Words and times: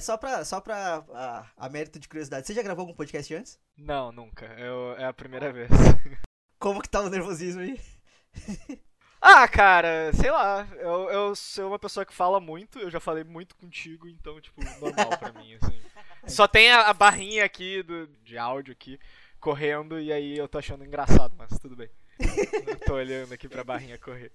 Mas 0.00 0.06
só 0.06 0.16
pra, 0.16 0.42
só 0.46 0.62
pra 0.62 1.04
a, 1.12 1.46
a 1.58 1.68
mérito 1.68 2.00
de 2.00 2.08
curiosidade, 2.08 2.46
você 2.46 2.54
já 2.54 2.62
gravou 2.62 2.84
algum 2.84 2.94
podcast 2.94 3.34
antes? 3.34 3.60
Não, 3.76 4.10
nunca. 4.10 4.46
Eu, 4.58 4.94
é 4.96 5.04
a 5.04 5.12
primeira 5.12 5.52
vez. 5.52 5.68
Como 6.58 6.80
que 6.80 6.88
tá 6.88 7.02
o 7.02 7.10
nervosismo 7.10 7.60
aí? 7.60 7.78
ah, 9.20 9.46
cara, 9.46 10.10
sei 10.14 10.30
lá. 10.30 10.66
Eu, 10.78 11.10
eu 11.10 11.36
sou 11.36 11.68
uma 11.68 11.78
pessoa 11.78 12.06
que 12.06 12.14
fala 12.14 12.40
muito, 12.40 12.78
eu 12.78 12.90
já 12.90 12.98
falei 12.98 13.24
muito 13.24 13.54
contigo, 13.56 14.08
então, 14.08 14.40
tipo, 14.40 14.64
normal 14.80 15.18
pra 15.18 15.32
mim, 15.34 15.54
assim. 15.56 15.78
Só 16.26 16.48
tem 16.48 16.70
a, 16.70 16.88
a 16.88 16.94
barrinha 16.94 17.44
aqui 17.44 17.82
do, 17.82 18.06
de 18.24 18.38
áudio 18.38 18.72
aqui 18.72 18.98
correndo 19.38 20.00
e 20.00 20.10
aí 20.10 20.34
eu 20.34 20.48
tô 20.48 20.56
achando 20.56 20.82
engraçado, 20.82 21.34
mas 21.36 21.50
tudo 21.58 21.76
bem. 21.76 21.90
Eu 22.66 22.80
tô 22.86 22.94
olhando 22.94 23.34
aqui 23.34 23.46
pra 23.46 23.62
barrinha 23.62 23.98
correr. 23.98 24.32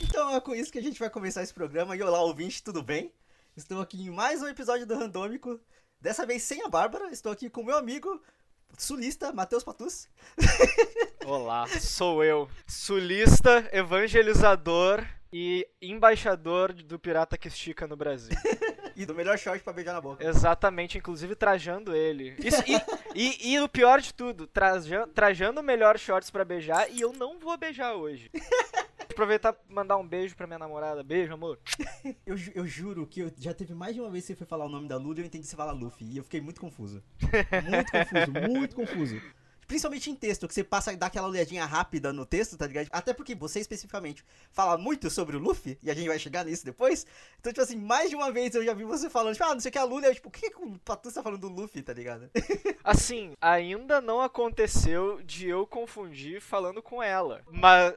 Então 0.00 0.34
é 0.34 0.40
com 0.40 0.54
isso 0.54 0.72
que 0.72 0.78
a 0.78 0.82
gente 0.82 0.98
vai 0.98 1.10
começar 1.10 1.42
esse 1.42 1.52
programa. 1.52 1.94
E 1.94 2.02
olá, 2.02 2.22
ouvinte, 2.22 2.62
tudo 2.62 2.82
bem? 2.82 3.12
Estou 3.56 3.80
aqui 3.80 4.02
em 4.02 4.10
mais 4.10 4.42
um 4.42 4.48
episódio 4.48 4.84
do 4.84 4.94
Randômico. 4.94 5.58
Dessa 5.98 6.26
vez 6.26 6.42
sem 6.42 6.62
a 6.62 6.68
Bárbara. 6.68 7.10
Estou 7.10 7.32
aqui 7.32 7.48
com 7.48 7.64
meu 7.64 7.78
amigo 7.78 8.20
sulista, 8.76 9.32
Matheus 9.32 9.64
Patus. 9.64 10.10
Olá, 11.24 11.66
sou 11.80 12.22
eu. 12.22 12.50
Sulista, 12.66 13.66
evangelizador 13.72 15.02
e 15.32 15.66
embaixador 15.80 16.74
do 16.74 16.98
pirata 16.98 17.38
que 17.38 17.48
estica 17.48 17.86
no 17.86 17.96
Brasil. 17.96 18.36
e 18.94 19.06
do 19.06 19.14
melhor 19.14 19.38
short 19.38 19.64
pra 19.64 19.72
beijar 19.72 19.94
na 19.94 20.02
boca. 20.02 20.22
Exatamente, 20.22 20.98
inclusive 20.98 21.34
trajando 21.34 21.96
ele. 21.96 22.36
Isso, 22.38 22.62
e, 22.66 22.76
e, 23.14 23.54
e, 23.54 23.60
o 23.60 23.68
pior 23.70 24.02
de 24.02 24.12
tudo, 24.12 24.46
traja, 24.46 25.06
trajando 25.14 25.62
o 25.62 25.64
melhor 25.64 25.98
shorts 25.98 26.30
pra 26.30 26.44
beijar 26.44 26.92
e 26.92 27.00
eu 27.00 27.10
não 27.10 27.38
vou 27.38 27.56
beijar 27.56 27.94
hoje. 27.94 28.30
Aproveitar 29.10 29.56
e 29.68 29.72
mandar 29.72 29.96
um 29.96 30.06
beijo 30.06 30.36
pra 30.36 30.46
minha 30.46 30.58
namorada. 30.58 31.02
Beijo, 31.02 31.32
amor. 31.32 31.58
eu, 32.26 32.36
eu 32.54 32.66
juro 32.66 33.06
que 33.06 33.20
eu, 33.20 33.32
já 33.38 33.54
teve 33.54 33.74
mais 33.74 33.94
de 33.94 34.00
uma 34.00 34.10
vez 34.10 34.24
que 34.24 34.28
você 34.28 34.36
foi 34.36 34.46
falar 34.46 34.66
o 34.66 34.68
nome 34.68 34.88
da 34.88 34.96
Lula 34.96 35.18
e 35.18 35.22
eu 35.22 35.26
entendi 35.26 35.46
você 35.46 35.56
falar 35.56 35.72
Luffy. 35.72 36.06
E 36.06 36.16
eu 36.16 36.24
fiquei 36.24 36.40
muito 36.40 36.60
confuso. 36.60 37.02
Muito 37.64 37.92
confuso, 37.92 38.32
muito 38.48 38.76
confuso. 38.76 39.20
Principalmente 39.66 40.10
em 40.10 40.14
texto, 40.14 40.46
que 40.46 40.54
você 40.54 40.62
passa 40.62 40.92
e 40.92 40.96
dá 40.96 41.06
aquela 41.06 41.28
olhadinha 41.28 41.64
rápida 41.64 42.12
no 42.12 42.24
texto, 42.24 42.56
tá 42.56 42.66
ligado? 42.66 42.86
Até 42.92 43.12
porque 43.12 43.34
você 43.34 43.58
especificamente 43.58 44.24
fala 44.52 44.78
muito 44.78 45.10
sobre 45.10 45.36
o 45.36 45.40
Luffy, 45.40 45.76
e 45.82 45.90
a 45.90 45.94
gente 45.94 46.06
vai 46.06 46.18
chegar 46.18 46.44
nisso 46.44 46.64
depois. 46.64 47.04
Então, 47.40 47.52
tipo 47.52 47.62
assim, 47.62 47.76
mais 47.76 48.08
de 48.08 48.14
uma 48.14 48.30
vez 48.30 48.54
eu 48.54 48.64
já 48.64 48.72
vi 48.72 48.84
você 48.84 49.10
falando, 49.10 49.32
tipo, 49.32 49.44
ah, 49.44 49.54
não 49.54 49.60
sei 49.60 49.70
o 49.70 49.72
que 49.72 49.78
é 49.78 49.80
a 49.80 49.84
Lula, 49.84 50.06
eu, 50.06 50.14
tipo, 50.14 50.28
o 50.28 50.30
que, 50.30 50.50
que 50.50 50.56
o 50.56 50.78
Patu 50.78 51.12
tá 51.12 51.22
falando 51.22 51.40
do 51.40 51.48
Luffy, 51.48 51.82
tá 51.82 51.92
ligado? 51.92 52.30
Assim, 52.84 53.32
ainda 53.40 54.00
não 54.00 54.20
aconteceu 54.20 55.20
de 55.22 55.48
eu 55.48 55.66
confundir 55.66 56.40
falando 56.40 56.80
com 56.80 57.02
ela. 57.02 57.42
Mas 57.50 57.94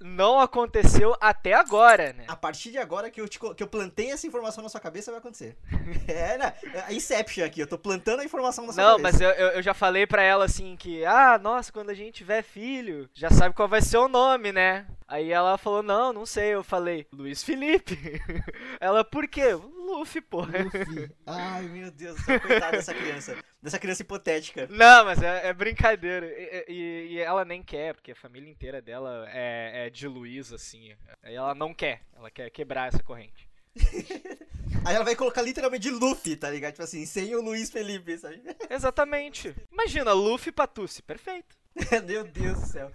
não 0.00 0.40
aconteceu 0.40 1.16
até 1.20 1.54
agora, 1.54 2.12
né? 2.12 2.24
A 2.28 2.36
partir 2.36 2.70
de 2.70 2.78
agora 2.78 3.10
que 3.10 3.20
eu, 3.20 3.28
te, 3.28 3.38
que 3.38 3.62
eu 3.62 3.66
plantei 3.66 4.10
essa 4.10 4.26
informação 4.26 4.62
na 4.62 4.68
sua 4.68 4.80
cabeça, 4.80 5.10
vai 5.10 5.18
acontecer. 5.18 5.56
é, 6.06 6.38
né? 6.38 6.54
É 6.88 6.94
Inception 6.94 7.44
aqui, 7.44 7.60
eu 7.60 7.66
tô 7.66 7.78
plantando 7.78 8.20
a 8.20 8.24
informação 8.24 8.66
na 8.66 8.72
sua 8.72 8.82
não, 8.82 8.96
cabeça. 8.98 9.18
Não, 9.18 9.28
mas 9.28 9.38
eu, 9.38 9.46
eu, 9.48 9.62
já 9.62 9.74
falei 9.74 10.06
pra 10.06 10.22
ela 10.22 10.44
assim 10.44 10.76
que, 10.76 11.04
ah, 11.04 11.38
nossa, 11.38 11.72
quando 11.72 11.90
a 11.90 11.94
gente 11.94 12.14
tiver 12.14 12.42
filho, 12.42 13.08
já 13.14 13.30
sabe 13.30 13.54
qual 13.54 13.68
vai 13.68 13.82
ser 13.82 13.98
o 13.98 14.08
nome, 14.08 14.52
né? 14.52 14.86
Aí 15.08 15.32
ela 15.32 15.56
falou, 15.56 15.82
não, 15.82 16.12
não 16.12 16.26
sei. 16.26 16.50
Eu 16.50 16.62
falei, 16.62 17.06
Luiz 17.10 17.42
Felipe. 17.42 17.96
ela, 18.78 19.02
por 19.02 19.26
quê? 19.26 19.54
Luffy, 19.54 20.20
porra. 20.20 20.64
Luffy. 20.64 21.10
Ai, 21.26 21.62
meu 21.62 21.90
Deus 21.90 22.22
coitada 22.22 22.72
dessa 22.72 22.92
criança. 22.92 23.36
Dessa 23.62 23.78
criança 23.78 24.02
hipotética. 24.02 24.68
Não, 24.70 25.06
mas 25.06 25.22
é, 25.22 25.48
é 25.48 25.52
brincadeira. 25.54 26.26
E, 26.26 26.64
e, 26.68 27.06
e, 27.12 27.18
ela 27.20 27.42
nem 27.42 27.62
quer, 27.62 27.94
porque 27.94 28.12
a 28.12 28.16
família 28.16 28.50
inteira 28.50 28.82
dela 28.82 29.26
é, 29.32 29.86
é 29.86 29.90
de 29.90 30.06
Luiz, 30.06 30.52
assim. 30.52 30.94
Aí 31.22 31.34
ela 31.34 31.54
não 31.54 31.72
quer. 31.72 32.02
Ela 32.14 32.30
quer 32.30 32.50
quebrar 32.50 32.88
essa 32.88 33.02
corrente. 33.02 33.48
Aí 34.84 34.94
ela 34.94 35.04
vai 35.04 35.16
colocar 35.16 35.40
literalmente 35.40 35.88
de 35.88 35.90
Luffy, 35.90 36.36
tá 36.36 36.50
ligado? 36.50 36.72
Tipo 36.72 36.84
assim, 36.84 37.06
sem 37.06 37.34
o 37.34 37.40
Luiz 37.40 37.70
Felipe, 37.70 38.18
sabe? 38.18 38.42
Exatamente. 38.68 39.54
Imagina, 39.72 40.12
Luffy 40.12 40.52
Patucci, 40.52 41.02
perfeito. 41.02 41.56
Meu 42.06 42.24
Deus 42.24 42.60
do 42.60 42.66
céu. 42.66 42.92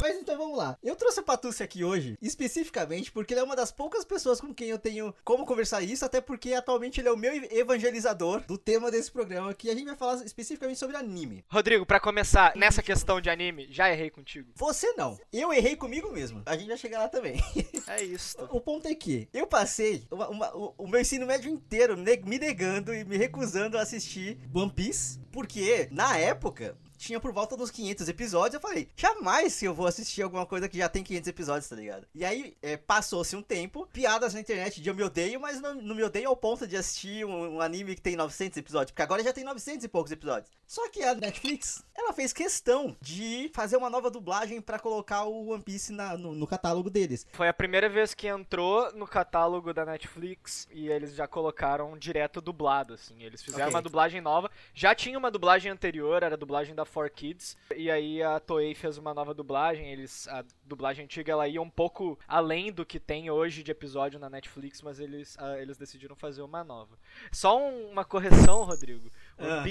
Mas 0.00 0.16
então 0.16 0.36
vamos 0.36 0.56
lá. 0.56 0.76
Eu 0.82 0.96
trouxe 0.96 1.20
o 1.20 1.22
Patucci 1.22 1.62
aqui 1.62 1.84
hoje, 1.84 2.18
especificamente 2.20 3.10
porque 3.10 3.34
ele 3.34 3.40
é 3.40 3.44
uma 3.44 3.56
das 3.56 3.72
poucas 3.72 4.04
pessoas 4.04 4.40
com 4.40 4.54
quem 4.54 4.68
eu 4.68 4.78
tenho 4.78 5.14
como 5.24 5.46
conversar 5.46 5.82
isso, 5.82 6.04
até 6.04 6.20
porque 6.20 6.52
atualmente 6.52 7.00
ele 7.00 7.08
é 7.08 7.12
o 7.12 7.16
meu 7.16 7.32
evangelizador 7.50 8.42
do 8.46 8.58
tema 8.58 8.90
desse 8.90 9.10
programa, 9.10 9.54
que 9.54 9.70
a 9.70 9.74
gente 9.74 9.86
vai 9.86 9.96
falar 9.96 10.24
especificamente 10.24 10.78
sobre 10.78 10.96
anime. 10.96 11.44
Rodrigo, 11.48 11.86
para 11.86 12.00
começar, 12.00 12.54
nessa 12.56 12.82
questão 12.82 13.20
de 13.20 13.30
anime, 13.30 13.68
já 13.70 13.90
errei 13.90 14.10
contigo. 14.10 14.50
Você 14.54 14.92
não. 14.92 15.18
Eu 15.32 15.52
errei 15.52 15.76
comigo 15.76 16.10
mesmo. 16.12 16.42
A 16.46 16.56
gente 16.56 16.68
vai 16.68 16.76
chegar 16.76 16.98
lá 16.98 17.08
também. 17.08 17.40
É 17.86 18.02
isso. 18.02 18.36
O, 18.50 18.60
ponto 18.60 18.88
é 18.88 18.94
que 18.94 19.28
eu 19.32 19.46
passei 19.46 20.06
uma, 20.10 20.28
uma, 20.28 20.56
o, 20.56 20.74
o, 20.78 20.88
meu 20.88 21.00
ensino 21.00 21.26
médio 21.26 21.50
inteiro 21.50 21.96
me 21.96 22.38
negando 22.38 22.94
e 22.94 23.04
me 23.04 23.16
recusando 23.16 23.76
a 23.76 23.82
assistir 23.82 24.38
One 24.54 24.72
Piece, 24.72 25.18
porque 25.30 25.86
na 25.90 26.16
época 26.16 26.76
tinha 27.04 27.20
por 27.20 27.32
volta 27.32 27.56
dos 27.56 27.70
500 27.70 28.08
episódios. 28.08 28.54
Eu 28.54 28.60
falei, 28.60 28.88
jamais 28.96 29.58
que 29.58 29.66
eu 29.66 29.74
vou 29.74 29.86
assistir 29.86 30.22
alguma 30.22 30.46
coisa 30.46 30.68
que 30.68 30.78
já 30.78 30.88
tem 30.88 31.02
500 31.02 31.28
episódios, 31.28 31.68
tá 31.68 31.76
ligado? 31.76 32.06
E 32.14 32.24
aí, 32.24 32.56
é, 32.62 32.76
passou-se 32.76 33.36
um 33.36 33.42
tempo, 33.42 33.86
piadas 33.92 34.34
na 34.34 34.40
internet 34.40 34.80
de 34.80 34.88
eu 34.88 34.94
me 34.94 35.02
odeio, 35.02 35.40
mas 35.40 35.60
não, 35.60 35.74
não 35.74 35.94
me 35.94 36.02
odeio 36.02 36.28
ao 36.28 36.36
ponto 36.36 36.66
de 36.66 36.76
assistir 36.76 37.24
um, 37.24 37.56
um, 37.56 37.60
anime 37.60 37.94
que 37.94 38.00
tem 38.00 38.16
900 38.16 38.56
episódios, 38.58 38.90
porque 38.90 39.02
agora 39.02 39.22
já 39.22 39.32
tem 39.32 39.44
900 39.44 39.84
e 39.84 39.88
poucos 39.88 40.12
episódios. 40.12 40.50
Só 40.66 40.88
que 40.88 41.02
a 41.02 41.14
Netflix, 41.14 41.84
ela 41.94 42.12
fez 42.12 42.32
questão 42.32 42.96
de 43.00 43.50
fazer 43.54 43.76
uma 43.76 43.90
nova 43.90 44.10
dublagem 44.10 44.60
para 44.60 44.78
colocar 44.78 45.24
o 45.24 45.50
One 45.50 45.62
Piece 45.62 45.92
na, 45.92 46.16
no, 46.16 46.34
no 46.34 46.46
catálogo 46.46 46.88
deles. 46.88 47.26
Foi 47.32 47.48
a 47.48 47.52
primeira 47.52 47.88
vez 47.88 48.14
que 48.14 48.26
entrou 48.26 48.92
no 48.94 49.06
catálogo 49.06 49.74
da 49.74 49.84
Netflix 49.84 50.66
e 50.72 50.88
eles 50.88 51.14
já 51.14 51.28
colocaram 51.28 51.96
direto 51.98 52.40
dublado, 52.40 52.94
assim. 52.94 53.22
Eles 53.22 53.42
fizeram 53.42 53.64
okay. 53.64 53.74
uma 53.74 53.82
dublagem 53.82 54.20
nova. 54.20 54.50
Já 54.72 54.94
tinha 54.94 55.18
uma 55.18 55.30
dublagem 55.30 55.70
anterior, 55.70 56.22
era 56.22 56.34
a 56.34 56.38
dublagem 56.38 56.74
da 56.74 56.84
4Kids. 56.94 57.56
E 57.76 57.90
aí 57.90 58.22
a 58.22 58.38
Toei 58.38 58.74
fez 58.74 58.98
uma 58.98 59.12
nova 59.12 59.34
dublagem. 59.34 59.90
Eles, 59.90 60.28
a 60.28 60.44
dublagem 60.64 61.04
antiga 61.04 61.32
ela 61.32 61.48
ia 61.48 61.60
um 61.60 61.70
pouco 61.70 62.18
além 62.28 62.72
do 62.72 62.86
que 62.86 63.00
tem 63.00 63.30
hoje 63.30 63.62
de 63.62 63.70
episódio 63.70 64.18
na 64.20 64.30
Netflix, 64.30 64.80
mas 64.80 65.00
eles, 65.00 65.36
uh, 65.36 65.56
eles 65.60 65.76
decidiram 65.76 66.14
fazer 66.14 66.42
uma 66.42 66.62
nova. 66.62 66.96
Só 67.32 67.58
um, 67.58 67.90
uma 67.90 68.04
correção, 68.04 68.62
Rodrigo. 68.64 69.10
One 69.38 69.50
ah. 69.50 69.62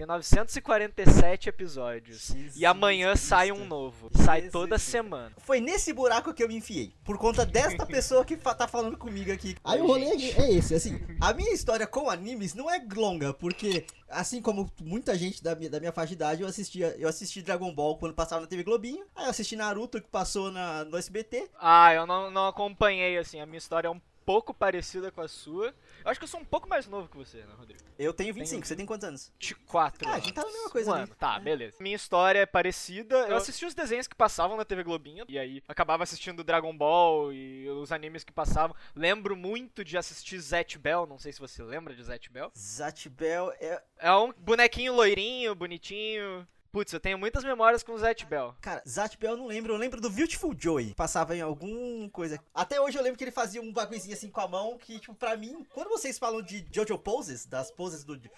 Tem 0.00 0.06
947 0.06 1.50
episódios. 1.50 2.28
Jesus 2.28 2.56
e 2.56 2.64
amanhã 2.64 3.10
Cristo. 3.10 3.26
sai 3.26 3.52
um 3.52 3.66
novo. 3.66 4.08
Jesus 4.08 4.24
sai 4.24 4.48
toda 4.48 4.76
Cristo. 4.76 4.90
semana. 4.90 5.32
Foi 5.36 5.60
nesse 5.60 5.92
buraco 5.92 6.32
que 6.32 6.42
eu 6.42 6.48
me 6.48 6.56
enfiei. 6.56 6.94
Por 7.04 7.18
conta 7.18 7.44
desta 7.44 7.84
pessoa 7.84 8.24
que 8.24 8.34
tá 8.34 8.66
falando 8.66 8.96
comigo 8.96 9.30
aqui. 9.30 9.56
Aí 9.62 9.78
o 9.78 9.86
rolê 9.86 10.06
é 10.06 10.52
esse, 10.52 10.74
assim. 10.74 10.98
A 11.20 11.34
minha 11.34 11.52
história 11.52 11.86
com 11.86 12.08
animes 12.08 12.54
não 12.54 12.70
é 12.70 12.82
longa, 12.96 13.34
porque 13.34 13.84
assim 14.08 14.40
como 14.40 14.72
muita 14.80 15.18
gente 15.18 15.42
da 15.42 15.54
minha, 15.54 15.68
da 15.68 15.78
minha 15.78 15.92
faixa 15.92 16.08
de 16.08 16.14
idade, 16.14 16.40
eu 16.40 16.48
assistia, 16.48 16.96
eu 16.98 17.06
assisti 17.06 17.42
Dragon 17.42 17.70
Ball 17.70 17.98
quando 17.98 18.14
passava 18.14 18.40
na 18.40 18.46
TV 18.46 18.62
Globinho. 18.62 19.04
Aí 19.14 19.26
eu 19.26 19.30
assisti 19.30 19.54
Naruto 19.54 20.00
que 20.00 20.08
passou 20.08 20.50
na, 20.50 20.82
no 20.82 20.96
SBT. 20.96 21.50
Ah, 21.60 21.92
eu 21.92 22.06
não, 22.06 22.30
não 22.30 22.48
acompanhei, 22.48 23.18
assim. 23.18 23.38
A 23.38 23.44
minha 23.44 23.58
história 23.58 23.88
é 23.88 23.90
um 23.90 24.00
pouco 24.30 24.54
parecida 24.54 25.10
com 25.10 25.20
a 25.20 25.26
sua. 25.26 25.74
Eu 26.04 26.10
acho 26.10 26.20
que 26.20 26.24
eu 26.24 26.28
sou 26.28 26.38
um 26.38 26.44
pouco 26.44 26.68
mais 26.68 26.86
novo 26.86 27.08
que 27.08 27.16
você, 27.16 27.38
né, 27.38 27.52
Rodrigo? 27.58 27.80
Eu 27.98 28.14
tenho 28.14 28.32
25, 28.32 28.50
tenho... 28.52 28.64
você 28.64 28.76
tem 28.76 28.86
quantos 28.86 29.08
anos? 29.08 29.32
24. 29.40 30.08
Ah, 30.08 30.12
a 30.12 30.18
gente 30.20 30.32
tá 30.32 30.42
na 30.42 30.52
mesma 30.52 30.70
coisa, 30.70 30.90
um 30.90 30.94
ano. 30.94 31.14
Tá, 31.16 31.36
é. 31.36 31.40
beleza. 31.40 31.76
Minha 31.80 31.96
história 31.96 32.38
é 32.38 32.46
parecida. 32.46 33.16
Eu 33.26 33.36
assisti 33.36 33.66
os 33.66 33.74
desenhos 33.74 34.06
que 34.06 34.14
passavam 34.14 34.56
na 34.56 34.64
TV 34.64 34.84
Globinho, 34.84 35.24
e 35.28 35.36
aí 35.36 35.60
acabava 35.66 36.04
assistindo 36.04 36.44
Dragon 36.44 36.76
Ball 36.76 37.32
e 37.32 37.68
os 37.70 37.90
animes 37.90 38.22
que 38.22 38.32
passavam. 38.32 38.76
Lembro 38.94 39.34
muito 39.34 39.84
de 39.84 39.98
assistir 39.98 40.38
Zet 40.38 40.78
Bell, 40.78 41.06
não 41.06 41.18
sei 41.18 41.32
se 41.32 41.40
você 41.40 41.60
lembra 41.64 41.92
de 41.92 42.04
Zet 42.04 42.30
Bell. 42.30 42.52
Zet 42.56 43.08
Bell 43.08 43.52
é... 43.58 43.82
É 43.98 44.12
um 44.12 44.32
bonequinho 44.32 44.94
loirinho, 44.94 45.56
bonitinho. 45.56 46.46
Putz, 46.72 46.92
eu 46.92 47.00
tenho 47.00 47.18
muitas 47.18 47.42
memórias 47.42 47.82
com 47.82 47.92
o 47.92 47.98
Zat 47.98 48.24
Bell. 48.26 48.54
Cara, 48.60 48.80
Zat 48.88 49.16
Bell 49.18 49.32
eu 49.32 49.36
não 49.36 49.46
lembro. 49.46 49.72
Eu 49.72 49.76
lembro 49.76 50.00
do 50.00 50.08
Beautiful 50.08 50.54
Joy. 50.56 50.94
Passava 50.94 51.36
em 51.36 51.40
algum 51.40 52.08
coisa. 52.10 52.38
Até 52.54 52.80
hoje 52.80 52.96
eu 52.96 53.02
lembro 53.02 53.18
que 53.18 53.24
ele 53.24 53.32
fazia 53.32 53.60
um 53.60 53.72
bagulhozinho 53.72 54.14
assim 54.14 54.30
com 54.30 54.40
a 54.40 54.46
mão. 54.46 54.78
Que, 54.78 55.00
tipo, 55.00 55.14
pra 55.14 55.36
mim, 55.36 55.66
quando 55.74 55.88
vocês 55.88 56.16
falam 56.16 56.40
de 56.40 56.64
Jojo 56.72 56.96
Poses, 56.98 57.44
das 57.44 57.72
poses 57.72 58.04
do, 58.04 58.16
do 58.16 58.30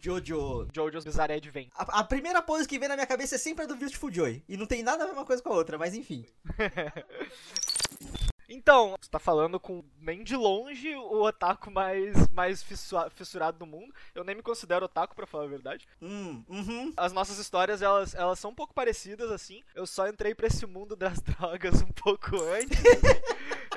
Jojo. 0.00 0.66
Jojo's 0.74 1.04
Bizarre 1.04 1.34
Advent. 1.34 1.68
A, 1.74 2.00
a 2.00 2.04
primeira 2.04 2.40
pose 2.40 2.66
que 2.66 2.78
vem 2.78 2.88
na 2.88 2.94
minha 2.94 3.06
cabeça 3.06 3.34
é 3.34 3.38
sempre 3.38 3.64
a 3.64 3.66
do 3.66 3.76
Beautiful 3.76 4.10
Joy. 4.10 4.42
E 4.48 4.56
não 4.56 4.64
tem 4.66 4.82
nada 4.82 5.04
a 5.04 5.06
ver 5.06 5.12
uma 5.12 5.26
coisa 5.26 5.42
com 5.42 5.50
a 5.50 5.56
outra, 5.56 5.76
mas 5.76 5.94
enfim. 5.94 6.24
Então, 8.48 8.94
você 9.00 9.10
tá 9.10 9.18
falando 9.18 9.58
com 9.58 9.82
nem 10.00 10.22
de 10.22 10.36
longe 10.36 10.94
o 10.94 11.22
otaku 11.22 11.70
mais, 11.70 12.28
mais 12.28 12.62
fissurado 12.62 13.58
do 13.58 13.66
mundo. 13.66 13.94
Eu 14.14 14.24
nem 14.24 14.34
me 14.36 14.42
considero 14.42 14.84
otaku, 14.86 15.14
para 15.14 15.26
falar 15.26 15.44
a 15.44 15.48
verdade. 15.48 15.86
Hum, 16.00 16.42
uhum. 16.48 16.92
As 16.96 17.12
nossas 17.12 17.38
histórias, 17.38 17.82
elas, 17.82 18.14
elas 18.14 18.38
são 18.38 18.50
um 18.50 18.54
pouco 18.54 18.74
parecidas, 18.74 19.30
assim. 19.30 19.62
Eu 19.74 19.86
só 19.86 20.08
entrei 20.08 20.34
pra 20.34 20.46
esse 20.46 20.66
mundo 20.66 20.94
das 20.96 21.20
drogas 21.22 21.82
um 21.82 21.92
pouco 21.92 22.36
antes. 22.42 22.78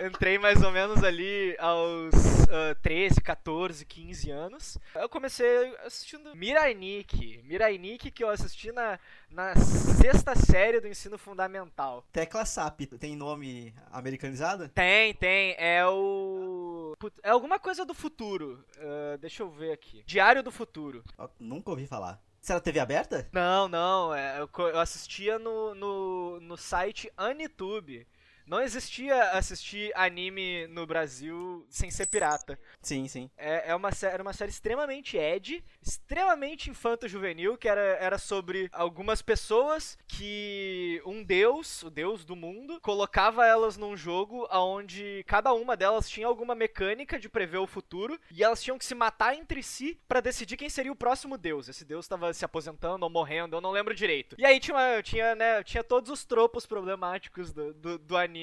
Entrei 0.05 0.37
mais 0.37 0.61
ou 0.61 0.71
menos 0.71 1.03
ali 1.03 1.55
aos 1.59 2.13
uh, 2.45 2.75
13, 2.81 3.21
14, 3.21 3.85
15 3.85 4.31
anos. 4.31 4.77
Eu 4.95 5.09
comecei 5.09 5.75
assistindo 5.85 6.35
Mirai 6.35 6.73
Nikki. 6.73 7.41
Mirai 7.43 7.77
Nikki 7.77 8.11
que 8.11 8.23
eu 8.23 8.29
assisti 8.29 8.71
na, 8.71 8.99
na 9.29 9.55
sexta 9.55 10.35
série 10.35 10.79
do 10.79 10.87
ensino 10.87 11.17
fundamental. 11.17 12.05
Tecla 12.11 12.45
SAP, 12.45 12.81
tem 12.99 13.15
nome 13.15 13.73
americanizado? 13.91 14.69
Tem, 14.69 15.13
tem. 15.13 15.55
É 15.57 15.85
o. 15.85 16.95
É 17.23 17.29
alguma 17.29 17.59
coisa 17.59 17.85
do 17.85 17.93
futuro. 17.93 18.63
Ah, 18.79 19.17
deixa 19.17 19.43
eu 19.43 19.49
ver 19.49 19.71
aqui. 19.71 20.03
Diário 20.05 20.43
do 20.43 20.51
Futuro. 20.51 21.03
Ó, 21.17 21.27
Nunca 21.39 21.69
ouvi 21.69 21.85
falar. 21.87 22.21
Será 22.41 22.59
TV 22.59 22.79
aberta? 22.79 23.27
Não, 23.33 23.67
não. 23.67 24.13
é, 24.13 24.39
eu, 24.39 24.49
eu 24.67 24.79
assistia 24.79 25.37
no, 25.37 25.75
no, 25.75 26.39
no 26.39 26.55
site 26.55 27.11
Anitube. 27.17 28.07
Não 28.47 28.61
existia 28.61 29.31
assistir 29.31 29.91
anime 29.93 30.67
no 30.67 30.87
Brasil 30.87 31.65
sem 31.69 31.91
ser 31.91 32.05
pirata. 32.05 32.57
Sim, 32.81 33.05
sim. 33.05 33.29
É, 33.35 33.71
é 33.71 33.75
uma, 33.75 33.89
era 34.03 34.23
uma 34.23 34.31
série 34.31 34.51
extremamente 34.51 35.17
ed, 35.17 35.61
extremamente 35.85 36.69
infanto-juvenil, 36.69 37.57
que 37.57 37.67
era, 37.67 37.81
era 37.81 38.17
sobre 38.17 38.69
algumas 38.71 39.21
pessoas 39.21 39.97
que 40.07 41.01
um 41.05 41.21
deus, 41.21 41.83
o 41.83 41.89
deus 41.89 42.23
do 42.23 42.37
mundo, 42.37 42.79
colocava 42.79 43.45
elas 43.45 43.75
num 43.75 43.97
jogo 43.97 44.47
onde 44.49 45.25
cada 45.27 45.51
uma 45.51 45.75
delas 45.75 46.09
tinha 46.09 46.25
alguma 46.25 46.55
mecânica 46.55 47.19
de 47.19 47.27
prever 47.27 47.57
o 47.57 47.67
futuro 47.67 48.17
e 48.31 48.45
elas 48.45 48.63
tinham 48.63 48.77
que 48.77 48.85
se 48.85 48.95
matar 48.95 49.35
entre 49.35 49.61
si 49.61 49.99
pra 50.07 50.21
decidir 50.21 50.55
quem 50.55 50.69
seria 50.69 50.91
o 50.91 50.95
próximo 50.95 51.37
deus. 51.37 51.67
Esse 51.67 51.83
deus 51.83 52.05
estava 52.05 52.33
se 52.33 52.45
aposentando 52.45 53.03
ou 53.03 53.11
morrendo, 53.11 53.57
eu 53.57 53.61
não 53.61 53.71
lembro 53.71 53.93
direito. 53.93 54.37
E 54.39 54.45
aí 54.45 54.57
tinha, 54.57 55.03
tinha, 55.03 55.35
né, 55.35 55.61
tinha 55.63 55.83
todos 55.83 56.09
os 56.09 56.23
tropos 56.23 56.65
problemáticos 56.65 57.51
do, 57.51 57.73
do, 57.73 57.97
do 57.97 58.15
anime 58.15 58.36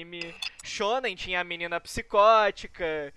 shonen, 0.63 1.15
tinha 1.15 1.41
a 1.41 1.43
menina 1.43 1.79
psicótica, 1.79 3.13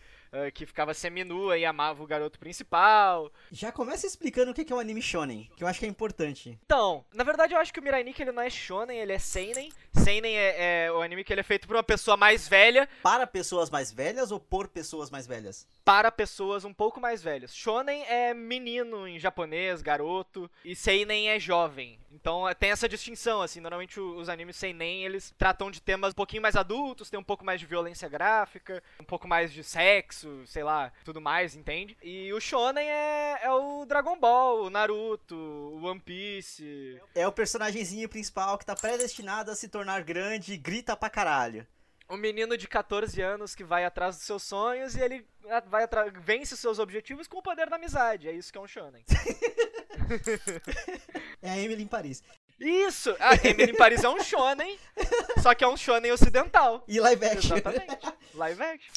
que 0.55 0.67
ficava 0.67 0.95
seminua 0.95 1.59
e 1.59 1.65
amava 1.65 2.03
o 2.03 2.07
garoto 2.07 2.39
principal. 2.39 3.33
Já 3.51 3.73
começa 3.73 4.07
explicando 4.07 4.51
o 4.51 4.55
que 4.55 4.73
é 4.73 4.77
um 4.77 4.81
anime 4.81 5.03
shonen, 5.03 5.51
que 5.57 5.65
eu 5.65 5.69
acho 5.69 5.79
que 5.79 5.87
é 5.87 5.89
importante. 5.89 6.59
Então, 6.65 7.05
na 7.15 7.25
verdade 7.25 7.55
eu 7.55 7.59
acho 7.59 7.73
que 7.73 7.81
o 7.81 7.83
Mirai 7.83 8.03
Nikki 8.03 8.23
ele 8.23 8.33
não 8.33 8.43
é 8.43 8.51
shonen, 8.51 8.99
ele 8.99 9.13
é 9.13 9.19
seinen. 9.19 9.73
Seinen 9.95 10.37
é, 10.37 10.85
é 10.87 10.93
o 10.93 11.03
anime 11.03 11.25
que 11.25 11.33
ele 11.33 11.41
é 11.41 11.45
feito 11.45 11.67
por 11.67 11.77
uma 11.77 11.83
pessoa 11.83 12.17
mais 12.17 12.49
velha 12.49 12.89
Para 13.03 13.27
pessoas 13.27 13.71
mais 13.71 13.91
velhas 13.91 14.31
ou 14.31 14.39
por 14.39 14.69
pessoas 14.69 15.11
mais 15.11 15.27
velhas? 15.27 15.67
para 15.89 16.13
pessoas 16.13 16.67
um 16.67 16.75
pouco 16.75 17.01
mais 17.01 17.23
velhas. 17.23 17.57
Shonen 17.57 18.03
é 18.03 18.35
menino 18.35 19.09
em 19.09 19.19
japonês, 19.19 19.81
garoto, 19.81 20.51
e 20.63 20.77
seinen 20.77 21.31
é 21.31 21.41
jovem. 21.41 21.99
Então 22.13 22.47
é, 22.47 22.53
tem 22.53 22.71
essa 22.71 22.87
distinção 22.87 23.41
assim, 23.41 23.59
normalmente 23.59 23.99
os 23.99 24.29
animes 24.29 24.57
seinen 24.57 25.05
eles 25.05 25.35
tratam 25.39 25.71
de 25.71 25.81
temas 25.81 26.13
um 26.13 26.15
pouquinho 26.15 26.43
mais 26.43 26.57
adultos, 26.57 27.09
tem 27.09 27.19
um 27.19 27.25
pouco 27.25 27.43
mais 27.43 27.59
de 27.59 27.65
violência 27.65 28.07
gráfica, 28.07 28.83
um 29.01 29.05
pouco 29.05 29.27
mais 29.27 29.51
de 29.51 29.65
sexo, 29.65 30.18
sei 30.47 30.63
lá, 30.63 30.93
tudo 31.05 31.21
mais, 31.21 31.55
entende? 31.55 31.97
E 32.03 32.33
o 32.33 32.41
shonen 32.41 32.89
é, 32.89 33.39
é 33.43 33.51
o 33.51 33.85
Dragon 33.85 34.19
Ball, 34.19 34.65
o 34.65 34.71
Naruto, 34.71 35.35
o 35.37 35.85
One 35.85 36.01
Piece, 36.01 37.01
É 37.15 37.27
o 37.27 37.33
personagemzinho 37.33 38.09
principal 38.09 38.57
que 38.59 38.67
tá 38.67 38.75
predestinado 38.75 39.51
a 39.51 39.55
se 39.55 39.69
tornar 39.69 40.03
grande 40.03 40.53
e 40.53 40.57
grita 40.57 40.97
pra 40.97 41.11
caralho. 41.11 41.67
um 42.11 42.17
menino 42.17 42.57
de 42.57 42.67
14 42.67 43.21
anos 43.21 43.55
que 43.55 43.63
vai 43.63 43.85
atrás 43.85 44.17
dos 44.17 44.25
seus 44.25 44.43
sonhos 44.43 44.97
e 44.97 45.01
ele 45.01 45.27
vai 45.67 45.87
vence 46.23 46.55
os 46.55 46.61
seus 46.61 46.79
objetivos 46.79 47.27
com 47.29 47.39
o 47.39 47.43
poder 47.43 47.69
da 47.69 47.77
amizade. 47.77 48.29
É 48.29 48.33
isso 48.33 48.51
que 48.51 48.59
é 48.59 48.61
um 48.61 48.67
shonen. 48.67 49.05
É 51.43 51.51
a 51.51 51.59
Emily 51.59 51.83
em 51.83 51.87
Paris. 51.87 52.23
Isso! 52.59 53.15
A 53.21 53.35
Emily 53.35 53.73
em 53.73 53.77
Paris 53.77 54.03
é 54.03 54.09
um 54.09 54.21
shonen, 54.23 54.77
só 55.43 55.55
que 55.55 55.63
é 55.63 55.69
um 55.69 55.77
shonen 55.77 56.11
ocidental. 56.11 56.83
E 56.89 56.99
live 56.99 57.25
action. 57.27 57.57
Exatamente. 57.57 58.07
Live 58.35 58.63
action. 58.63 58.93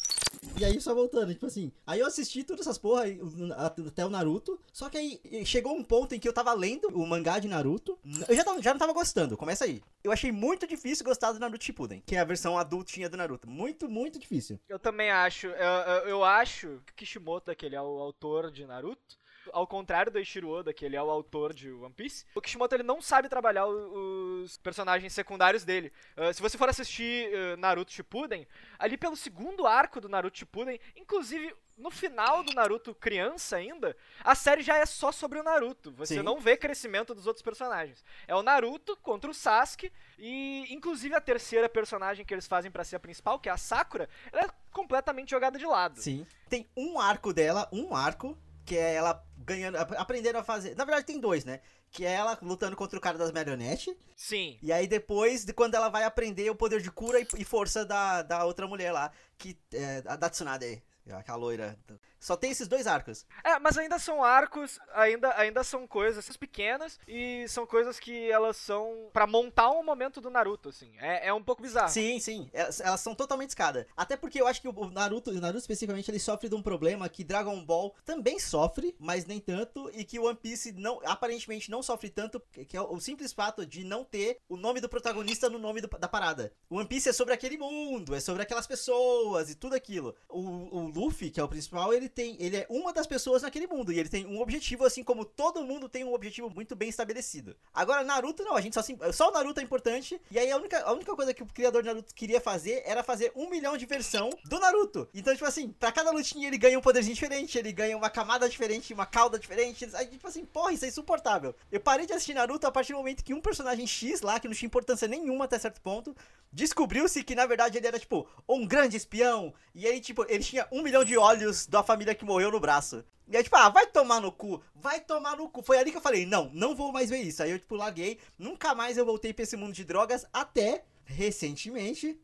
E 0.60 0.66
aí, 0.66 0.80
só 0.82 0.94
voltando, 0.94 1.32
tipo 1.34 1.46
assim, 1.46 1.72
aí 1.86 2.00
eu 2.00 2.06
assisti 2.08 2.44
todas 2.44 2.66
essas 2.66 2.78
porra, 2.78 3.04
o- 3.08 3.54
até 3.88 4.06
o 4.06 4.10
Naruto, 4.10 4.60
só 4.74 4.90
que 4.90 4.98
aí 4.98 5.46
chegou 5.46 5.74
um 5.76 5.84
ponto 5.84 6.14
em 6.16 6.20
que 6.20 6.28
eu 6.28 6.34
tava 6.34 6.52
lendo 6.54 6.88
o 6.88 7.06
mangá 7.06 7.38
de 7.40 7.48
Naruto, 7.48 7.98
eu 8.28 8.36
já, 8.36 8.44
tava- 8.44 8.62
já 8.62 8.72
não 8.72 8.80
tava 8.80 8.94
gostando, 8.94 9.38
começa 9.38 9.66
aí. 9.66 9.82
Eu 10.04 10.12
achei 10.12 10.32
muito 10.32 10.66
difícil 10.68 11.06
gostar 11.06 11.32
do 11.32 11.40
Naruto 11.40 11.64
Shippuden, 11.64 12.02
que 12.06 12.16
é 12.16 12.20
a 12.20 12.26
versão 12.26 12.58
adultinha 12.58 13.08
do 13.08 13.18
Naruto. 13.18 13.48
Muito, 13.48 13.88
muito 13.88 14.18
difícil. 14.20 14.60
Eu 14.68 14.80
também 14.80 15.12
acho. 15.12 15.48
Eu, 15.48 16.08
eu, 16.08 16.24
acho 16.24 16.82
que 16.88 16.94
Kishimoto, 17.06 17.56
que 17.56 17.66
ele 17.66 17.76
é 17.76 17.82
o 17.82 18.00
autor 18.00 18.52
de 18.52 18.66
Naruto, 18.66 19.18
ao 19.52 19.66
contrário 19.68 20.12
do 20.12 20.18
Eiichiro 20.18 20.50
Oda, 20.50 20.74
que 20.74 20.86
ele 20.86 20.96
é 20.96 21.02
o 21.02 21.10
autor 21.10 21.54
de 21.54 21.72
One 21.72 21.94
Piece, 21.94 22.26
o 22.36 22.42
Kishimoto 22.42 22.76
ele 22.76 22.84
não 22.84 23.02
sabe 23.02 23.30
trabalhar 23.30 23.66
os 23.66 24.58
personagens 24.58 25.14
secundários 25.14 25.64
dele. 25.64 25.92
Ah, 26.16 26.32
se 26.34 26.42
você 26.42 26.58
for 26.58 26.70
assistir 26.70 27.30
ah, 27.34 27.58
Naruto 27.58 27.92
Shippuden, 27.92 28.48
ali 28.78 28.98
pelo 28.98 29.16
segundo 29.16 29.66
arco 29.66 30.00
do 30.00 30.10
Naruto 30.10 30.38
Shippuden, 30.38 30.80
inclusive 30.96 31.54
no 31.78 31.90
final 31.90 32.44
do 32.44 32.54
Naruto 32.54 32.94
criança 32.94 33.56
ainda, 33.58 33.98
a 34.24 34.36
série 34.36 34.62
já 34.62 34.78
é 34.78 34.86
só 34.86 35.12
sobre 35.12 35.40
o 35.40 35.44
Naruto. 35.44 35.92
Você 35.94 36.16
Sim. 36.16 36.22
não 36.22 36.40
vê 36.40 36.56
crescimento 36.56 37.16
dos 37.16 37.26
outros 37.26 37.42
personagens. 37.42 38.06
É 38.28 38.36
o 38.36 38.44
Naruto 38.44 38.96
contra 38.98 39.32
o 39.32 39.34
Sasuke 39.34 39.92
e 40.18 40.72
inclusive 40.72 41.16
a 41.16 41.22
terceira 41.22 41.68
personagem 41.68 42.24
que 42.24 42.34
eles 42.34 42.48
fazem 42.48 42.70
pra 42.70 42.84
ser 42.84 42.98
a 42.98 43.00
principal, 43.00 43.40
que 43.40 43.50
é 43.50 43.52
a 43.52 43.58
Sakura, 43.58 44.08
ela 44.32 44.44
é 44.44 44.50
completamente 44.72 45.32
jogada 45.32 45.58
de 45.58 45.66
lado. 45.66 46.00
Sim. 46.00 46.26
Tem 46.48 46.68
um 46.78 47.00
arco 47.00 47.34
dela, 47.34 47.68
um 47.72 47.96
arco, 47.96 48.38
que 48.66 48.78
é 48.78 48.94
ela 48.94 49.24
ganhando, 49.38 49.78
ap- 49.78 49.94
aprendendo 49.98 50.38
a 50.38 50.44
fazer. 50.44 50.76
Na 50.76 50.86
verdade, 50.86 51.06
tem 51.06 51.20
dois, 51.20 51.44
né? 51.46 51.62
Que 51.92 52.06
é 52.06 52.12
ela 52.14 52.38
lutando 52.42 52.76
contra 52.76 52.98
o 52.98 53.02
cara 53.02 53.18
das 53.18 53.32
marionetes. 53.32 53.94
Sim. 54.16 54.58
E 54.62 54.72
aí 54.72 54.88
depois, 54.88 55.44
de 55.44 55.54
quando 55.54 55.76
ela 55.76 55.90
vai 55.90 56.04
aprender 56.04 56.50
o 56.50 56.56
poder 56.56 56.82
de 56.82 56.90
cura 56.92 57.20
e, 57.20 57.28
e 57.38 57.44
força 57.44 57.86
da, 57.86 58.22
da 58.22 58.46
outra 58.46 58.68
mulher 58.68 58.92
lá, 58.92 59.12
que 59.38 59.58
é 59.74 60.04
a 60.06 60.16
da 60.16 60.30
Tsunade, 60.30 60.82
aquela 61.12 61.38
loira. 61.38 61.78
Só 62.22 62.38
tem 62.38 62.52
esses 62.52 62.68
dois 62.68 62.86
arcos. 62.88 63.26
É, 63.44 63.58
mas 63.60 63.78
ainda 63.78 63.98
são 64.00 64.24
arcos, 64.24 64.80
ainda, 64.94 65.36
ainda 65.38 65.64
são 65.64 65.86
coisas 65.88 66.38
pequenas 66.38 67.00
e 67.08 67.48
são 67.50 67.66
coisas 67.66 68.00
que 68.00 68.30
elas 68.32 68.56
são 68.58 69.10
pra 69.12 69.26
montar 69.26 69.72
um 69.72 69.84
momento 69.84 70.22
do 70.22 70.30
Naruto, 70.30 70.70
assim. 70.70 70.92
É, 71.00 71.28
é 71.30 71.34
um 71.34 71.44
pouco 71.44 71.64
bizarro. 71.64 71.90
Sim, 71.90 72.20
sim. 72.20 72.48
Elas, 72.54 72.80
elas 72.80 73.02
são 73.02 73.16
totalmente 73.16 73.50
escada. 73.50 73.88
Até 73.98 74.16
porque 74.16 74.40
eu 74.40 74.46
acho 74.46 74.62
que 74.62 74.68
o 74.68 74.90
Naruto, 74.92 75.32
o 75.32 75.34
Naruto 75.34 75.58
especificamente, 75.60 76.12
ele 76.12 76.20
sofre 76.20 76.48
de 76.48 76.54
um 76.56 76.62
problema 76.62 77.10
que 77.10 77.24
Dragon 77.24 77.66
Ball 77.66 77.94
também 78.06 78.40
sofre, 78.40 78.96
mas 79.00 79.26
nem 79.26 79.40
tanto, 79.40 79.90
e 79.94 80.04
que 80.06 80.20
o 80.20 80.26
One 80.26 80.38
Piece 80.38 80.72
não, 80.74 81.02
aparentemente 81.04 81.72
não 81.72 81.82
sofre 81.82 82.10
tanto, 82.12 82.40
que 82.68 82.78
é 82.78 82.82
o 82.82 83.00
simples 83.00 83.34
fato 83.34 83.66
de 83.66 83.84
não 83.84 84.04
ter 84.04 84.38
o 84.48 84.56
nome 84.56 84.80
do 84.80 84.88
protagonista 84.88 85.50
no 85.50 85.58
nome 85.58 85.82
do- 85.82 85.88
da 85.98 86.08
parada. 86.08 86.54
One 86.70 86.88
Piece 86.88 87.10
é 87.10 87.14
sobre 87.14 87.34
aquele 87.34 87.58
mundo, 87.58 88.14
é 88.14 88.20
sobre 88.20 88.44
aquelas 88.44 88.68
pessoas 88.68 89.50
e 89.50 89.56
tudo 89.56 89.74
aquilo. 89.76 90.16
O, 90.30 90.40
o 90.78 90.88
Luffy, 90.88 91.32
que 91.32 91.40
é 91.40 91.44
o 91.44 91.48
principal, 91.50 91.92
ele 91.94 92.11
tem, 92.12 92.36
ele 92.40 92.58
é 92.58 92.68
uma 92.70 92.94
das 92.94 93.08
pessoas 93.08 93.42
naquele 93.42 93.68
mundo 93.68 93.92
e 93.92 94.00
ele 94.00 94.10
tem 94.10 94.26
um 94.26 94.42
objetivo 94.42 94.86
assim 94.86 95.04
como 95.04 95.26
todo 95.26 95.64
mundo 95.64 95.90
tem 95.90 96.04
um 96.04 96.14
objetivo 96.14 96.50
muito 96.50 96.76
bem 96.76 96.90
estabelecido. 96.90 97.56
Agora 97.74 98.04
Naruto 98.04 98.44
não, 98.44 98.56
a 98.56 98.62
gente 98.62 98.74
só 98.74 98.82
se- 98.82 98.98
só 99.14 99.30
o 99.30 99.32
Naruto 99.32 99.60
é 99.60 99.64
importante 99.64 100.22
e 100.30 100.38
aí 100.38 100.52
a 100.52 100.58
única, 100.58 100.82
a 100.84 100.92
única 100.94 101.16
coisa 101.16 101.34
que 101.34 101.42
o 101.44 101.46
criador 101.46 101.82
de 101.82 101.88
Naruto 101.88 102.14
queria 102.14 102.40
fazer 102.42 102.84
era 102.86 103.04
fazer 103.04 103.32
um 103.36 103.50
milhão 103.50 103.78
de 103.78 103.86
versão 103.86 104.30
do 104.46 104.60
Naruto. 104.60 105.08
Então 105.14 105.34
tipo 105.34 105.46
assim, 105.46 105.70
pra 105.70 105.92
cada 105.92 106.12
lutinha 106.12 106.48
ele 106.48 106.58
ganha 106.58 106.78
um 106.78 106.82
poderzinho 106.82 107.16
diferente, 107.16 107.58
ele 107.58 107.72
ganha 107.72 107.96
uma 107.98 108.10
camada 108.10 108.48
diferente, 108.50 108.94
uma 108.94 109.06
cauda 109.06 109.40
diferente. 109.40 109.88
Aí 109.94 110.08
tipo 110.08 110.28
assim, 110.28 110.46
porra, 110.46 110.74
isso 110.74 110.86
é 110.86 110.88
insuportável. 110.90 111.56
Eu 111.72 111.80
parei 111.80 112.06
de 112.06 112.14
assistir 112.14 112.34
Naruto 112.34 112.68
a 112.68 112.72
partir 112.72 112.94
do 112.94 112.98
momento 112.98 113.24
que 113.24 113.34
um 113.34 113.42
personagem 113.42 113.88
X 113.88 114.22
lá 114.22 114.40
que 114.40 114.48
não 114.48 114.56
tinha 114.56 114.68
importância 114.68 115.08
nenhuma 115.08 115.46
até 115.46 115.58
certo 115.58 115.82
ponto 115.82 116.16
descobriu-se 116.52 117.24
que 117.24 117.36
na 117.36 117.46
verdade 117.46 117.78
ele 117.78 117.88
era 117.88 118.00
tipo 118.00 118.28
um 118.48 118.66
grande 118.66 118.98
espião 118.98 119.54
e 119.74 119.88
aí 119.88 120.00
tipo 120.00 120.26
ele 120.30 120.44
tinha 120.44 120.68
um 120.72 120.82
milhão 120.82 121.04
de 121.04 121.18
olhos 121.18 121.66
da 121.66 121.84
família 121.84 122.16
que 122.16 122.26
morreu 122.26 122.52
no 122.52 122.60
braço. 122.60 123.04
E 123.32 123.38
aí, 123.38 123.44
tipo, 123.44 123.56
ah, 123.56 123.70
vai 123.70 123.88
tomar 123.88 124.20
no 124.20 124.30
cu, 124.30 124.62
vai 124.76 125.00
tomar 125.00 125.38
no 125.38 125.48
cu. 125.48 125.64
Foi 125.64 125.78
ali 125.78 125.90
que 125.90 125.96
eu 125.96 126.02
falei, 126.02 126.26
não, 126.26 126.52
não 126.54 126.76
vou 126.76 126.92
mais 126.92 127.10
ver 127.10 127.22
isso. 127.22 127.42
Aí 127.42 127.50
eu, 127.50 127.58
tipo, 127.58 127.76
larguei, 127.76 128.20
nunca 128.38 128.76
mais 128.76 128.98
eu 128.98 129.06
voltei 129.06 129.34
pra 129.34 129.44
esse 129.44 129.56
mundo 129.56 129.72
de 129.72 129.86
drogas, 129.86 130.26
até 130.34 130.84
recentemente. 131.06 132.20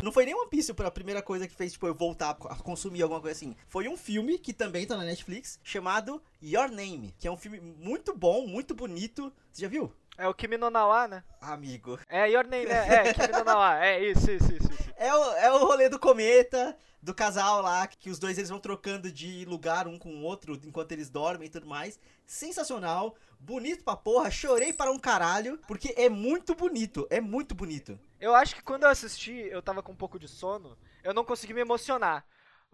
Não 0.00 0.12
foi 0.12 0.24
nem 0.24 0.32
One 0.32 0.48
Piece 0.48 0.72
a 0.76 0.90
primeira 0.92 1.22
coisa 1.22 1.48
que 1.48 1.54
fez, 1.56 1.72
tipo, 1.72 1.88
eu 1.88 1.94
voltar 1.94 2.30
a 2.30 2.56
consumir 2.56 3.02
alguma 3.02 3.20
coisa 3.20 3.36
assim. 3.36 3.56
Foi 3.66 3.88
um 3.88 3.96
filme, 3.96 4.38
que 4.38 4.52
também 4.52 4.86
tá 4.86 4.96
na 4.96 5.04
Netflix, 5.04 5.58
chamado 5.62 6.22
Your 6.40 6.70
Name, 6.70 7.14
que 7.18 7.26
é 7.26 7.32
um 7.32 7.36
filme 7.36 7.60
muito 7.60 8.14
bom, 8.16 8.46
muito 8.46 8.76
bonito. 8.76 9.32
Você 9.50 9.62
já 9.62 9.68
viu? 9.68 9.92
É 10.18 10.28
o 10.28 10.34
Kimi 10.34 10.56
no 10.56 10.70
Nawa, 10.70 11.08
né? 11.08 11.24
Amigo. 11.40 11.98
É, 12.08 12.30
Your 12.30 12.46
Name, 12.46 12.66
é, 12.66 13.08
é 13.08 13.14
Kimi 13.14 13.28
no 13.28 13.44
Nawa. 13.44 13.84
É, 13.84 14.02
isso, 14.04 14.30
isso, 14.30 14.52
isso. 14.52 14.72
isso. 14.72 14.92
É 14.96 15.12
o, 15.14 15.32
é 15.32 15.52
o 15.52 15.58
rolê 15.58 15.88
do 15.88 15.98
cometa, 15.98 16.76
do 17.02 17.14
casal 17.14 17.62
lá, 17.62 17.86
que 17.86 18.10
os 18.10 18.18
dois 18.18 18.38
eles 18.38 18.50
vão 18.50 18.60
trocando 18.60 19.10
de 19.10 19.44
lugar 19.46 19.88
um 19.88 19.98
com 19.98 20.10
o 20.10 20.22
outro 20.22 20.60
enquanto 20.64 20.92
eles 20.92 21.10
dormem 21.10 21.48
e 21.48 21.50
tudo 21.50 21.66
mais. 21.66 21.98
Sensacional, 22.26 23.16
bonito 23.40 23.82
pra 23.82 23.96
porra, 23.96 24.30
chorei 24.30 24.72
para 24.72 24.92
um 24.92 24.98
caralho, 24.98 25.58
porque 25.66 25.94
é 25.96 26.08
muito 26.08 26.54
bonito, 26.54 27.06
é 27.10 27.20
muito 27.20 27.54
bonito. 27.54 27.98
Eu 28.20 28.34
acho 28.34 28.54
que 28.54 28.62
quando 28.62 28.84
eu 28.84 28.90
assisti, 28.90 29.32
eu 29.32 29.60
tava 29.60 29.82
com 29.82 29.92
um 29.92 29.96
pouco 29.96 30.18
de 30.18 30.28
sono, 30.28 30.78
eu 31.02 31.12
não 31.12 31.24
consegui 31.24 31.52
me 31.54 31.60
emocionar. 31.60 32.24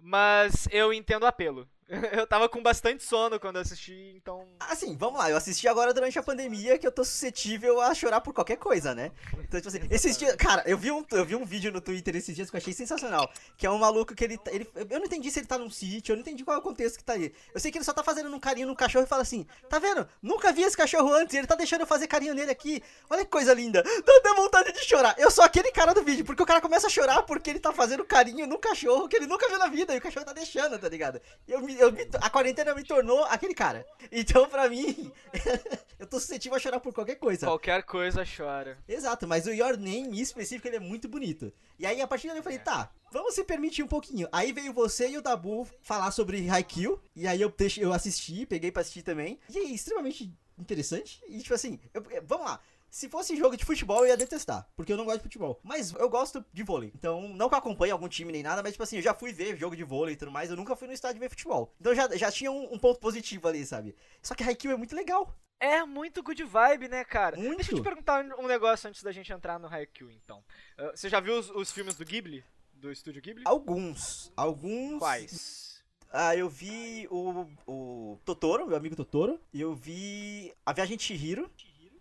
Mas 0.01 0.69
eu 0.71 0.93
entendo 0.93 1.23
o 1.23 1.27
apelo. 1.27 1.69
Eu 2.13 2.27
tava 2.27 2.49
com 2.49 2.63
bastante 2.63 3.03
sono 3.03 3.41
quando 3.41 3.57
assisti, 3.57 4.13
então. 4.15 4.47
Assim, 4.61 4.95
vamos 4.97 5.19
lá, 5.19 5.31
eu 5.31 5.37
assisti 5.37 5.67
agora 5.67 5.95
durante 5.95 6.19
a 6.19 6.23
pandemia 6.23 6.79
que 6.79 6.87
eu 6.87 6.93
tô 6.93 7.03
suscetível 7.03 7.81
a 7.81 7.95
chorar 7.95 8.21
por 8.21 8.35
qualquer 8.35 8.57
coisa, 8.57 8.95
né? 8.95 9.11
Então, 9.39 9.59
tipo 9.59 9.69
assim, 9.69 9.81
esses 9.91 10.19
dias. 10.19 10.37
Cara, 10.37 10.63
eu 10.67 10.77
vi, 10.77 10.91
um, 10.91 11.05
eu 11.11 11.25
vi 11.25 11.35
um 11.35 11.47
vídeo 11.47 11.73
no 11.73 11.81
Twitter 11.81 12.15
esses 12.17 12.37
dias 12.37 12.51
que 12.51 12.57
eu 12.57 12.59
achei 12.59 12.75
sensacional. 12.75 13.31
Que 13.57 13.67
é 13.67 13.71
um 13.71 13.79
maluco 13.79 14.15
que 14.15 14.23
ele, 14.23 14.37
tá, 14.37 14.53
ele. 14.53 14.69
Eu 14.75 14.99
não 14.99 15.07
entendi 15.07 15.31
se 15.31 15.41
ele 15.41 15.47
tá 15.47 15.57
num 15.57 15.71
sítio, 15.71 16.13
eu 16.13 16.17
não 16.17 16.21
entendi 16.21 16.45
qual 16.45 16.57
é 16.57 16.61
o 16.61 16.63
contexto 16.63 16.99
que 16.99 17.05
tá 17.05 17.15
aí. 17.15 17.33
Eu 17.55 17.61
sei 17.61 17.71
que 17.71 17.79
ele 17.79 17.85
só 17.85 17.95
tá 17.95 18.03
fazendo 18.03 18.29
um 18.35 18.39
carinho 18.39 18.67
no 18.67 18.77
cachorro 18.77 19.05
e 19.05 19.09
fala 19.09 19.23
assim: 19.23 19.47
tá 19.71 19.79
vendo? 19.79 20.07
Nunca 20.21 20.53
vi 20.53 20.63
esse 20.63 20.77
cachorro 20.77 21.11
antes, 21.15 21.35
ele 21.35 21.47
tá 21.47 21.55
deixando 21.55 21.81
eu 21.81 21.87
fazer 21.87 22.07
carinho 22.07 22.35
nele 22.35 22.51
aqui. 22.51 22.83
Olha 23.09 23.25
que 23.25 23.31
coisa 23.31 23.55
linda. 23.55 23.83
Dá 23.83 24.17
até 24.19 24.35
vontade 24.35 24.73
de 24.73 24.85
chorar. 24.85 25.15
Eu 25.17 25.31
sou 25.31 25.43
aquele 25.43 25.73
cara 25.73 25.95
do 25.95 26.03
vídeo, 26.03 26.25
porque 26.25 26.43
o 26.43 26.47
cara 26.47 26.61
começa 26.61 26.87
a 26.87 26.91
chorar 26.91 27.23
porque 27.23 27.49
ele 27.49 27.61
tá 27.61 27.73
fazendo 27.73 28.05
carinho 28.05 28.47
no 28.47 28.59
cachorro 28.59 29.09
que 29.09 29.17
ele 29.17 29.27
nunca 29.27 29.49
viu 29.49 29.59
na 29.59 29.69
vida 29.69 29.95
e 29.95 29.99
o 29.99 30.03
cachorro 30.03 30.27
tá 30.27 30.35
deixando, 30.35 30.79
tá 30.79 30.89
ligado? 30.89 31.21
Eu 31.47 31.63
me, 31.63 31.78
eu 31.79 31.93
me, 31.93 32.07
a 32.21 32.31
quarentena 32.31 32.75
me 32.75 32.85
tornou 32.85 33.25
aquele 33.25 33.55
cara. 33.55 33.87
Então, 34.11 34.49
pra 34.49 34.69
mim, 34.69 35.13
eu 35.99 36.07
tô 36.07 36.19
suscetível 36.19 36.57
a 36.57 36.59
chorar 36.59 36.81
por 36.81 36.93
qualquer 36.93 37.17
coisa. 37.17 37.47
Qualquer 37.47 37.83
coisa 37.83 38.25
chora. 38.25 38.79
Exato, 38.89 39.27
mas 39.27 39.47
o 39.47 39.53
Your 39.53 39.77
Name 39.77 40.19
em 40.19 40.21
específico 40.21 40.69
ele 40.69 40.77
é 40.77 40.81
muito 40.81 41.09
bonito. 41.09 41.53
E 41.79 41.87
aí, 41.87 42.01
a 42.01 42.07
partir 42.07 42.29
daí 42.29 42.39
eu 42.39 42.43
falei, 42.43 42.59
tá, 42.59 42.91
vamos 43.13 43.35
se 43.35 43.45
permitir 43.45 43.83
um 43.83 43.89
pouquinho. 43.89 44.29
Aí 44.33 44.53
veio 44.53 44.73
você 44.73 45.09
e 45.09 45.19
o 45.19 45.23
Dabu 45.23 45.69
falar 45.81 46.11
sobre 46.11 46.49
Haikyuu. 46.49 47.01
E 47.15 47.27
aí 47.27 47.41
eu, 47.41 47.51
deixei, 47.51 47.85
eu 47.85 47.93
assisti, 47.93 48.47
peguei 48.47 48.73
pra 48.73 48.83
assistir 48.83 49.03
também. 49.03 49.39
E 49.49 49.59
é 49.59 49.63
extremamente 49.63 50.33
interessante. 50.59 51.23
E 51.29 51.39
tipo 51.39 51.55
assim, 51.55 51.79
eu, 51.95 52.03
vamos 52.25 52.47
lá. 52.47 52.61
Se 52.91 53.09
fosse 53.09 53.37
jogo 53.37 53.57
de 53.57 53.65
futebol, 53.65 54.01
eu 54.01 54.09
ia 54.09 54.17
detestar, 54.17 54.69
porque 54.75 54.93
eu 54.93 54.97
não 54.97 55.05
gosto 55.05 55.19
de 55.19 55.25
futebol. 55.25 55.61
Mas 55.63 55.93
eu 55.93 56.09
gosto 56.09 56.45
de 56.53 56.63
vôlei. 56.63 56.93
Então, 56.95 57.29
não 57.29 57.49
que 57.49 57.55
eu 57.55 57.59
acompanhe 57.59 57.93
algum 57.93 58.09
time 58.09 58.33
nem 58.33 58.43
nada, 58.43 58.63
mas 58.63 58.73
tipo 58.73 58.83
assim, 58.83 58.97
eu 58.97 59.03
já 59.03 59.15
fui 59.15 59.33
ver 59.33 59.57
jogo 59.57 59.77
de 59.77 59.85
vôlei 59.85 60.15
e 60.15 60.17
tudo 60.17 60.31
mais, 60.31 60.51
eu 60.51 60.57
nunca 60.57 60.75
fui 60.75 60.87
no 60.87 60.95
estádio 60.95 61.21
ver 61.21 61.29
futebol. 61.29 61.75
Então 61.81 61.95
já, 61.95 62.09
já 62.17 62.31
tinha 62.33 62.51
um, 62.51 62.73
um 62.73 62.79
ponto 62.79 62.99
positivo 62.99 63.47
ali, 63.47 63.65
sabe? 63.67 63.95
Só 64.23 64.35
que 64.35 64.43
Haikyuu 64.43 64.73
é 64.73 64.77
muito 64.77 64.97
legal. 64.97 65.39
É 65.61 65.85
muito 65.85 66.23
good 66.23 66.43
vibe, 66.45 66.89
né, 66.89 67.05
cara? 67.05 67.37
Muito. 67.37 67.57
Deixa 67.57 67.73
eu 67.73 67.79
te 67.79 67.83
perguntar 67.83 68.25
um 68.39 68.47
negócio 68.47 68.89
antes 68.89 69.03
da 69.03 69.11
gente 69.11 69.33
entrar 69.33 69.59
no 69.59 69.67
Haikyuu, 69.67 70.11
então. 70.11 70.39
Uh, 70.79 70.97
você 70.97 71.09
já 71.09 71.19
viu 71.19 71.39
os, 71.39 71.51
os 71.51 71.73
filmes 71.73 71.97
do 71.97 72.05
Ghibli? 72.05 72.45
Do 72.73 72.93
estúdio 72.93 73.21
Ghibli? 73.21 73.43
Alguns. 73.45 74.33
Alguns. 74.37 75.01
Quais? 75.01 75.83
Ah, 76.11 76.35
eu 76.35 76.49
vi 76.49 77.07
o, 77.11 77.47
o 77.67 78.19
Totoro, 78.25 78.67
meu 78.67 78.77
amigo 78.77 78.97
Totoro. 78.97 79.41
E 79.53 79.61
eu 79.61 79.75
vi 79.75 80.55
A 80.65 80.73
Viagem 80.73 80.97
de 80.97 81.03
Chihiro. 81.03 81.51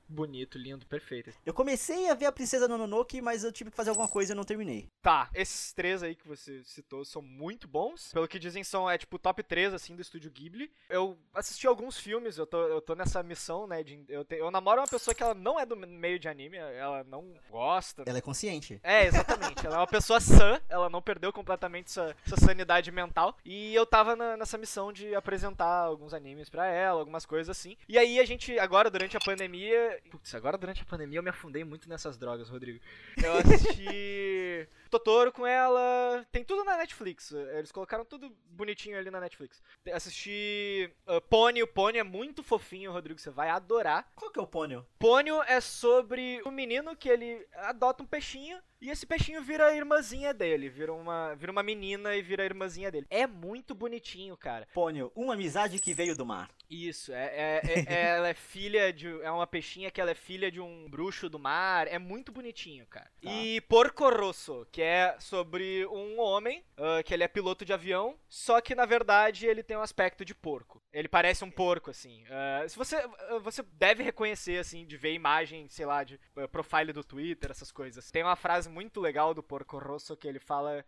Bonito, 0.10 0.58
lindo, 0.58 0.86
perfeito. 0.86 1.32
Eu 1.46 1.54
comecei 1.54 2.10
a 2.10 2.14
ver 2.14 2.26
a 2.26 2.32
Princesa 2.32 2.68
Nononoke, 2.68 3.22
mas 3.22 3.44
eu 3.44 3.52
tive 3.52 3.70
que 3.70 3.76
fazer 3.76 3.90
alguma 3.90 4.08
coisa 4.08 4.32
e 4.32 4.36
não 4.36 4.44
terminei. 4.44 4.90
Tá, 5.02 5.30
esses 5.34 5.74
três 5.74 6.02
aí 6.02 6.16
que 6.16 6.28
você 6.28 6.64
citou 6.64 7.04
são 7.04 7.22
muito 7.22 7.68
bons. 7.68 8.12
Pelo 8.14 8.28
que 8.28 8.40
dizem, 8.40 8.64
são, 8.64 8.90
é 8.90 8.98
tipo, 8.98 9.20
top 9.20 9.44
3, 9.44 9.74
assim, 9.74 9.96
do 9.96 10.02
estúdio 10.02 10.32
Ghibli. 10.32 10.72
Eu 10.90 11.18
assisti 11.34 11.68
alguns 11.68 11.98
filmes, 11.98 12.38
eu 12.38 12.48
tô, 12.48 12.62
eu 12.68 12.82
tô 12.82 12.96
nessa 12.96 13.22
missão, 13.22 13.68
né, 13.68 13.84
de, 13.84 14.04
eu, 14.08 14.24
te, 14.24 14.36
eu 14.36 14.50
namoro 14.50 14.82
uma 14.82 14.88
pessoa 14.88 15.14
que 15.14 15.22
ela 15.22 15.34
não 15.34 15.60
é 15.60 15.66
do 15.66 15.76
meio 15.76 16.18
de 16.18 16.30
anime, 16.30 16.58
ela 16.58 17.04
não 17.04 17.34
gosta. 17.50 18.04
Ela 18.06 18.18
é 18.18 18.22
consciente. 18.22 18.80
É, 18.84 19.06
exatamente. 19.06 19.66
ela 19.66 19.76
é 19.76 19.80
uma 19.80 19.88
pessoa 19.88 20.20
sã, 20.20 20.60
ela 20.70 20.90
não 20.90 21.02
perdeu 21.02 21.34
completamente 21.34 21.92
sua, 21.92 22.16
sua 22.26 22.38
sanidade 22.38 22.92
mental. 22.92 23.38
E 23.44 23.76
eu 23.76 23.86
tava 23.86 24.16
na, 24.16 24.38
nessa 24.38 24.58
missão 24.58 24.94
de 24.94 25.14
apresentar 25.14 25.84
alguns 25.84 26.14
animes 26.14 26.50
pra 26.50 26.66
ela, 26.68 27.00
algumas 27.00 27.26
coisas 27.26 27.50
assim. 27.50 27.76
E 27.90 27.98
aí 27.98 28.20
a 28.20 28.26
gente, 28.26 28.58
agora, 28.58 28.90
durante 28.90 29.18
a 29.18 29.20
pandemia, 29.20 29.97
Putz, 30.10 30.34
agora 30.36 30.58
durante 30.58 30.82
a 30.82 30.86
pandemia 30.86 31.20
eu 31.20 31.24
me 31.24 31.30
afundei 31.30 31.64
muito 31.64 31.90
nessas 31.90 32.18
drogas, 32.18 32.50
Rodrigo. 32.50 32.80
Eu 33.22 33.34
assisti 33.38 34.68
Totoro 34.90 35.32
com 35.32 35.46
ela. 35.46 36.26
Tem 36.32 36.44
tudo 36.44 36.64
na 36.64 36.78
Netflix. 36.78 37.32
Eles 37.32 37.72
colocaram 37.72 38.06
tudo 38.06 38.36
bonitinho 38.46 38.98
ali 38.98 39.12
na 39.12 39.20
Netflix. 39.20 39.62
Assisti 39.94 40.92
uh, 41.08 41.22
Pônio. 41.22 41.66
O 41.66 41.68
Pônio 41.68 42.00
é 42.00 42.04
muito 42.04 42.44
fofinho, 42.44 42.92
Rodrigo. 42.92 43.20
Você 43.20 43.30
vai 43.30 43.50
adorar. 43.50 44.10
Qual 44.16 44.32
que 44.32 44.40
é 44.40 44.42
o 44.42 44.48
Pônio? 44.48 44.86
Pônio 44.98 45.42
é 45.44 45.60
sobre 45.60 46.42
um 46.46 46.52
menino 46.52 46.96
que 46.96 47.10
ele 47.10 47.46
adota 47.54 48.04
um 48.04 48.08
peixinho 48.08 48.60
e 48.82 48.90
esse 48.90 49.06
peixinho 49.06 49.42
vira 49.42 49.68
a 49.68 49.76
irmãzinha 49.76 50.34
dele, 50.34 50.70
vira 50.70 50.94
uma, 50.94 51.36
vira 51.36 51.52
uma 51.52 51.64
menina 51.64 52.16
e 52.16 52.22
vira 52.22 52.44
a 52.44 52.46
irmãzinha 52.46 52.92
dele. 52.92 53.08
É 53.10 53.26
muito 53.26 53.74
bonitinho, 53.74 54.38
cara. 54.38 54.68
Pônio, 54.74 55.12
uma 55.16 55.34
amizade 55.34 55.80
que 55.80 55.94
veio 55.94 56.16
do 56.16 56.26
mar. 56.26 56.50
Isso, 56.70 57.14
é, 57.14 57.26
é, 57.26 57.62
é, 57.64 57.86
é 57.88 58.18
ela 58.18 58.28
é 58.30 58.34
filha 58.34 58.92
de. 58.92 59.08
É 59.22 59.32
uma 59.32 59.48
peixinha 59.48 59.90
que 59.90 60.02
ela 60.02 60.12
é 60.12 60.16
filha 60.16 60.52
de 60.52 60.60
um 60.60 60.90
bruxo 60.90 61.30
do 61.30 61.40
mar. 61.40 61.88
É 61.88 61.98
muito 61.98 62.32
bonitinho, 62.32 62.86
cara. 62.88 63.10
Tá. 63.22 63.32
E 63.32 63.62
Porco 63.62 64.10
Rosso, 64.10 64.68
que 64.72 64.82
é 64.82 65.16
sobre 65.20 65.86
um 65.88 66.20
homem 66.20 66.64
uh, 66.78 67.04
que 67.04 67.14
ele 67.14 67.24
é 67.24 67.28
piloto 67.28 67.66
de 67.66 67.74
avião, 67.74 68.16
só 68.28 68.60
que 68.62 68.76
na 68.76 68.86
verdade 68.86 69.46
ele 69.46 69.64
tem 69.64 69.78
um 69.78 69.82
aspecto 69.82 70.26
de 70.26 70.36
porco. 70.36 70.84
Ele 70.92 71.08
parece 71.08 71.44
um 71.44 71.52
porco, 71.52 71.90
assim. 71.90 72.24
Uh, 72.24 72.70
se 72.70 72.78
você. 72.78 72.98
Você 73.42 73.64
deve 73.74 74.04
reconhecer, 74.04 74.60
assim, 74.60 74.86
de 74.86 74.98
ver 74.98 75.14
imagem, 75.14 75.68
sei 75.70 75.86
lá, 75.86 76.04
de 76.04 76.20
uh, 76.36 76.48
profile 76.50 76.92
do 76.92 77.04
Twitter, 77.04 77.52
essas 77.52 77.72
coisas. 77.72 78.12
Tem 78.12 78.24
uma 78.24 78.36
frase 78.36 78.67
muito 78.68 79.00
legal 79.00 79.34
do 79.34 79.44
Porco 79.44 79.78
Rosso 79.78 80.16
que 80.16 80.28
ele 80.28 80.40
fala. 80.40 80.84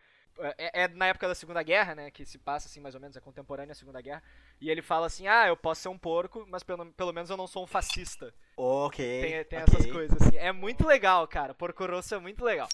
É, 0.57 0.83
é, 0.83 0.87
na 0.87 1.07
época 1.07 1.27
da 1.27 1.35
Segunda 1.35 1.61
Guerra, 1.61 1.95
né? 1.95 2.11
Que 2.11 2.25
se 2.25 2.37
passa 2.37 2.67
assim, 2.67 2.79
mais 2.79 2.95
ou 2.95 3.01
menos, 3.01 3.17
é 3.17 3.19
contemporânea 3.19 3.73
à 3.73 3.75
Segunda 3.75 4.01
Guerra. 4.01 4.23
E 4.61 4.69
ele 4.69 4.81
fala 4.81 5.07
assim: 5.07 5.27
Ah, 5.27 5.47
eu 5.47 5.57
posso 5.57 5.81
ser 5.81 5.89
um 5.89 5.97
porco, 5.97 6.45
mas 6.47 6.63
pelo, 6.63 6.85
pelo 6.93 7.11
menos 7.11 7.29
eu 7.29 7.37
não 7.37 7.47
sou 7.47 7.63
um 7.63 7.67
fascista. 7.67 8.33
Ok. 8.55 9.21
Tem, 9.21 9.43
tem 9.45 9.63
okay. 9.63 9.75
essas 9.77 9.91
coisas, 9.91 10.21
assim. 10.21 10.37
É 10.37 10.51
muito 10.51 10.85
legal, 10.85 11.27
cara. 11.27 11.53
Porco 11.53 11.85
Rosso 11.85 12.15
é 12.15 12.19
muito 12.19 12.43
legal. 12.43 12.67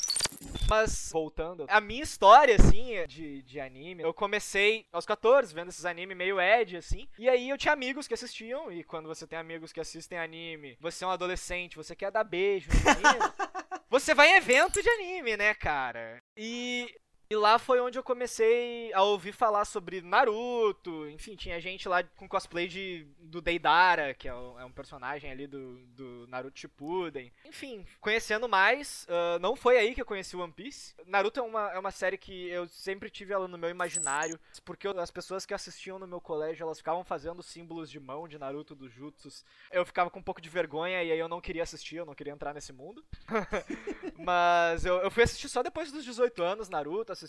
Mas, 0.69 1.09
voltando, 1.11 1.65
a 1.69 1.79
minha 1.79 2.03
história, 2.03 2.55
assim, 2.55 3.05
de, 3.07 3.41
de 3.43 3.59
anime, 3.59 4.03
eu 4.03 4.13
comecei 4.13 4.85
aos 4.91 5.05
14, 5.05 5.53
vendo 5.53 5.69
esses 5.69 5.85
animes 5.85 6.17
meio 6.17 6.39
ed, 6.39 6.77
assim. 6.77 7.07
E 7.17 7.29
aí 7.29 7.49
eu 7.49 7.57
tinha 7.57 7.73
amigos 7.73 8.07
que 8.07 8.13
assistiam, 8.13 8.71
e 8.71 8.83
quando 8.83 9.07
você 9.07 9.27
tem 9.27 9.37
amigos 9.37 9.71
que 9.71 9.79
assistem 9.79 10.17
anime, 10.17 10.77
você 10.79 11.03
é 11.03 11.07
um 11.07 11.11
adolescente, 11.11 11.75
você 11.75 11.95
quer 11.95 12.11
dar 12.11 12.23
beijo 12.23 12.69
no 12.69 12.77
menino, 12.79 13.33
você 13.89 14.13
vai 14.13 14.29
em 14.29 14.35
evento 14.35 14.81
de 14.81 14.89
anime, 14.89 15.37
né, 15.37 15.53
cara? 15.53 16.21
E 16.35 16.93
e 17.35 17.37
lá 17.37 17.59
foi 17.59 17.81
onde 17.81 17.99
eu 17.99 18.03
comecei 18.03 18.93
a 18.93 19.03
ouvir 19.03 19.33
falar 19.33 19.65
sobre 19.65 20.01
Naruto. 20.01 21.05
Enfim, 21.09 21.35
tinha 21.35 21.59
gente 21.59 21.87
lá 21.89 22.01
com 22.01 22.29
cosplay 22.29 22.65
de, 22.65 23.05
do 23.19 23.41
Deidara, 23.41 24.13
que 24.13 24.29
é, 24.29 24.33
o, 24.33 24.57
é 24.57 24.63
um 24.63 24.71
personagem 24.71 25.29
ali 25.29 25.45
do, 25.45 25.75
do 25.87 26.25
Naruto 26.29 26.57
Shippuden. 26.57 27.29
Enfim, 27.43 27.85
conhecendo 27.99 28.47
mais, 28.47 29.05
uh, 29.09 29.37
não 29.39 29.53
foi 29.53 29.77
aí 29.77 29.93
que 29.93 30.01
eu 30.01 30.05
conheci 30.05 30.37
One 30.37 30.53
Piece. 30.53 30.95
Naruto 31.05 31.41
é 31.41 31.43
uma, 31.43 31.71
é 31.73 31.77
uma 31.77 31.91
série 31.91 32.17
que 32.17 32.47
eu 32.47 32.69
sempre 32.69 33.09
tive 33.09 33.33
ela 33.33 33.49
no 33.49 33.57
meu 33.57 33.69
imaginário, 33.69 34.39
porque 34.63 34.87
as 34.87 35.11
pessoas 35.11 35.45
que 35.45 35.53
assistiam 35.53 35.99
no 35.99 36.07
meu 36.07 36.21
colégio, 36.21 36.63
elas 36.63 36.77
ficavam 36.77 37.03
fazendo 37.03 37.43
símbolos 37.43 37.91
de 37.91 37.99
mão 37.99 38.29
de 38.29 38.37
Naruto, 38.37 38.73
dos 38.73 38.93
Jutsus. 38.93 39.43
Eu 39.69 39.85
ficava 39.85 40.09
com 40.09 40.19
um 40.19 40.23
pouco 40.23 40.39
de 40.39 40.47
vergonha 40.47 41.03
e 41.03 41.11
aí 41.11 41.19
eu 41.19 41.27
não 41.27 41.41
queria 41.41 41.63
assistir, 41.63 41.97
eu 41.97 42.05
não 42.05 42.15
queria 42.15 42.31
entrar 42.31 42.53
nesse 42.53 42.71
mundo. 42.71 43.03
Mas 44.17 44.85
eu, 44.85 44.99
eu 44.99 45.11
fui 45.11 45.23
assistir 45.23 45.49
só 45.49 45.61
depois 45.61 45.91
dos 45.91 46.05
18 46.05 46.41
anos, 46.41 46.69
Naruto, 46.69 47.11
assisti 47.11 47.24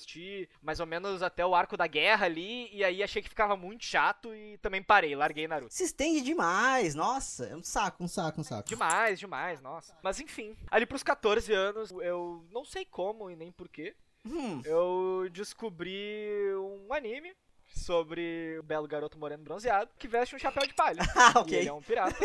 mais 0.63 0.81
ou 0.81 0.87
menos 0.87 1.23
até 1.23 1.45
o 1.47 1.55
arco 1.55 1.77
da 1.77 1.87
guerra 1.87 2.27
ali, 2.27 2.69
e 2.75 2.85
aí 2.85 3.03
achei 3.03 3.23
que 3.23 3.29
ficava 3.29 3.57
muito 3.57 3.85
chato 3.85 4.35
e 4.35 4.59
também 4.59 4.83
parei, 4.83 5.15
larguei 5.15 5.47
Naruto. 5.47 5.73
Se 5.73 5.85
estende 5.85 6.21
demais, 6.21 6.95
nossa, 6.95 7.47
é 7.47 7.57
um 7.57 7.63
saco, 7.63 8.03
um 8.03 8.09
saco, 8.09 8.41
um 8.41 8.45
saco. 8.45 8.69
Demais, 8.69 9.19
demais, 9.19 9.61
nossa. 9.61 9.97
Mas 10.03 10.21
enfim, 10.21 10.57
ali 10.71 10.85
pros 10.85 11.03
14 11.03 11.53
anos, 11.53 11.91
eu 11.91 12.45
não 12.51 12.65
sei 12.65 12.85
como 12.85 13.31
e 13.31 13.37
nem 13.37 13.53
porquê, 13.53 13.95
hum. 14.25 14.61
eu 14.65 15.29
descobri 15.31 16.55
um 16.57 16.93
anime 16.93 17.35
sobre 17.77 18.57
o 18.59 18.63
belo 18.63 18.89
garoto 18.89 19.19
moreno 19.19 19.45
bronzeado 19.45 19.91
que 19.99 20.09
veste 20.09 20.35
um 20.35 20.39
chapéu 20.39 20.67
de 20.67 20.75
palha. 20.75 21.01
ah, 21.15 21.41
ok. 21.41 21.57
E 21.57 21.61
ele 21.61 21.69
é 21.69 21.73
um 21.73 21.83
pirata. 21.83 22.17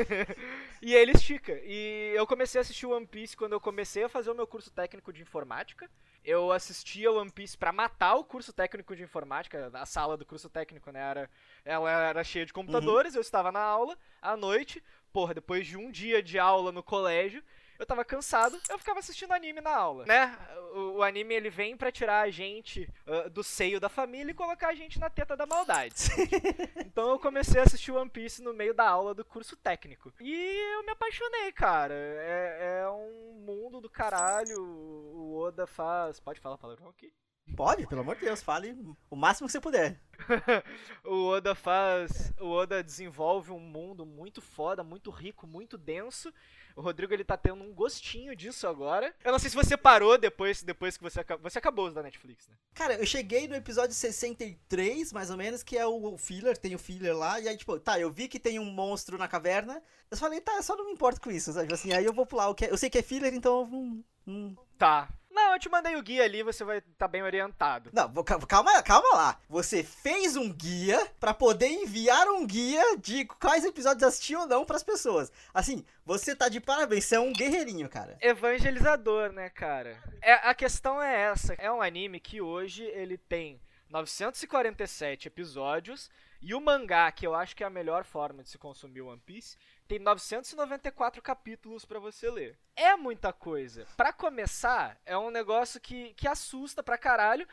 e 0.82 0.94
ele 0.94 1.12
estica. 1.12 1.58
E 1.64 2.12
eu 2.14 2.26
comecei 2.26 2.58
a 2.58 2.62
assistir 2.62 2.86
One 2.86 3.06
Piece 3.06 3.36
quando 3.36 3.52
eu 3.52 3.60
comecei 3.60 4.04
a 4.04 4.08
fazer 4.08 4.30
o 4.30 4.34
meu 4.34 4.46
curso 4.46 4.70
técnico 4.70 5.12
de 5.12 5.22
informática. 5.22 5.90
Eu 6.24 6.52
assistia 6.52 7.10
One 7.10 7.30
Piece 7.30 7.56
para 7.56 7.72
matar 7.72 8.16
o 8.16 8.24
curso 8.24 8.52
técnico 8.52 8.94
de 8.94 9.02
informática. 9.02 9.70
A 9.72 9.86
sala 9.86 10.16
do 10.16 10.26
curso 10.26 10.50
técnico, 10.50 10.90
né? 10.90 11.00
Era, 11.00 11.30
ela 11.64 11.90
era 11.90 12.24
cheia 12.24 12.44
de 12.44 12.52
computadores, 12.52 13.14
uhum. 13.14 13.18
eu 13.18 13.22
estava 13.22 13.50
na 13.50 13.60
aula 13.60 13.96
à 14.20 14.36
noite. 14.36 14.82
Porra, 15.12 15.32
depois 15.32 15.66
de 15.66 15.76
um 15.76 15.90
dia 15.90 16.22
de 16.22 16.38
aula 16.38 16.70
no 16.70 16.82
colégio, 16.82 17.42
eu 17.78 17.86
tava 17.86 18.04
cansado, 18.04 18.60
eu 18.68 18.78
ficava 18.78 19.00
assistindo 19.00 19.32
anime 19.32 19.60
na 19.60 19.74
aula, 19.74 20.04
né? 20.06 20.36
O, 20.74 20.98
o 20.98 21.02
anime 21.02 21.34
ele 21.34 21.50
vem 21.50 21.76
para 21.76 21.92
tirar 21.92 22.20
a 22.22 22.30
gente 22.30 22.88
uh, 23.06 23.30
do 23.30 23.42
seio 23.42 23.80
da 23.80 23.88
família 23.88 24.30
e 24.30 24.34
colocar 24.34 24.68
a 24.68 24.74
gente 24.74 24.98
na 24.98 25.10
teta 25.10 25.36
da 25.36 25.46
maldade. 25.46 25.94
então 26.84 27.10
eu 27.10 27.18
comecei 27.18 27.60
a 27.60 27.64
assistir 27.64 27.92
One 27.92 28.10
Piece 28.10 28.42
no 28.42 28.52
meio 28.52 28.74
da 28.74 28.88
aula 28.88 29.14
do 29.14 29.24
curso 29.24 29.56
técnico. 29.56 30.12
E 30.20 30.76
eu 30.76 30.84
me 30.84 30.90
apaixonei, 30.90 31.52
cara. 31.52 31.94
É, 31.94 32.82
é 32.82 32.90
um 32.90 33.44
mundo 33.44 33.80
do 33.80 33.90
caralho. 33.90 34.62
O 34.62 35.36
Oda 35.38 35.66
faz. 35.66 36.20
Pode 36.20 36.40
falar 36.40 36.58
palavrão 36.58 36.88
aqui? 36.88 37.12
Pode, 37.54 37.86
pelo 37.86 38.00
amor 38.00 38.16
de 38.16 38.22
Deus, 38.22 38.42
fale 38.42 38.76
o 39.08 39.16
máximo 39.16 39.46
que 39.46 39.52
você 39.52 39.60
puder. 39.60 40.00
o 41.04 41.28
Oda 41.28 41.54
faz. 41.54 42.32
O 42.40 42.48
Oda 42.48 42.82
desenvolve 42.82 43.52
um 43.52 43.60
mundo 43.60 44.04
muito 44.04 44.42
foda, 44.42 44.82
muito 44.82 45.10
rico, 45.10 45.46
muito 45.46 45.78
denso. 45.78 46.32
O 46.74 46.82
Rodrigo 46.82 47.14
ele 47.14 47.24
tá 47.24 47.38
tendo 47.38 47.64
um 47.64 47.72
gostinho 47.72 48.36
disso 48.36 48.68
agora. 48.68 49.14
Eu 49.24 49.32
não 49.32 49.38
sei 49.38 49.48
se 49.48 49.56
você 49.56 49.78
parou 49.78 50.18
depois, 50.18 50.62
depois 50.62 50.96
que 50.96 51.02
você 51.02 51.20
acabou. 51.20 51.48
Você 51.50 51.58
acabou 51.58 51.86
os 51.86 51.94
da 51.94 52.02
Netflix, 52.02 52.46
né? 52.48 52.56
Cara, 52.74 52.94
eu 52.94 53.06
cheguei 53.06 53.48
no 53.48 53.54
episódio 53.54 53.94
63, 53.94 55.10
mais 55.12 55.30
ou 55.30 55.38
menos, 55.38 55.62
que 55.62 55.78
é 55.78 55.86
o 55.86 56.18
filler, 56.18 56.58
tem 56.58 56.74
o 56.74 56.78
filler 56.78 57.16
lá, 57.16 57.40
e 57.40 57.48
aí, 57.48 57.56
tipo, 57.56 57.78
tá, 57.80 57.98
eu 57.98 58.10
vi 58.10 58.28
que 58.28 58.38
tem 58.38 58.58
um 58.58 58.70
monstro 58.70 59.16
na 59.16 59.26
caverna. 59.26 59.82
Eu 60.10 60.18
falei, 60.18 60.40
tá, 60.42 60.56
eu 60.56 60.62
só 60.62 60.76
não 60.76 60.84
me 60.84 60.92
importo 60.92 61.20
com 61.20 61.30
isso, 61.30 61.50
sabe? 61.52 61.72
Assim, 61.72 61.94
aí 61.94 62.04
eu 62.04 62.12
vou 62.12 62.26
pular 62.26 62.48
o 62.48 62.54
que 62.54 62.66
é, 62.66 62.70
Eu 62.70 62.76
sei 62.76 62.90
que 62.90 62.98
é 62.98 63.02
filler, 63.02 63.32
então 63.32 63.60
eu 63.60 63.66
não, 63.66 64.04
não, 64.26 64.58
Tá. 64.76 65.08
Não, 65.36 65.52
eu 65.52 65.58
te 65.58 65.68
mandei 65.68 65.94
o 65.96 66.02
guia 66.02 66.24
ali, 66.24 66.42
você 66.42 66.64
vai 66.64 66.78
estar 66.78 66.90
tá 66.96 67.06
bem 67.06 67.22
orientado. 67.22 67.90
Não, 67.92 68.10
calma, 68.24 68.82
calma 68.82 69.08
lá. 69.12 69.38
Você 69.50 69.84
fez 69.84 70.34
um 70.34 70.50
guia 70.50 70.98
para 71.20 71.34
poder 71.34 71.68
enviar 71.68 72.26
um 72.28 72.46
guia 72.46 72.96
de 72.96 73.26
quais 73.26 73.62
episódios 73.62 74.02
assistir 74.02 74.34
ou 74.34 74.46
não 74.46 74.64
para 74.64 74.76
as 74.76 74.82
pessoas. 74.82 75.30
Assim, 75.52 75.84
você 76.06 76.34
tá 76.34 76.48
de 76.48 76.58
parabéns, 76.58 77.04
você 77.04 77.16
é 77.16 77.20
um 77.20 77.34
guerreirinho, 77.34 77.86
cara. 77.86 78.16
Evangelizador, 78.22 79.30
né, 79.30 79.50
cara? 79.50 80.02
É, 80.22 80.32
a 80.32 80.54
questão 80.54 81.02
é 81.02 81.24
essa. 81.24 81.52
É 81.58 81.70
um 81.70 81.82
anime 81.82 82.18
que 82.18 82.40
hoje 82.40 82.84
ele 82.84 83.18
tem 83.18 83.60
947 83.90 85.28
episódios 85.28 86.08
e 86.40 86.54
o 86.54 86.60
mangá, 86.62 87.12
que 87.12 87.26
eu 87.26 87.34
acho 87.34 87.54
que 87.54 87.62
é 87.62 87.66
a 87.66 87.70
melhor 87.70 88.04
forma 88.04 88.42
de 88.42 88.48
se 88.48 88.56
consumir 88.56 89.02
One 89.02 89.20
Piece, 89.20 89.58
tem 89.86 89.98
994 89.98 91.22
capítulos 91.22 91.84
para 91.84 91.98
você 91.98 92.30
ler. 92.30 92.58
É 92.74 92.96
muita 92.96 93.32
coisa. 93.32 93.86
Para 93.96 94.12
começar, 94.12 95.00
é 95.06 95.16
um 95.16 95.30
negócio 95.30 95.80
que, 95.80 96.12
que 96.14 96.28
assusta 96.28 96.82
pra 96.82 96.98
caralho. 96.98 97.46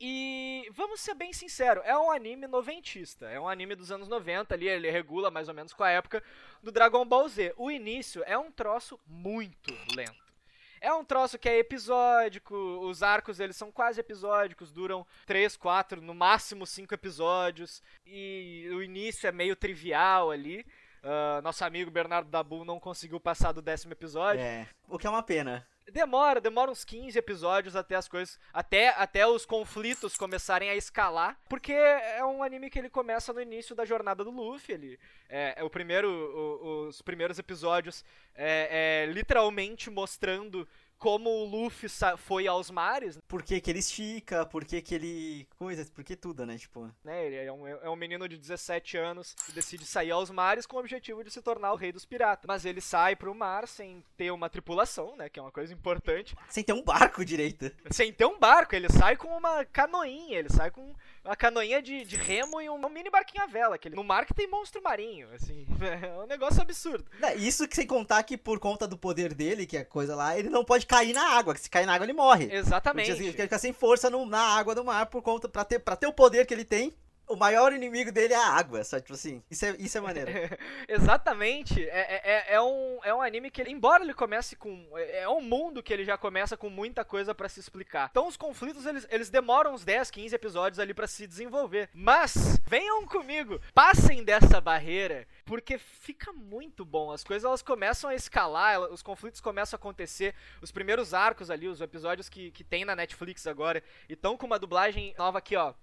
E 0.00 0.68
vamos 0.72 1.00
ser 1.00 1.14
bem 1.14 1.32
sinceros, 1.32 1.84
é 1.86 1.96
um 1.96 2.10
anime 2.10 2.46
noventista. 2.46 3.26
É 3.26 3.38
um 3.38 3.48
anime 3.48 3.74
dos 3.74 3.92
anos 3.92 4.08
90 4.08 4.54
ali, 4.54 4.68
ele 4.68 4.90
regula 4.90 5.30
mais 5.30 5.48
ou 5.48 5.54
menos 5.54 5.72
com 5.72 5.84
a 5.84 5.90
época 5.90 6.22
do 6.62 6.72
Dragon 6.72 7.04
Ball 7.04 7.28
Z. 7.28 7.54
O 7.56 7.70
início 7.70 8.22
é 8.26 8.36
um 8.36 8.50
troço 8.50 8.98
muito 9.06 9.72
lento. 9.94 10.24
É 10.80 10.92
um 10.92 11.02
troço 11.02 11.38
que 11.38 11.48
é 11.48 11.58
episódico, 11.58 12.54
os 12.54 13.02
arcos 13.02 13.40
eles 13.40 13.56
são 13.56 13.72
quase 13.72 13.98
episódicos, 13.98 14.70
duram 14.70 15.06
3, 15.24 15.56
4, 15.56 16.02
no 16.02 16.12
máximo 16.12 16.66
5 16.66 16.92
episódios, 16.92 17.82
e 18.04 18.68
o 18.70 18.82
início 18.82 19.26
é 19.26 19.32
meio 19.32 19.56
trivial 19.56 20.30
ali. 20.30 20.66
Uh, 21.04 21.42
nosso 21.42 21.62
amigo 21.62 21.90
Bernardo 21.90 22.30
Dabu 22.30 22.64
não 22.64 22.80
conseguiu 22.80 23.20
passar 23.20 23.52
do 23.52 23.60
décimo 23.60 23.92
episódio. 23.92 24.40
É, 24.40 24.66
o 24.88 24.98
que 24.98 25.06
é 25.06 25.10
uma 25.10 25.22
pena. 25.22 25.66
Demora, 25.92 26.40
demora 26.40 26.70
uns 26.70 26.82
15 26.82 27.18
episódios 27.18 27.76
até 27.76 27.94
as 27.94 28.08
coisas. 28.08 28.38
Até, 28.54 28.88
até 28.88 29.26
os 29.26 29.44
conflitos 29.44 30.16
começarem 30.16 30.70
a 30.70 30.74
escalar. 30.74 31.38
Porque 31.46 31.74
é 31.74 32.24
um 32.24 32.42
anime 32.42 32.70
que 32.70 32.78
ele 32.78 32.88
começa 32.88 33.34
no 33.34 33.40
início 33.40 33.76
da 33.76 33.84
jornada 33.84 34.24
do 34.24 34.30
Luffy. 34.30 34.74
Ele, 34.74 34.98
é, 35.28 35.54
é 35.58 35.62
o 35.62 35.68
primeiro, 35.68 36.08
o, 36.08 36.86
os 36.88 37.02
primeiros 37.02 37.38
episódios 37.38 38.02
é, 38.34 39.04
é 39.04 39.12
literalmente 39.12 39.90
mostrando 39.90 40.66
como 41.04 41.28
o 41.28 41.44
Luffy 41.44 41.86
foi 42.16 42.46
aos 42.46 42.70
mares. 42.70 43.18
Por 43.28 43.42
que, 43.42 43.60
que 43.60 43.70
ele 43.70 43.80
estica, 43.80 44.46
por 44.46 44.64
que, 44.64 44.80
que 44.80 44.94
ele. 44.94 45.46
coisas, 45.58 45.90
por 45.90 46.02
que 46.02 46.16
tudo, 46.16 46.46
né? 46.46 46.56
Tipo. 46.56 46.90
Né, 47.04 47.26
ele 47.26 47.36
é 47.36 47.52
um, 47.52 47.68
é 47.68 47.90
um 47.90 47.94
menino 47.94 48.26
de 48.26 48.38
17 48.38 48.96
anos 48.96 49.34
que 49.44 49.52
decide 49.52 49.84
sair 49.84 50.12
aos 50.12 50.30
mares 50.30 50.64
com 50.64 50.78
o 50.78 50.80
objetivo 50.80 51.22
de 51.22 51.30
se 51.30 51.42
tornar 51.42 51.74
o 51.74 51.76
rei 51.76 51.92
dos 51.92 52.06
piratas. 52.06 52.46
Mas 52.48 52.64
ele 52.64 52.80
sai 52.80 53.14
pro 53.14 53.34
mar 53.34 53.68
sem 53.68 54.02
ter 54.16 54.30
uma 54.30 54.48
tripulação, 54.48 55.14
né? 55.14 55.28
Que 55.28 55.38
é 55.38 55.42
uma 55.42 55.52
coisa 55.52 55.74
importante. 55.74 56.34
Sem 56.48 56.64
ter 56.64 56.72
um 56.72 56.82
barco 56.82 57.22
direito. 57.22 57.70
Sem 57.90 58.10
ter 58.10 58.24
um 58.24 58.38
barco, 58.38 58.74
ele 58.74 58.88
sai 58.88 59.14
com 59.14 59.28
uma 59.28 59.62
canoinha, 59.66 60.38
ele 60.38 60.48
sai 60.48 60.70
com 60.70 60.94
uma 61.22 61.36
canoinha 61.36 61.82
de, 61.82 62.02
de 62.06 62.16
remo 62.16 62.62
e 62.62 62.70
um, 62.70 62.76
um 62.76 62.88
mini 62.88 63.10
barquinho 63.10 63.44
à 63.44 63.46
vela. 63.46 63.76
Que 63.76 63.88
ele, 63.88 63.96
no 63.96 64.04
mar 64.04 64.24
que 64.24 64.32
tem 64.32 64.48
monstro 64.48 64.82
marinho, 64.82 65.28
assim. 65.34 65.66
É 65.84 66.18
um 66.18 66.26
negócio 66.26 66.62
absurdo. 66.62 67.04
Isso 67.36 67.68
que 67.68 67.76
sem 67.76 67.86
contar 67.86 68.22
que 68.22 68.38
por 68.38 68.58
conta 68.58 68.88
do 68.88 68.96
poder 68.96 69.34
dele, 69.34 69.66
que 69.66 69.76
é 69.76 69.84
coisa 69.84 70.16
lá, 70.16 70.38
ele 70.38 70.48
não 70.48 70.64
pode 70.64 70.86
cair 70.94 71.12
na 71.12 71.30
água, 71.30 71.54
que 71.54 71.60
se 71.60 71.70
cair 71.70 71.86
na 71.86 71.94
água 71.94 72.04
ele 72.06 72.12
morre. 72.12 72.48
Exatamente. 72.52 73.10
Assim, 73.10 73.24
ele 73.24 73.32
fica 73.32 73.58
sem 73.58 73.72
força 73.72 74.08
no, 74.08 74.24
na 74.26 74.40
água 74.40 74.74
do 74.74 74.84
mar 74.84 75.06
por 75.06 75.22
conta, 75.22 75.48
pra 75.48 75.64
ter, 75.64 75.78
pra 75.78 75.96
ter 75.96 76.06
o 76.06 76.12
poder 76.12 76.46
que 76.46 76.54
ele 76.54 76.64
tem, 76.64 76.94
o 77.26 77.36
maior 77.36 77.72
inimigo 77.72 78.12
dele 78.12 78.34
é 78.34 78.36
a 78.36 78.48
água, 78.48 78.84
sabe? 78.84 79.02
Tipo 79.02 79.14
assim, 79.14 79.42
isso 79.50 79.64
é, 79.64 79.76
isso 79.78 79.98
é 79.98 80.00
maneiro. 80.00 80.30
Exatamente. 80.88 81.82
É, 81.88 81.98
é, 81.98 82.22
é, 82.24 82.54
é, 82.54 82.60
um, 82.60 82.98
é 83.02 83.14
um 83.14 83.22
anime 83.22 83.50
que, 83.50 83.60
ele, 83.60 83.70
embora 83.70 84.04
ele 84.04 84.14
comece 84.14 84.56
com. 84.56 84.86
É, 84.94 85.20
é 85.20 85.28
um 85.28 85.40
mundo 85.40 85.82
que 85.82 85.92
ele 85.92 86.04
já 86.04 86.18
começa 86.18 86.56
com 86.56 86.68
muita 86.68 87.04
coisa 87.04 87.34
para 87.34 87.48
se 87.48 87.60
explicar. 87.60 88.08
Então 88.10 88.28
os 88.28 88.36
conflitos, 88.36 88.86
eles, 88.86 89.06
eles 89.10 89.30
demoram 89.30 89.74
uns 89.74 89.84
10, 89.84 90.10
15 90.10 90.34
episódios 90.34 90.78
ali 90.78 90.92
para 90.92 91.06
se 91.06 91.26
desenvolver. 91.26 91.88
Mas, 91.94 92.60
venham 92.66 93.06
comigo, 93.06 93.60
passem 93.72 94.22
dessa 94.22 94.60
barreira, 94.60 95.26
porque 95.44 95.78
fica 95.78 96.32
muito 96.32 96.84
bom. 96.84 97.10
As 97.10 97.24
coisas 97.24 97.44
elas 97.44 97.62
começam 97.62 98.10
a 98.10 98.14
escalar, 98.14 98.80
os 98.92 99.02
conflitos 99.02 99.40
começam 99.40 99.76
a 99.76 99.80
acontecer. 99.80 100.34
Os 100.60 100.70
primeiros 100.70 101.14
arcos 101.14 101.50
ali, 101.50 101.68
os 101.68 101.80
episódios 101.80 102.28
que, 102.28 102.50
que 102.50 102.62
tem 102.62 102.84
na 102.84 102.94
Netflix 102.94 103.46
agora, 103.46 103.82
e 104.08 104.12
estão 104.12 104.36
com 104.36 104.46
uma 104.46 104.58
dublagem 104.58 105.14
nova 105.18 105.38
aqui, 105.38 105.56
ó 105.56 105.74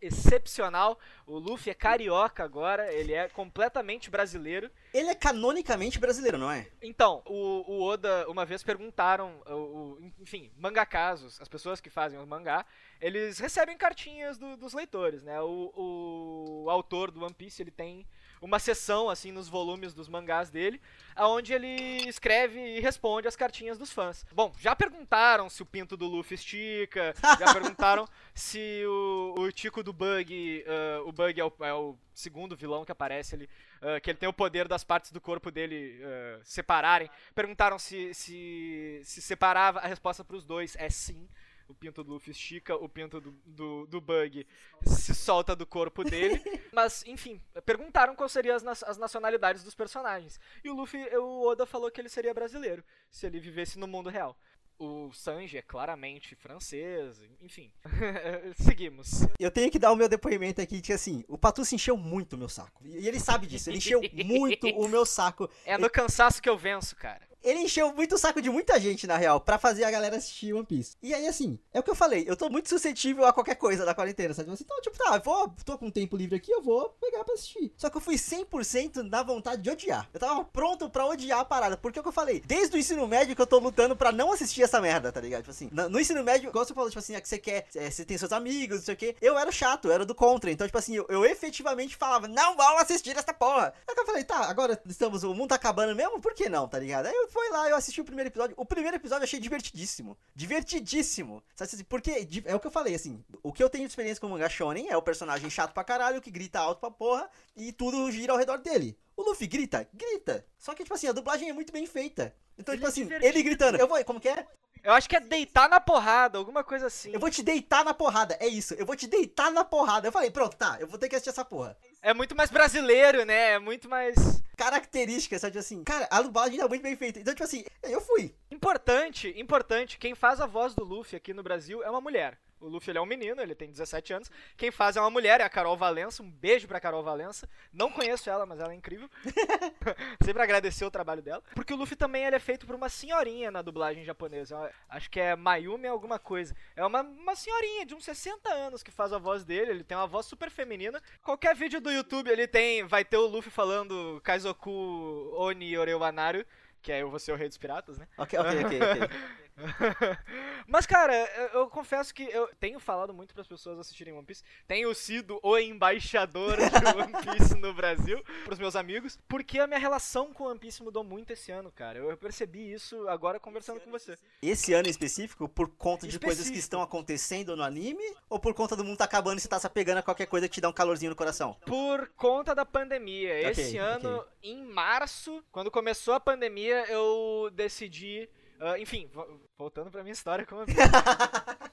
excepcional. 0.00 0.98
O 1.26 1.38
Luffy 1.38 1.70
é 1.70 1.74
carioca 1.74 2.42
agora, 2.44 2.92
ele 2.92 3.12
é 3.12 3.28
completamente 3.28 4.10
brasileiro. 4.10 4.70
Ele 4.92 5.08
é 5.08 5.14
canonicamente 5.14 5.98
brasileiro, 5.98 6.38
não 6.38 6.50
é? 6.50 6.68
Então, 6.82 7.22
o, 7.26 7.64
o 7.66 7.82
Oda, 7.82 8.28
uma 8.28 8.44
vez 8.44 8.62
perguntaram, 8.62 9.42
o, 9.46 9.52
o, 9.52 10.12
enfim, 10.20 10.50
mangacasos, 10.56 11.40
as 11.40 11.48
pessoas 11.48 11.80
que 11.80 11.90
fazem 11.90 12.18
o 12.18 12.26
mangá, 12.26 12.64
eles 13.00 13.38
recebem 13.38 13.76
cartinhas 13.76 14.38
do, 14.38 14.56
dos 14.56 14.72
leitores, 14.72 15.22
né? 15.22 15.40
O, 15.40 16.64
o 16.64 16.70
autor 16.70 17.10
do 17.10 17.24
One 17.24 17.34
Piece, 17.34 17.62
ele 17.62 17.70
tem 17.70 18.06
uma 18.40 18.58
sessão 18.58 19.10
assim 19.10 19.30
nos 19.30 19.48
volumes 19.48 19.92
dos 19.92 20.08
mangás 20.08 20.50
dele, 20.50 20.80
aonde 21.14 21.52
ele 21.52 22.08
escreve 22.08 22.58
e 22.58 22.80
responde 22.80 23.28
as 23.28 23.36
cartinhas 23.36 23.76
dos 23.76 23.92
fãs. 23.92 24.24
Bom, 24.32 24.52
já 24.58 24.74
perguntaram 24.74 25.50
se 25.50 25.62
o 25.62 25.66
pinto 25.66 25.96
do 25.96 26.06
Luffy 26.06 26.34
estica, 26.34 27.14
já 27.38 27.52
perguntaram 27.52 28.08
se 28.34 28.82
o, 28.86 29.34
o 29.38 29.52
Tico 29.52 29.82
do 29.82 29.92
Bug, 29.92 30.64
uh, 30.66 31.08
o 31.08 31.12
Bug 31.12 31.38
é 31.38 31.44
o, 31.44 31.52
é 31.60 31.74
o, 31.74 31.96
segundo 32.14 32.56
vilão 32.56 32.84
que 32.84 32.92
aparece 32.92 33.34
ali, 33.34 33.44
uh, 33.82 34.00
que 34.00 34.10
ele 34.10 34.18
tem 34.18 34.28
o 34.28 34.32
poder 34.32 34.66
das 34.66 34.84
partes 34.84 35.12
do 35.12 35.20
corpo 35.20 35.50
dele 35.50 36.00
uh, 36.02 36.40
separarem. 36.42 37.10
Perguntaram 37.34 37.78
se, 37.78 38.14
se, 38.14 39.00
se 39.04 39.20
separava, 39.20 39.80
a 39.80 39.86
resposta 39.86 40.24
para 40.24 40.36
os 40.36 40.44
dois 40.44 40.74
é 40.76 40.88
sim 40.88 41.28
o 41.70 41.74
pinto 41.74 42.02
do 42.02 42.14
Luffy 42.14 42.32
estica, 42.32 42.74
o 42.74 42.88
pinto 42.88 43.20
do, 43.20 43.30
do, 43.46 43.86
do 43.86 44.00
Bug 44.00 44.44
se 44.84 45.14
solta 45.14 45.54
do 45.54 45.64
corpo 45.64 46.02
dele. 46.02 46.42
Mas, 46.72 47.04
enfim, 47.06 47.40
perguntaram 47.64 48.14
quais 48.16 48.32
seriam 48.32 48.56
as, 48.56 48.82
as 48.82 48.98
nacionalidades 48.98 49.62
dos 49.62 49.74
personagens. 49.74 50.40
E 50.64 50.68
o 50.68 50.74
Luffy, 50.74 51.00
o 51.16 51.46
Oda 51.46 51.64
falou 51.64 51.90
que 51.90 52.00
ele 52.00 52.08
seria 52.08 52.34
brasileiro, 52.34 52.84
se 53.10 53.26
ele 53.26 53.38
vivesse 53.38 53.78
no 53.78 53.86
mundo 53.86 54.10
real. 54.10 54.36
O 54.78 55.12
Sanji 55.12 55.58
é 55.58 55.62
claramente 55.62 56.34
francês, 56.34 57.20
enfim. 57.40 57.70
Seguimos. 58.56 59.26
Eu 59.38 59.50
tenho 59.50 59.70
que 59.70 59.78
dar 59.78 59.92
o 59.92 59.96
meu 59.96 60.08
depoimento 60.08 60.60
aqui 60.60 60.80
que 60.80 60.92
assim, 60.92 61.22
o 61.28 61.36
Patu 61.36 61.66
se 61.66 61.74
encheu 61.74 61.98
muito 61.98 62.32
o 62.32 62.38
meu 62.38 62.48
saco. 62.48 62.82
E 62.86 63.06
ele 63.06 63.20
sabe 63.20 63.46
disso, 63.46 63.68
ele 63.68 63.76
encheu 63.76 64.00
muito 64.24 64.66
o 64.68 64.88
meu 64.88 65.04
saco. 65.04 65.48
É 65.66 65.76
no 65.76 65.90
cansaço 65.90 66.40
que 66.40 66.48
eu 66.48 66.56
venço, 66.56 66.96
cara 66.96 67.29
ele 67.42 67.60
encheu 67.60 67.92
muito 67.92 68.14
o 68.14 68.18
saco 68.18 68.40
de 68.40 68.50
muita 68.50 68.78
gente, 68.78 69.06
na 69.06 69.16
real, 69.16 69.40
para 69.40 69.58
fazer 69.58 69.84
a 69.84 69.90
galera 69.90 70.16
assistir 70.16 70.52
One 70.52 70.66
Piece. 70.66 70.96
E 71.02 71.14
aí, 71.14 71.26
assim, 71.26 71.58
é 71.72 71.80
o 71.80 71.82
que 71.82 71.90
eu 71.90 71.94
falei, 71.94 72.24
eu 72.26 72.36
tô 72.36 72.48
muito 72.48 72.68
suscetível 72.68 73.24
a 73.24 73.32
qualquer 73.32 73.54
coisa 73.54 73.84
da 73.84 73.94
quarentena, 73.94 74.34
sabe? 74.34 74.50
Então, 74.52 74.80
tipo, 74.80 74.96
tá, 74.96 75.16
eu 75.16 75.20
vou, 75.20 75.54
tô 75.64 75.78
com 75.78 75.90
tempo 75.90 76.16
livre 76.16 76.36
aqui, 76.36 76.50
eu 76.50 76.62
vou 76.62 76.90
pegar 77.00 77.24
pra 77.24 77.34
assistir. 77.34 77.72
Só 77.76 77.88
que 77.88 77.96
eu 77.96 78.00
fui 78.00 78.16
100% 78.16 79.02
na 79.02 79.22
vontade 79.22 79.62
de 79.62 79.70
odiar. 79.70 80.08
Eu 80.12 80.20
tava 80.20 80.44
pronto 80.44 80.88
pra 80.90 81.06
odiar 81.06 81.40
a 81.40 81.44
parada, 81.44 81.76
porque 81.76 81.98
é 81.98 82.00
o 82.00 82.02
que 82.02 82.08
eu 82.08 82.12
falei, 82.12 82.42
desde 82.46 82.76
o 82.76 82.78
ensino 82.78 83.06
médio 83.06 83.34
que 83.34 83.42
eu 83.42 83.46
tô 83.46 83.58
lutando 83.58 83.96
pra 83.96 84.12
não 84.12 84.32
assistir 84.32 84.62
essa 84.62 84.80
merda, 84.80 85.10
tá 85.10 85.20
ligado? 85.20 85.40
Tipo 85.40 85.50
assim, 85.50 85.68
no, 85.72 85.88
no 85.88 86.00
ensino 86.00 86.22
médio, 86.22 86.48
igual 86.48 86.64
você 86.64 86.74
falou, 86.74 86.90
tipo 86.90 86.98
assim, 86.98 87.14
é 87.14 87.20
que 87.20 87.28
você 87.28 87.38
quer, 87.38 87.66
é, 87.74 87.90
você 87.90 88.04
tem 88.04 88.18
seus 88.18 88.32
amigos, 88.32 88.78
não 88.78 88.84
sei 88.84 88.94
o 88.94 88.96
quê. 88.96 89.16
Eu 89.20 89.38
era 89.38 89.50
chato, 89.50 89.88
eu 89.88 89.92
era 89.92 90.04
do 90.04 90.14
contra, 90.14 90.50
então, 90.50 90.66
tipo 90.66 90.78
assim, 90.78 90.96
eu, 90.96 91.06
eu 91.08 91.24
efetivamente 91.24 91.96
falava, 91.96 92.28
não 92.28 92.56
vão 92.56 92.78
assistir 92.78 93.16
essa 93.16 93.32
porra. 93.32 93.72
Aí 93.88 93.94
eu 93.96 94.06
falei, 94.06 94.24
tá, 94.24 94.48
agora 94.48 94.80
estamos, 94.86 95.22
o 95.22 95.34
mundo 95.34 95.48
tá 95.50 95.54
acabando 95.54 95.94
mesmo, 95.94 96.20
por 96.20 96.34
que 96.34 96.48
não, 96.48 96.68
tá 96.68 96.78
ligado? 96.78 97.06
Aí 97.06 97.14
eu 97.14 97.29
fui 97.30 97.48
lá, 97.50 97.68
eu 97.68 97.76
assisti 97.76 98.00
o 98.00 98.04
primeiro 98.04 98.28
episódio. 98.28 98.54
O 98.58 98.64
primeiro 98.64 98.96
episódio 98.96 99.22
eu 99.22 99.24
achei 99.24 99.40
divertidíssimo. 99.40 100.18
Divertidíssimo. 100.34 101.42
Sabe, 101.54 101.70
assim, 101.72 101.84
porque 101.84 102.26
é 102.44 102.54
o 102.54 102.60
que 102.60 102.66
eu 102.66 102.70
falei, 102.70 102.94
assim. 102.94 103.24
O 103.42 103.52
que 103.52 103.62
eu 103.62 103.70
tenho 103.70 103.84
de 103.84 103.92
experiência 103.92 104.20
com 104.20 104.26
o 104.26 104.30
mangá 104.30 104.48
shonen 104.48 104.88
é 104.88 104.96
o 104.96 105.02
personagem 105.02 105.48
chato 105.48 105.72
pra 105.72 105.84
caralho, 105.84 106.20
que 106.20 106.30
grita 106.30 106.58
alto 106.58 106.80
pra 106.80 106.90
porra, 106.90 107.30
e 107.56 107.72
tudo 107.72 108.10
gira 108.10 108.32
ao 108.32 108.38
redor 108.38 108.58
dele. 108.58 108.98
O 109.16 109.22
Luffy 109.22 109.46
grita? 109.46 109.88
Grita. 109.92 110.44
Só 110.58 110.74
que, 110.74 110.82
tipo 110.82 110.94
assim, 110.94 111.08
a 111.08 111.12
dublagem 111.12 111.48
é 111.48 111.52
muito 111.52 111.72
bem 111.72 111.86
feita. 111.86 112.34
Então, 112.58 112.74
ele 112.74 112.84
tipo 112.84 112.88
é 112.88 112.90
assim, 112.90 113.26
ele 113.26 113.42
gritando, 113.42 113.78
eu 113.78 113.88
vou, 113.88 114.02
como 114.04 114.20
que 114.20 114.28
é? 114.28 114.46
Eu 114.82 114.92
acho 114.92 115.08
que 115.08 115.16
é 115.16 115.20
deitar 115.20 115.68
na 115.68 115.78
porrada, 115.78 116.38
alguma 116.38 116.64
coisa 116.64 116.86
assim. 116.86 117.10
Eu 117.12 117.20
vou 117.20 117.30
te 117.30 117.42
deitar 117.42 117.84
na 117.84 117.92
porrada, 117.92 118.36
é 118.40 118.46
isso. 118.46 118.74
Eu 118.74 118.86
vou 118.86 118.96
te 118.96 119.06
deitar 119.06 119.50
na 119.50 119.62
porrada. 119.62 120.08
Eu 120.08 120.12
falei, 120.12 120.30
pronto, 120.30 120.56
tá, 120.56 120.78
eu 120.80 120.86
vou 120.86 120.98
ter 120.98 121.08
que 121.08 121.16
assistir 121.16 121.30
essa 121.30 121.44
porra. 121.44 121.76
É 122.02 122.14
muito 122.14 122.34
mais 122.34 122.50
brasileiro, 122.50 123.24
né? 123.24 123.52
É 123.52 123.58
muito 123.58 123.88
mais. 123.88 124.42
característica, 124.56 125.38
sabe? 125.38 125.52
Tipo 125.52 125.60
assim, 125.60 125.84
cara, 125.84 126.08
a 126.10 126.20
dublagem 126.22 126.58
tá 126.58 126.68
muito 126.68 126.82
bem 126.82 126.96
feita. 126.96 127.18
Então, 127.18 127.34
tipo 127.34 127.44
assim, 127.44 127.64
eu 127.82 128.00
fui. 128.00 128.34
Importante, 128.50 129.32
importante, 129.36 129.98
quem 129.98 130.14
faz 130.14 130.40
a 130.40 130.46
voz 130.46 130.74
do 130.74 130.84
Luffy 130.84 131.16
aqui 131.16 131.32
no 131.32 131.42
Brasil 131.42 131.82
é 131.82 131.90
uma 131.90 132.00
mulher. 132.00 132.38
O 132.60 132.68
Luffy 132.68 132.90
ele 132.90 132.98
é 132.98 133.00
um 133.00 133.06
menino, 133.06 133.40
ele 133.40 133.54
tem 133.54 133.70
17 133.70 134.12
anos. 134.12 134.30
Quem 134.56 134.70
faz 134.70 134.96
é 134.96 135.00
uma 135.00 135.10
mulher, 135.10 135.40
é 135.40 135.44
a 135.44 135.48
Carol 135.48 135.76
Valença. 135.76 136.22
Um 136.22 136.30
beijo 136.30 136.68
pra 136.68 136.78
Carol 136.78 137.02
Valença. 137.02 137.48
Não 137.72 137.90
conheço 137.90 138.28
ela, 138.28 138.44
mas 138.44 138.60
ela 138.60 138.72
é 138.72 138.76
incrível. 138.76 139.08
Sempre 140.22 140.42
agradecer 140.42 140.84
o 140.84 140.90
trabalho 140.90 141.22
dela. 141.22 141.42
Porque 141.54 141.72
o 141.72 141.76
Luffy 141.76 141.96
também 141.96 142.24
ele 142.24 142.36
é 142.36 142.40
feito 142.40 142.66
por 142.66 142.74
uma 142.74 142.90
senhorinha 142.90 143.50
na 143.50 143.62
dublagem 143.62 144.04
japonesa. 144.04 144.70
Acho 144.88 145.10
que 145.10 145.18
é 145.18 145.34
Mayumi 145.34 145.88
alguma 145.88 146.18
coisa. 146.18 146.54
É 146.76 146.84
uma, 146.84 147.00
uma 147.00 147.34
senhorinha 147.34 147.86
de 147.86 147.94
uns 147.94 148.04
60 148.04 148.52
anos 148.52 148.82
que 148.82 148.90
faz 148.90 149.12
a 149.12 149.18
voz 149.18 149.42
dele. 149.42 149.70
Ele 149.70 149.84
tem 149.84 149.96
uma 149.96 150.06
voz 150.06 150.26
super 150.26 150.50
feminina. 150.50 151.02
Qualquer 151.22 151.56
vídeo 151.56 151.80
do 151.80 151.90
YouTube 151.90 152.28
ele 152.28 152.46
tem, 152.46 152.84
vai 152.84 153.04
ter 153.04 153.16
o 153.16 153.26
Luffy 153.26 153.50
falando 153.50 154.20
Kaizoku 154.22 155.32
Oni 155.34 155.78
Orewanaru 155.78 156.44
que 156.82 156.92
é 156.92 157.02
eu 157.02 157.10
vou 157.10 157.18
ser 157.18 157.32
o 157.32 157.36
rei 157.36 157.48
dos 157.48 157.58
piratas, 157.58 157.98
né? 157.98 158.08
Ok, 158.16 158.38
ok, 158.38 158.64
ok, 158.64 158.80
ok. 158.80 159.08
Mas, 160.66 160.86
cara, 160.86 161.14
eu, 161.14 161.60
eu, 161.60 161.70
confesso 161.70 162.14
que 162.14 162.22
eu 162.22 162.48
tenho 162.58 162.78
falado 162.78 163.12
muito 163.12 163.34
para 163.34 163.42
as 163.42 163.48
pessoas 163.48 163.78
assistirem 163.78 164.14
One 164.14 164.24
Piece. 164.24 164.42
Tenho 164.66 164.94
sido 164.94 165.38
o 165.42 165.58
embaixador 165.58 166.56
de 166.56 166.62
One 166.96 167.38
Piece 167.38 167.54
no 167.56 167.74
Brasil, 167.74 168.22
pros 168.44 168.58
meus 168.58 168.76
amigos, 168.76 169.18
porque 169.28 169.58
a 169.58 169.66
minha 169.66 169.78
relação 169.78 170.32
com 170.32 170.44
One 170.44 170.58
Piece 170.58 170.82
mudou 170.82 171.04
muito 171.04 171.32
esse 171.32 171.50
ano, 171.50 171.70
cara. 171.70 171.98
Eu, 171.98 172.10
eu 172.10 172.16
percebi 172.16 172.72
isso 172.72 173.08
agora 173.08 173.40
conversando 173.40 173.80
com 173.80 173.90
você. 173.90 174.16
Esse 174.42 174.72
ano 174.72 174.88
em 174.88 174.90
específico, 174.90 175.48
por 175.48 175.68
conta 175.68 176.06
de 176.06 176.14
específico. 176.14 176.26
coisas 176.26 176.50
que 176.50 176.58
estão 176.58 176.82
acontecendo 176.82 177.56
no 177.56 177.62
anime? 177.62 178.04
Ou 178.28 178.38
por 178.38 178.54
conta 178.54 178.76
do 178.76 178.84
mundo 178.84 178.98
tá 178.98 179.04
acabando 179.04 179.38
e 179.38 179.40
você 179.40 179.48
tá 179.48 179.58
se 179.58 179.66
apegando 179.66 179.98
a 179.98 180.02
qualquer 180.02 180.26
coisa 180.26 180.48
que 180.48 180.54
te 180.54 180.60
dá 180.60 180.68
um 180.68 180.72
calorzinho 180.72 181.10
no 181.10 181.16
coração? 181.16 181.56
Por 181.66 182.08
conta 182.16 182.54
da 182.54 182.64
pandemia. 182.64 183.50
Okay, 183.50 183.50
esse 183.50 183.78
ano, 183.78 184.18
okay. 184.18 184.52
em 184.52 184.64
março, 184.64 185.42
quando 185.50 185.70
começou 185.70 186.14
a 186.14 186.20
pandemia, 186.20 186.84
eu 186.88 187.50
decidi 187.52 188.28
Uh, 188.60 188.76
enfim, 188.76 189.10
voltando 189.56 189.90
pra 189.90 190.02
minha 190.02 190.12
história 190.12 190.44
como 190.44 190.66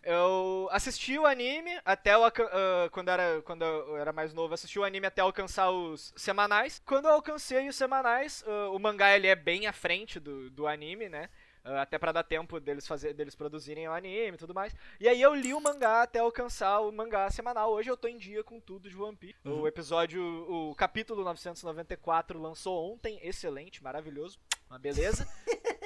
eu 0.03 0.69
assisti 0.71 1.19
o 1.19 1.25
anime 1.25 1.77
até 1.83 2.17
o, 2.17 2.25
uh, 2.25 2.31
quando, 2.91 3.09
era, 3.09 3.41
quando 3.41 3.65
eu 3.65 3.97
era 3.97 4.13
mais 4.13 4.33
novo, 4.33 4.53
assisti 4.53 4.79
o 4.79 4.85
anime 4.85 5.05
até 5.05 5.21
alcançar 5.21 5.69
os 5.69 6.13
semanais. 6.15 6.81
Quando 6.85 7.07
eu 7.09 7.11
alcancei 7.11 7.67
os 7.67 7.75
semanais, 7.75 8.41
uh, 8.47 8.73
o 8.73 8.79
mangá 8.79 9.13
ele 9.13 9.27
é 9.27 9.35
bem 9.35 9.67
à 9.67 9.73
frente 9.73 10.17
do, 10.17 10.49
do 10.49 10.65
anime, 10.65 11.09
né? 11.09 11.27
até 11.75 11.97
para 11.97 12.13
dar 12.13 12.23
tempo 12.23 12.61
deles 12.61 12.87
fazer 12.87 13.13
deles 13.13 13.35
produzirem 13.35 13.89
o 13.89 13.91
anime 13.91 14.35
e 14.35 14.37
tudo 14.37 14.53
mais. 14.53 14.73
E 15.01 15.09
aí 15.09 15.21
eu 15.21 15.35
li 15.35 15.53
o 15.53 15.59
mangá 15.59 16.03
até 16.03 16.19
alcançar 16.19 16.79
o 16.79 16.93
mangá 16.93 17.29
semanal. 17.29 17.71
Hoje 17.71 17.91
eu 17.91 17.97
tô 17.97 18.07
em 18.07 18.17
dia 18.17 18.41
com 18.41 18.57
tudo 18.57 18.89
de 18.89 18.95
One 18.95 19.17
Piece. 19.17 19.35
Uhum. 19.43 19.63
O 19.63 19.67
episódio, 19.67 20.23
o 20.49 20.73
capítulo 20.75 21.25
994 21.25 22.39
lançou 22.39 22.93
ontem, 22.93 23.19
excelente, 23.21 23.83
maravilhoso, 23.83 24.39
uma 24.69 24.79
beleza. 24.79 25.27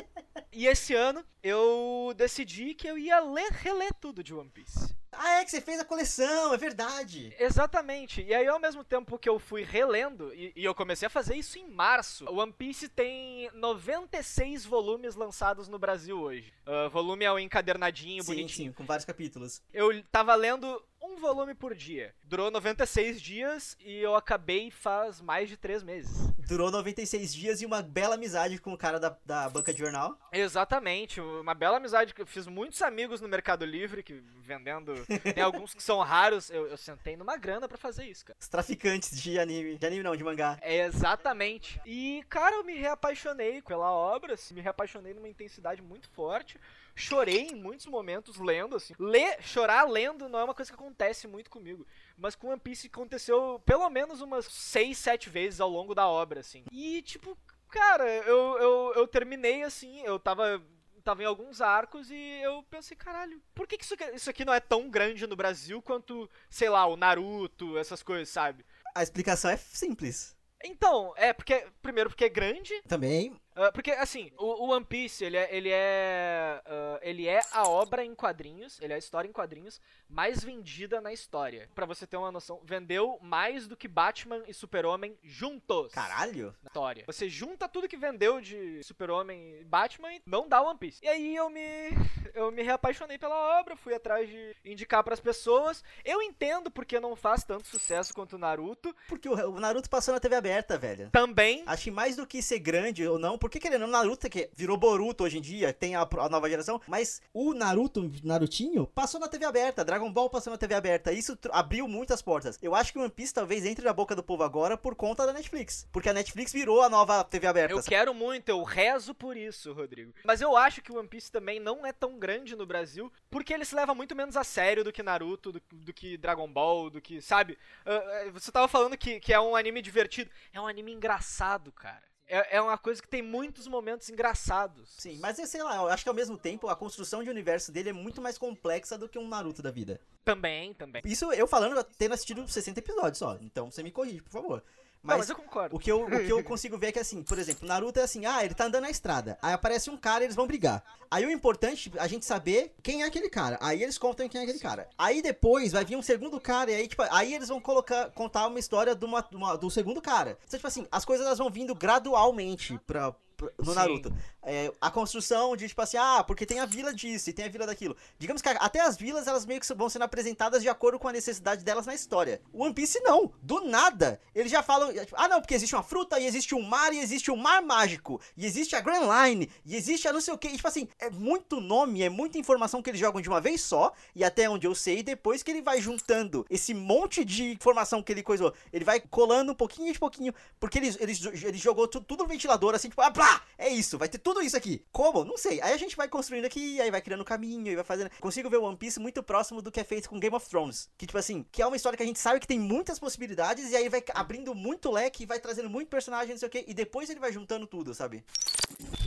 E 0.52 0.68
esse 0.68 0.94
ano 0.94 1.24
eu 1.42 2.14
decidi 2.16 2.74
que 2.74 2.88
eu 2.88 2.98
ia 2.98 3.20
ler, 3.20 3.52
reler 3.52 3.94
tudo 3.94 4.24
de 4.24 4.34
One 4.34 4.50
Piece. 4.50 4.96
Ah, 5.12 5.42
é 5.42 5.46
que 5.46 5.52
você 5.52 5.60
fez 5.60 5.80
a 5.80 5.86
coleção, 5.86 6.54
é 6.54 6.58
verdade. 6.58 7.36
Exatamente. 7.38 8.22
E 8.22 8.34
aí, 8.34 8.48
ao 8.48 8.60
mesmo 8.60 8.84
tempo 8.84 9.20
que 9.20 9.28
eu 9.28 9.38
fui 9.40 9.62
relendo, 9.62 10.34
e, 10.34 10.54
e, 10.56 10.64
eu 10.64 10.74
comecei 10.74 11.06
a 11.06 11.10
fazer 11.10 11.36
isso 11.36 11.60
em 11.60 11.68
março, 11.68 12.26
One 12.32 12.52
Piece 12.54 12.88
tem 12.88 13.50
96 13.54 14.66
volumes 14.66 15.16
lançados 15.16 15.68
no 15.68 15.78
Brasil 15.78 16.18
hoje. 16.18 16.54
Uh, 16.66 16.90
volume 16.90 17.26
é 17.26 17.32
o 17.32 17.38
encadernadinho, 17.38 18.24
sim, 18.24 18.28
bonitinho. 18.28 18.70
Sim, 18.70 18.74
com 18.74 18.86
vários 18.86 19.06
capítulos. 19.06 19.62
Eu 19.74 20.02
tava 20.12 20.34
lendo 20.34 20.82
um 21.02 21.18
volume 21.18 21.54
por 21.54 21.74
dia. 21.74 22.14
Durou 22.24 22.52
96 22.52 23.22
dias 23.22 23.78
e 23.80 23.98
eu 23.98 24.16
acabei 24.16 24.70
faz 24.70 25.20
mais 25.20 25.50
de 25.50 25.58
3 25.58 25.84
meses. 25.84 26.32
Durou 26.48 26.70
96 26.70 27.34
dias 27.34 27.62
e 27.62 27.66
uma 27.66 27.82
bela 27.82 28.16
amizade 28.16 28.60
com 28.60 28.74
o 28.74 28.78
cara 28.78 29.00
da, 29.00 29.18
da 29.26 29.50
banca 29.50 29.74
de 29.74 29.80
jornal. 29.80 30.18
Exatamente, 30.32 31.22
uma 31.22 31.54
bela 31.54 31.78
amizade. 31.78 32.14
Eu 32.18 32.26
fiz 32.26 32.46
muitos 32.46 32.82
amigos 32.82 33.22
no 33.22 33.28
Mercado 33.28 33.66
Livre, 33.66 34.04
que 34.04 34.22
vendendo. 34.42 34.94
Tem 35.34 35.42
alguns 35.42 35.74
que 35.74 35.82
são 35.82 36.00
raros. 36.00 36.50
Eu, 36.50 36.68
eu 36.68 36.78
sentei 36.78 37.16
numa 37.16 37.38
grana 37.38 37.68
para 37.68 37.78
fazer 37.78 38.06
isso, 38.06 38.26
cara. 38.26 38.38
Os 38.40 38.48
traficantes 38.48 39.20
de 39.20 39.40
anime. 39.40 39.78
De 39.78 39.86
anime 39.86 40.04
não, 40.04 40.16
de 40.16 40.24
mangá. 40.24 40.58
É, 40.62 40.86
exatamente. 40.86 41.82
E, 41.86 42.24
cara, 42.30 42.56
eu 42.56 42.64
me 42.64 42.76
reapaixonei 42.76 43.62
pela 43.62 43.90
obra, 43.92 44.34
assim, 44.34 44.54
me 44.54 44.62
reapaixonei 44.62 45.14
numa 45.14 45.30
intensidade 45.30 45.82
muito 45.82 46.10
forte 46.10 46.60
chorei 46.95 47.47
em 47.47 47.56
muitos 47.56 47.86
momentos 47.86 48.38
lendo, 48.38 48.75
assim. 48.75 48.93
Ler, 48.99 49.41
chorar 49.41 49.84
lendo 49.84 50.30
não 50.30 50.39
é 50.39 50.43
uma 50.43 50.54
coisa 50.54 50.71
que 50.71 50.75
acontece 50.75 51.27
muito 51.27 51.49
comigo. 51.49 51.86
Mas 52.17 52.36
com 52.36 52.49
One 52.49 52.60
Piece 52.60 52.88
aconteceu 52.88 53.62
pelo 53.65 53.89
menos 53.89 54.21
umas 54.21 54.45
6, 54.45 54.97
7 54.97 55.30
vezes 55.30 55.62
ao 55.62 55.69
longo 55.69 55.95
da 55.95 56.08
obra, 56.08 56.39
assim. 56.39 56.63
E, 56.71 57.01
tipo, 57.01 57.38
cara, 57.69 58.08
eu, 58.10 58.58
eu, 58.60 58.93
eu 58.95 59.08
terminei 59.08 59.63
assim, 59.63 60.01
eu 60.01 60.19
tava 60.19 60.62
tava 61.01 61.23
em 61.23 61.25
alguns 61.25 61.62
arcos 61.62 62.12
e 62.12 62.39
eu 62.43 62.63
pensei, 62.69 62.95
caralho, 62.95 63.41
por 63.56 63.65
que, 63.67 63.75
que 63.75 63.84
isso, 63.84 63.95
isso 64.13 64.30
aqui 64.30 64.45
não 64.45 64.54
é 64.54 64.60
tão 64.60 64.88
grande 64.88 65.25
no 65.25 65.36
Brasil 65.36 65.82
quanto, 65.82 66.30
sei 66.47 66.69
lá, 66.69 66.86
o 66.86 66.95
Naruto, 66.95 67.75
essas 67.77 68.04
coisas, 68.04 68.30
sabe? 68.30 68.63
A 68.93 69.01
explicação 69.01 69.49
é 69.49 69.58
simples. 69.58 70.36
Então, 70.63 71.13
é 71.17 71.34
porque. 71.34 71.65
Primeiro 71.82 72.10
porque 72.10 72.25
é 72.25 72.30
grande. 72.30 72.82
Também. 72.88 73.36
Uh, 73.56 73.72
porque, 73.74 73.92
assim, 73.92 74.32
o, 74.38 74.66
o, 74.66 74.70
One 74.70 74.86
Piece, 74.86 75.24
ele 75.24 75.38
é, 75.38 75.56
ele, 75.56 75.70
é, 75.72 76.62
uh, 76.66 77.00
ele 77.02 77.28
é 77.28 77.42
a 77.52 77.68
obra 77.68 78.04
em 78.04 78.16
quadrinhos, 78.16 78.80
ele 78.82 78.94
é 78.94 78.96
a 78.96 79.00
história 79.00 79.28
em 79.28 79.32
quadrinhos 79.32 79.80
mais 80.08 80.44
vendida 80.44 81.02
na 81.02 81.12
história. 81.12 81.70
Para 81.76 81.86
você 81.86 82.08
ter 82.08 82.18
uma 82.18 82.32
noção, 82.32 82.62
vendeu 82.64 83.18
mais 83.22 83.68
do 83.68 83.76
que 83.76 83.88
Batman 83.88 84.44
e 84.48 84.54
Super-Homem 84.54 85.18
juntos. 85.24 85.92
Caralho! 85.94 86.56
Na 86.64 86.68
história. 86.68 87.04
Você 87.08 87.30
junta 87.30 87.68
tudo 87.68 87.88
que 87.88 87.98
vendeu 87.98 88.42
de 88.42 88.84
Super-Homem 88.84 89.60
e 89.62 89.64
Batman 89.64 90.14
e 90.14 90.22
não 90.26 90.48
dá 90.48 90.62
One 90.62 90.78
Piece. 90.78 91.00
E 91.04 91.08
aí 91.08 91.36
eu 91.36 91.50
me 91.50 91.92
eu 92.34 92.52
me 92.52 92.62
reapaixonei 92.62 93.18
pela 93.18 93.60
obra, 93.60 93.76
fui 93.76 93.94
atrás 93.94 94.28
de 94.28 94.56
indicar 94.64 95.04
para 95.04 95.14
as 95.14 95.20
pessoas. 95.20 95.84
Eu 96.04 96.22
entendo 96.22 96.70
porque 96.70 97.00
não 97.00 97.16
faz 97.16 97.44
tanto 97.44 97.68
sucesso 97.68 98.14
quanto 98.14 98.36
o 98.36 98.40
Naruto. 98.40 98.96
Porque 99.08 99.28
o 99.28 99.60
Naruto 99.60 99.90
passou 99.90 100.14
na 100.14 100.20
TV 100.20 100.36
aberta, 100.36 100.78
velho. 100.78 101.10
Também. 101.12 101.64
Acho 101.66 101.86
que 101.86 101.92
mais 101.92 102.16
do 102.16 102.28
que 102.28 102.42
ser 102.42 102.60
grande 102.60 103.08
ou 103.08 103.20
não, 103.20 103.38
porque 103.41 103.60
querendo, 103.60 103.86
o 103.86 103.88
Naruto 103.88 104.30
que 104.30 104.51
virou 104.54 104.77
Boruto 104.77 105.23
hoje 105.23 105.39
em 105.39 105.41
dia, 105.41 105.73
tem 105.73 105.95
a, 105.95 106.01
a, 106.04 106.30
nova 106.30 106.47
geração, 106.47 106.80
mas 106.88 107.23
o 107.34 107.56
Naruto, 107.56 108.10
Narutinho, 108.23 108.86
passou 108.86 109.19
na 109.19 109.27
TV 109.27 109.45
aberta, 109.45 109.84
Dragon 109.84 110.13
Ball 110.13 110.30
passou 110.30 110.51
na 110.51 110.58
TV 110.58 110.75
aberta, 110.75 111.12
isso 111.12 111.36
abriu 111.51 111.88
muitas 111.88 112.21
portas. 112.21 112.60
Eu 112.62 112.75
acho 112.75 112.93
que 112.93 112.99
o 112.99 113.01
One 113.01 113.10
Piece 113.10 113.34
talvez 113.34 113.65
entre 113.65 113.84
na 113.84 113.93
boca 113.93 114.15
do 114.15 114.21
povo 114.21 114.43
agora 114.43 114.77
por 114.77 114.93
conta 114.93 115.25
da 115.25 115.34
Netflix, 115.34 115.88
porque 115.91 116.08
a 116.08 116.13
Netflix 116.13 116.54
virou 116.54 116.84
a 116.84 116.89
nova 116.89 117.23
TV 117.23 117.47
aberta. 117.47 117.73
Eu 117.73 117.82
quero 117.82 118.13
muito, 118.13 118.47
eu 118.49 118.62
rezo 118.62 119.15
por 119.15 119.36
isso, 119.36 119.73
Rodrigo. 119.73 120.13
Mas 120.23 120.39
eu 120.39 120.56
acho 120.56 120.84
que 120.84 120.91
o 120.91 120.99
One 120.99 121.08
Piece 121.08 121.32
também 121.32 121.60
não 121.60 121.84
é 121.84 121.91
tão 121.91 122.19
grande 122.19 122.56
no 122.56 122.67
Brasil, 122.67 123.12
porque 123.32 123.56
ele 123.56 123.65
se 123.65 123.73
leva 123.73 123.95
muito 123.95 124.15
menos 124.15 124.38
a 124.38 124.43
sério 124.43 124.84
do 124.84 124.93
que 124.93 125.01
Naruto, 125.01 125.51
do, 125.51 125.62
do 125.71 125.91
que 125.91 126.15
Dragon 126.15 126.47
Ball, 126.47 126.91
do 126.91 127.01
que, 127.01 127.19
sabe? 127.23 127.58
Uh, 127.88 128.32
você 128.34 128.51
tava 128.51 128.67
falando 128.67 128.95
que, 128.95 129.19
que 129.19 129.34
é 129.34 129.39
um 129.39 129.56
anime 129.56 129.82
divertido. 129.82 130.30
É 130.54 130.62
um 130.62 130.67
anime 130.67 130.93
engraçado, 130.93 131.71
cara 131.71 132.11
é, 132.32 132.56
é 132.58 132.62
uma 132.62 132.78
coisa 132.78 133.02
que 133.02 133.08
tem 133.10 133.22
muitos 133.22 133.67
momentos 133.67 134.10
engraçados. 134.10 134.89
Sim, 134.98 135.20
mas 135.20 135.38
eu 135.38 135.46
sei 135.46 135.62
lá, 135.62 135.76
eu 135.76 135.88
acho 135.89 136.04
que 136.04 136.10
ao 136.10 136.15
mesmo 136.15 136.38
tempo 136.38 136.70
a 136.70 136.76
construção 136.76 137.22
de 137.22 137.30
universo 137.30 137.72
dele 137.72 137.89
é 137.89 137.94
muito 137.94 138.22
mais 138.22 138.38
complexa 138.38 138.98
do 138.98 139.10
que 139.10 139.20
um 139.20 139.28
Naruto 139.28 139.62
da 139.62 139.70
vida. 139.70 140.00
Também, 140.24 140.74
também. 140.74 141.02
Isso 141.06 141.32
eu 141.34 141.46
falando 141.46 141.84
tendo 141.98 142.13
assistido 142.13 142.48
60 142.48 142.80
episódios 142.80 143.17
só, 143.17 143.38
então 143.41 143.70
você 143.70 143.84
me 143.84 143.91
corrige, 143.91 144.22
por 144.22 144.32
favor. 144.32 144.63
Mas, 145.04 145.14
não, 145.14 145.20
mas 145.20 145.30
eu 145.30 145.36
concordo. 145.36 145.76
O 145.76 145.80
que 145.80 145.92
eu, 145.92 146.04
o 146.06 146.10
que 146.10 146.32
eu 146.32 146.44
consigo 146.46 146.78
ver 146.78 146.88
é 146.88 146.92
que, 146.92 147.00
assim, 147.00 147.24
por 147.24 147.40
exemplo, 147.40 147.68
Naruto 147.68 148.00
é 148.00 148.04
assim, 148.04 148.26
ah, 148.26 148.44
ele 148.46 148.54
tá 148.54 148.66
andando 148.66 148.84
na 148.84 148.90
estrada. 148.90 149.38
Aí 149.42 149.54
aparece 149.54 149.90
um 149.90 149.98
cara 149.98 150.24
e 150.24 150.28
eles 150.28 150.36
vão 150.36 150.46
brigar. 150.46 150.84
Aí 151.10 151.26
o 151.26 151.32
importante 151.32 151.92
é 151.96 152.00
a 152.00 152.08
gente 152.08 152.26
saber 152.26 152.74
quem 152.84 153.02
é 153.02 153.06
aquele 153.06 153.30
cara. 153.30 153.58
Aí 153.62 153.82
eles 153.82 153.98
contam 153.98 154.30
quem 154.30 154.40
é 154.40 154.44
aquele 154.44 154.60
cara. 154.60 154.88
Aí 154.98 155.22
depois 155.22 155.72
vai 155.72 155.84
vir 155.84 155.96
um 155.96 156.02
segundo 156.02 156.40
cara 156.40 156.72
e 156.72 156.76
aí, 156.76 156.88
tipo, 156.88 157.04
aí 157.10 157.34
eles 157.34 157.50
vão 157.50 157.60
colocar, 157.60 158.12
contar 158.12 158.48
uma 158.48 158.60
história 158.60 158.96
de 158.96 159.04
uma, 159.04 159.22
de 159.22 159.36
uma 159.36 159.56
do 159.58 159.70
segundo 159.70 160.02
cara. 160.02 160.38
Então, 160.46 160.58
tipo 160.58 160.68
assim, 160.68 160.88
as 160.92 161.04
coisas 161.04 161.26
elas 161.26 161.40
vão 161.40 161.50
vindo 161.50 161.74
gradualmente 161.74 162.80
pra, 162.86 163.14
no 163.58 163.73
Naruto. 163.73 164.13
É, 164.43 164.71
a 164.82 164.89
construção 164.89 165.56
de, 165.56 165.67
tipo 165.67 165.82
assim, 165.82 165.97
ah, 165.97 166.23
porque 166.23 166.45
tem 166.45 166.60
a 166.60 166.65
vila 166.65 166.93
disso 166.93 167.30
e 167.30 167.34
tem 167.34 167.45
a 167.45 167.49
vila 167.49 167.65
daquilo. 167.65 167.95
Digamos 168.17 168.41
que 168.41 168.49
até 168.49 168.82
as 168.82 168.97
vilas, 168.97 169.27
elas 169.27 169.45
meio 169.45 169.60
que 169.60 169.73
vão 169.73 169.89
sendo 169.89 170.04
apresentadas 170.04 170.62
de 170.62 170.69
acordo 170.69 170.99
com 170.99 171.08
a 171.08 171.12
necessidade 171.12 171.63
delas 171.63 171.86
na 171.86 171.93
história. 171.93 172.41
O 172.51 172.63
One 172.63 172.73
Piece 172.73 172.99
não. 173.01 173.32
Do 173.41 173.62
nada. 173.62 174.19
Eles 174.34 174.51
já 174.51 174.63
falam, 174.63 174.91
tipo, 174.93 175.15
ah, 175.15 175.27
não, 175.27 175.39
porque 175.39 175.54
existe 175.54 175.75
uma 175.75 175.84
fruta, 175.84 176.19
e 176.19 176.25
existe 176.25 176.56
um 176.56 176.62
mar, 176.62 176.93
e 176.93 176.99
existe 176.99 177.32
um 177.32 177.36
mar 177.36 177.62
mágico, 177.62 178.19
e 178.36 178.45
existe 178.45 178.75
a 178.75 178.82
Grand 178.82 179.08
Line, 179.08 179.49
e 179.65 179.75
existe 179.75 180.08
a 180.08 180.13
não 180.13 180.21
sei 180.21 180.34
o 180.34 180.38
que. 180.38 180.47
E, 180.47 180.56
tipo 180.56 180.67
assim, 180.67 180.88
é 180.99 181.10
muito 181.10 181.62
nome, 181.62 182.01
é 182.01 182.10
muita 182.10 182.38
informação 182.38 182.82
que 182.82 182.89
eles 182.89 182.99
jogam 182.99 183.21
de 183.21 183.30
uma 183.30 183.39
vez 183.41 183.62
só, 183.62 183.93
e 184.15 184.23
até 184.23 184.49
onde 184.49 184.65
eu 184.65 184.73
sei, 184.75 185.04
depois 185.04 185.43
que 185.43 185.51
ele 185.51 185.62
vai 185.62 185.82
juntando 185.82 186.45
esse 186.49 186.73
monte 186.73 187.23
de 187.23 187.51
informação 187.51 188.01
que 188.01 188.12
ele 188.12 188.23
coisou, 188.23 188.54
ele 188.73 188.86
vai 188.86 188.99
colando 188.99 189.51
um 189.51 189.56
pouquinho 189.56 189.91
de 189.91 189.99
pouquinho, 189.99 190.34
porque 190.60 190.80
ele, 190.80 190.95
ele, 190.99 191.13
ele 191.43 191.58
jogou 191.58 191.88
tudo, 191.88 192.06
tudo 192.06 192.23
no 192.23 192.30
ventilador, 192.30 192.75
assim, 192.75 192.89
tipo, 192.89 193.01
ah, 193.01 193.12
plá, 193.12 193.31
pá! 193.32 193.41
É 193.62 193.70
isso, 193.70 193.96
vai 193.96 194.10
ter 194.10 194.17
tudo 194.17 194.41
isso 194.41 194.58
aqui. 194.58 194.84
Como? 194.91 195.24
Não 195.24 195.38
sei. 195.38 195.62
Aí 195.62 195.72
a 195.72 195.78
gente 195.78 195.96
vai 195.96 196.08
construindo 196.08 196.46
aqui, 196.46 196.82
aí 196.82 196.89
vai 196.89 197.00
criando 197.00 197.24
caminho, 197.24 197.72
e 197.72 197.76
vai 197.76 197.84
fazendo. 197.84 198.10
Consigo 198.20 198.50
ver 198.50 198.58
One 198.58 198.76
Piece 198.76 199.00
muito 199.00 199.22
próximo 199.22 199.62
do 199.62 199.72
que 199.72 199.80
é 199.80 199.84
feito 199.84 200.10
com 200.10 200.20
Game 200.20 200.36
of 200.36 200.50
Thrones. 200.50 200.89
Que, 200.98 201.06
tipo 201.06 201.17
assim, 201.20 201.46
que 201.52 201.62
é 201.62 201.67
uma 201.67 201.76
história 201.76 201.96
que 201.96 202.02
a 202.02 202.06
gente 202.06 202.17
sabe 202.17 202.39
que 202.39 202.48
tem 202.48 202.60
muitas 202.60 202.98
possibilidades, 202.98 203.70
e 203.70 203.76
aí 203.76 203.88
vai 203.88 204.04
abrindo 204.15 204.56
muito 204.56 204.89
leque, 204.89 205.28
vai 205.28 205.39
trazendo 205.39 205.70
muito 205.70 205.89
personagem, 205.89 206.32
não 206.32 206.39
sei 206.39 206.48
o 206.48 206.52
quê, 206.52 206.65
e 206.67 206.74
depois 206.74 207.10
ele 207.12 207.20
vai 207.20 207.32
juntando 207.32 207.67
tudo, 207.67 207.94
sabe? 207.94 208.24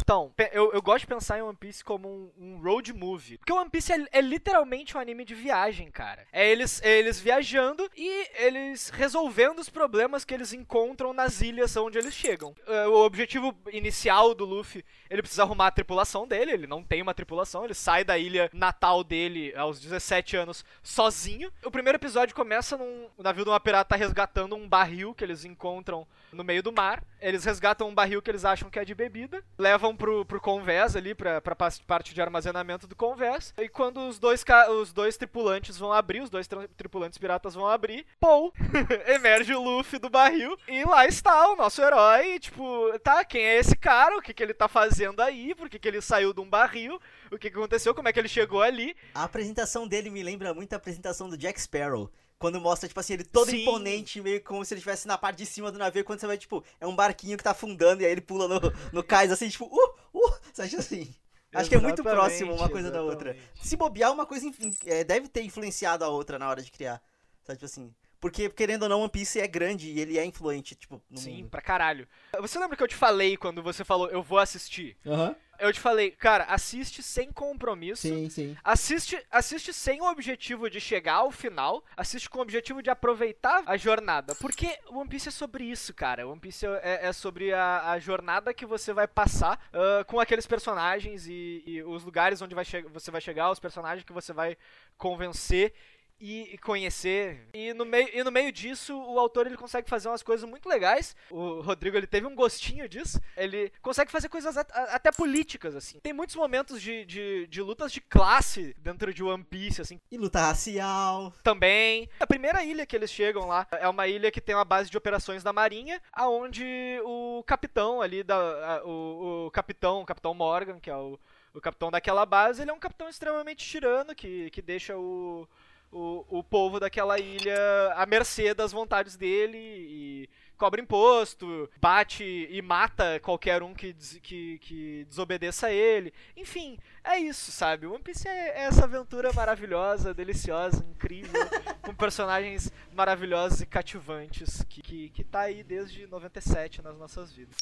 Então, 0.00 0.32
eu, 0.52 0.72
eu 0.72 0.82
gosto 0.82 1.00
de 1.00 1.06
pensar 1.06 1.38
em 1.38 1.42
One 1.42 1.56
Piece 1.56 1.82
como 1.82 2.08
um, 2.08 2.30
um 2.38 2.62
road 2.62 2.92
movie. 2.92 3.38
Porque 3.38 3.52
One 3.52 3.70
Piece 3.70 3.92
é, 3.92 4.06
é, 4.12 4.20
literalmente 4.20 4.96
um 4.96 5.00
anime 5.00 5.24
de 5.24 5.34
viagem, 5.34 5.90
cara. 5.90 6.26
É 6.32 6.48
eles, 6.48 6.80
é 6.82 6.98
eles 6.98 7.18
viajando 7.18 7.90
e 7.96 8.28
eles 8.36 8.90
resolvendo 8.90 9.58
os 9.58 9.70
problemas 9.70 10.24
que 10.24 10.34
eles 10.34 10.52
encontram 10.52 11.12
nas 11.12 11.40
ilhas 11.40 11.76
onde 11.76 11.98
eles 11.98 12.14
chegam. 12.14 12.54
É, 12.66 12.86
o 12.86 13.04
objetivo 13.04 13.56
inicial 13.72 14.03
do 14.34 14.44
Luffy, 14.44 14.84
ele 15.08 15.22
precisa 15.22 15.42
arrumar 15.42 15.68
a 15.68 15.70
tripulação 15.70 16.26
dele, 16.26 16.52
ele 16.52 16.66
não 16.66 16.82
tem 16.82 17.02
uma 17.02 17.14
tripulação, 17.14 17.64
ele 17.64 17.74
sai 17.74 18.04
da 18.04 18.18
ilha 18.18 18.50
natal 18.52 19.02
dele 19.02 19.54
aos 19.56 19.80
17 19.80 20.36
anos 20.36 20.64
sozinho. 20.82 21.52
O 21.64 21.70
primeiro 21.70 21.96
episódio 21.96 22.34
começa 22.34 22.76
num 22.76 23.08
o 23.16 23.22
navio 23.22 23.44
de 23.44 23.50
uma 23.50 23.60
pirata 23.60 23.90
tá 23.90 23.96
resgatando 23.96 24.56
um 24.56 24.68
barril 24.68 25.14
que 25.14 25.24
eles 25.24 25.44
encontram 25.44 26.06
no 26.34 26.44
meio 26.44 26.62
do 26.62 26.72
mar. 26.72 27.02
Eles 27.20 27.44
resgatam 27.44 27.88
um 27.88 27.94
barril 27.94 28.20
que 28.20 28.30
eles 28.30 28.44
acham 28.44 28.68
que 28.68 28.78
é 28.78 28.84
de 28.84 28.94
bebida, 28.94 29.42
levam 29.58 29.96
pro, 29.96 30.24
pro 30.24 30.40
convés 30.40 30.96
ali, 30.96 31.14
pra, 31.14 31.40
pra 31.40 31.56
parte 31.86 32.12
de 32.12 32.20
armazenamento 32.20 32.86
do 32.86 32.96
convés. 32.96 33.54
E 33.56 33.68
quando 33.68 34.06
os 34.08 34.18
dois, 34.18 34.44
os 34.80 34.92
dois 34.92 35.16
tripulantes 35.16 35.78
vão 35.78 35.92
abrir, 35.92 36.20
os 36.20 36.30
dois 36.30 36.48
tripulantes 36.76 37.18
piratas 37.18 37.54
vão 37.54 37.66
abrir, 37.66 38.04
Pou! 38.20 38.52
emerge 39.06 39.54
o 39.54 39.62
Luffy 39.62 39.98
do 39.98 40.10
barril 40.10 40.56
e 40.68 40.84
lá 40.84 41.06
está 41.06 41.48
o 41.48 41.56
nosso 41.56 41.82
herói. 41.82 42.38
Tipo, 42.38 42.98
tá, 43.00 43.24
quem 43.24 43.44
é 43.44 43.58
esse 43.58 43.76
cara? 43.76 44.16
O 44.16 44.22
que, 44.22 44.34
que 44.34 44.42
ele 44.42 44.54
tá 44.54 44.68
fazendo 44.68 45.20
aí? 45.20 45.54
Por 45.54 45.68
que, 45.68 45.78
que 45.78 45.88
ele 45.88 46.00
saiu 46.00 46.32
de 46.32 46.40
um 46.40 46.48
barril? 46.48 47.00
O 47.30 47.38
que, 47.38 47.50
que 47.50 47.56
aconteceu? 47.56 47.94
Como 47.94 48.08
é 48.08 48.12
que 48.12 48.18
ele 48.18 48.28
chegou 48.28 48.62
ali? 48.62 48.96
A 49.14 49.24
apresentação 49.24 49.86
dele 49.86 50.10
me 50.10 50.22
lembra 50.22 50.54
muito 50.54 50.72
a 50.72 50.76
apresentação 50.76 51.28
do 51.28 51.36
Jack 51.36 51.60
Sparrow. 51.60 52.10
Quando 52.38 52.60
mostra, 52.60 52.88
tipo 52.88 53.00
assim, 53.00 53.14
ele 53.14 53.24
todo 53.24 53.50
Sim. 53.50 53.62
imponente, 53.62 54.20
meio 54.20 54.42
como 54.42 54.64
se 54.64 54.74
ele 54.74 54.80
estivesse 54.80 55.06
na 55.06 55.16
parte 55.16 55.38
de 55.38 55.46
cima 55.46 55.70
do 55.72 55.78
navio. 55.78 56.04
Quando 56.04 56.20
você 56.20 56.26
vai, 56.26 56.36
tipo, 56.36 56.64
é 56.80 56.86
um 56.86 56.94
barquinho 56.94 57.36
que 57.36 57.44
tá 57.44 57.52
afundando 57.52 58.02
e 58.02 58.06
aí 58.06 58.12
ele 58.12 58.20
pula 58.20 58.48
no, 58.48 58.60
no 58.92 59.02
cais, 59.02 59.32
assim, 59.32 59.48
tipo, 59.48 59.64
uh, 59.64 59.94
uh, 60.12 60.34
você 60.52 60.62
acha 60.62 60.78
assim? 60.78 61.14
Acho 61.54 61.68
que 61.68 61.76
é 61.76 61.80
muito 61.80 62.02
próximo 62.02 62.52
uma 62.52 62.68
coisa 62.68 62.88
exatamente. 62.88 62.92
da 62.92 63.02
outra. 63.02 63.36
Se 63.62 63.76
bobear, 63.76 64.12
uma 64.12 64.26
coisa 64.26 64.50
é, 64.86 65.04
deve 65.04 65.28
ter 65.28 65.42
influenciado 65.42 66.04
a 66.04 66.08
outra 66.08 66.38
na 66.38 66.48
hora 66.48 66.60
de 66.60 66.70
criar. 66.70 67.00
Sabe, 67.44 67.58
tipo 67.58 67.66
assim. 67.66 67.94
Porque, 68.20 68.48
querendo 68.48 68.84
ou 68.84 68.88
não, 68.88 69.02
One 69.02 69.10
Piece 69.10 69.38
é 69.38 69.46
grande 69.46 69.90
e 69.90 70.00
ele 70.00 70.18
é 70.18 70.24
influente, 70.24 70.74
tipo, 70.74 71.00
no 71.10 71.18
Sim, 71.18 71.42
mundo. 71.42 71.50
pra 71.50 71.60
caralho. 71.60 72.08
Você 72.40 72.58
lembra 72.58 72.76
que 72.76 72.82
eu 72.82 72.88
te 72.88 72.94
falei 72.94 73.36
quando 73.36 73.62
você 73.62 73.84
falou, 73.84 74.08
eu 74.08 74.22
vou 74.22 74.38
assistir? 74.38 74.96
Aham. 75.06 75.28
Uhum. 75.28 75.34
Eu 75.58 75.72
te 75.72 75.80
falei, 75.80 76.10
cara, 76.10 76.44
assiste 76.44 77.02
sem 77.02 77.32
compromisso. 77.32 78.02
Sim, 78.02 78.28
sim. 78.28 78.56
Assiste, 78.62 79.18
assiste 79.30 79.72
sem 79.72 80.00
o 80.00 80.10
objetivo 80.10 80.68
de 80.68 80.80
chegar 80.80 81.14
ao 81.14 81.30
final. 81.30 81.84
Assiste 81.96 82.28
com 82.28 82.38
o 82.38 82.42
objetivo 82.42 82.82
de 82.82 82.90
aproveitar 82.90 83.62
a 83.66 83.76
jornada. 83.76 84.34
Porque 84.36 84.78
One 84.90 85.08
Piece 85.08 85.28
é 85.28 85.32
sobre 85.32 85.64
isso, 85.64 85.92
cara. 85.94 86.26
One 86.26 86.40
Piece 86.40 86.66
é, 86.66 87.06
é 87.06 87.12
sobre 87.12 87.52
a, 87.52 87.90
a, 87.92 87.98
jornada 87.98 88.54
que 88.54 88.66
você 88.66 88.92
vai 88.92 89.06
passar 89.06 89.58
uh, 89.72 90.04
com 90.06 90.20
aqueles 90.20 90.46
personagens 90.46 91.26
e, 91.26 91.62
e 91.66 91.82
os 91.82 92.04
lugares 92.04 92.40
onde 92.42 92.54
vai 92.54 92.64
você 92.92 93.10
vai 93.10 93.20
chegar, 93.20 93.50
os 93.50 93.60
personagens 93.60 94.04
que 94.04 94.12
você 94.12 94.32
vai 94.32 94.56
convencer 94.96 95.72
e 96.20 96.58
conhecer. 96.58 97.48
E 97.52 97.72
no 97.74 97.84
meio, 97.84 98.08
e 98.12 98.22
no 98.22 98.30
meio 98.30 98.50
disso, 98.52 98.96
o 98.96 99.18
autor 99.18 99.46
ele 99.46 99.56
consegue 99.56 99.88
fazer 99.88 100.08
umas 100.08 100.22
coisas 100.22 100.48
muito 100.48 100.68
legais. 100.68 101.14
O 101.30 101.60
Rodrigo 101.60 101.96
ele 101.96 102.06
teve 102.06 102.26
um 102.26 102.34
gostinho 102.34 102.88
disso. 102.88 103.20
Ele 103.36 103.72
consegue 103.82 104.10
fazer 104.10 104.28
coisas 104.28 104.56
até 104.56 105.10
políticas, 105.12 105.74
assim. 105.74 105.98
Tem 106.00 106.12
muitos 106.12 106.36
momentos 106.36 106.80
de, 106.80 107.04
de, 107.04 107.46
de, 107.46 107.62
lutas 107.62 107.92
de 107.92 108.00
classe 108.00 108.74
dentro 108.78 109.12
de 109.12 109.22
One 109.22 109.44
Piece, 109.44 109.80
assim. 109.80 110.00
E 110.10 110.16
luta 110.16 110.40
racial. 110.40 111.32
Também. 111.42 112.08
A 112.20 112.26
primeira 112.26 112.64
ilha 112.64 112.86
que 112.86 112.96
eles 112.96 113.10
chegam 113.10 113.46
lá 113.46 113.66
é 113.72 113.88
uma 113.88 114.06
ilha 114.06 114.30
que 114.30 114.40
tem 114.40 114.54
uma 114.54 114.64
base 114.64 114.90
de 114.90 114.96
operações 114.96 115.42
da 115.42 115.52
Marinha, 115.52 116.00
aonde 116.12 116.64
o 117.04 117.42
capitão 117.46 118.00
ali, 118.00 118.22
da, 118.22 118.82
o, 118.84 119.46
o 119.46 119.50
capitão, 119.50 120.02
o 120.02 120.06
capitão 120.06 120.34
Morgan, 120.34 120.78
que 120.80 120.90
é 120.90 120.96
o, 120.96 121.18
o 121.52 121.60
capitão 121.60 121.90
daquela 121.90 122.26
base, 122.26 122.62
ele 122.62 122.70
é 122.70 122.74
um 122.74 122.78
capitão 122.78 123.08
extremamente 123.08 123.64
tirano, 123.64 124.14
que, 124.14 124.50
que 124.50 124.60
deixa 124.60 124.96
o 124.96 125.48
o, 125.94 126.26
o 126.28 126.42
povo 126.42 126.80
daquela 126.80 127.18
ilha 127.18 127.56
à 127.94 128.04
mercê 128.04 128.52
das 128.52 128.72
vontades 128.72 129.16
dele 129.16 129.56
e 129.56 130.28
cobra 130.56 130.80
imposto, 130.80 131.70
bate 131.80 132.48
e 132.50 132.60
mata 132.62 133.20
qualquer 133.20 133.62
um 133.62 133.72
que, 133.72 133.94
que, 134.22 134.58
que 134.58 135.04
desobedeça 135.08 135.68
a 135.68 135.72
ele. 135.72 136.12
Enfim, 136.36 136.78
é 137.02 137.18
isso, 137.18 137.52
sabe? 137.52 137.86
One 137.86 138.02
Piece 138.02 138.26
é, 138.26 138.48
é 138.48 138.64
essa 138.64 138.84
aventura 138.84 139.32
maravilhosa, 139.32 140.12
deliciosa, 140.12 140.84
incrível, 140.84 141.40
com 141.82 141.94
personagens 141.94 142.72
maravilhosos 142.92 143.60
e 143.60 143.66
cativantes 143.66 144.64
que, 144.68 144.82
que, 144.82 145.08
que 145.10 145.24
tá 145.24 145.40
aí 145.40 145.62
desde 145.62 146.06
97 146.06 146.82
nas 146.82 146.98
nossas 146.98 147.32
vidas. 147.32 147.56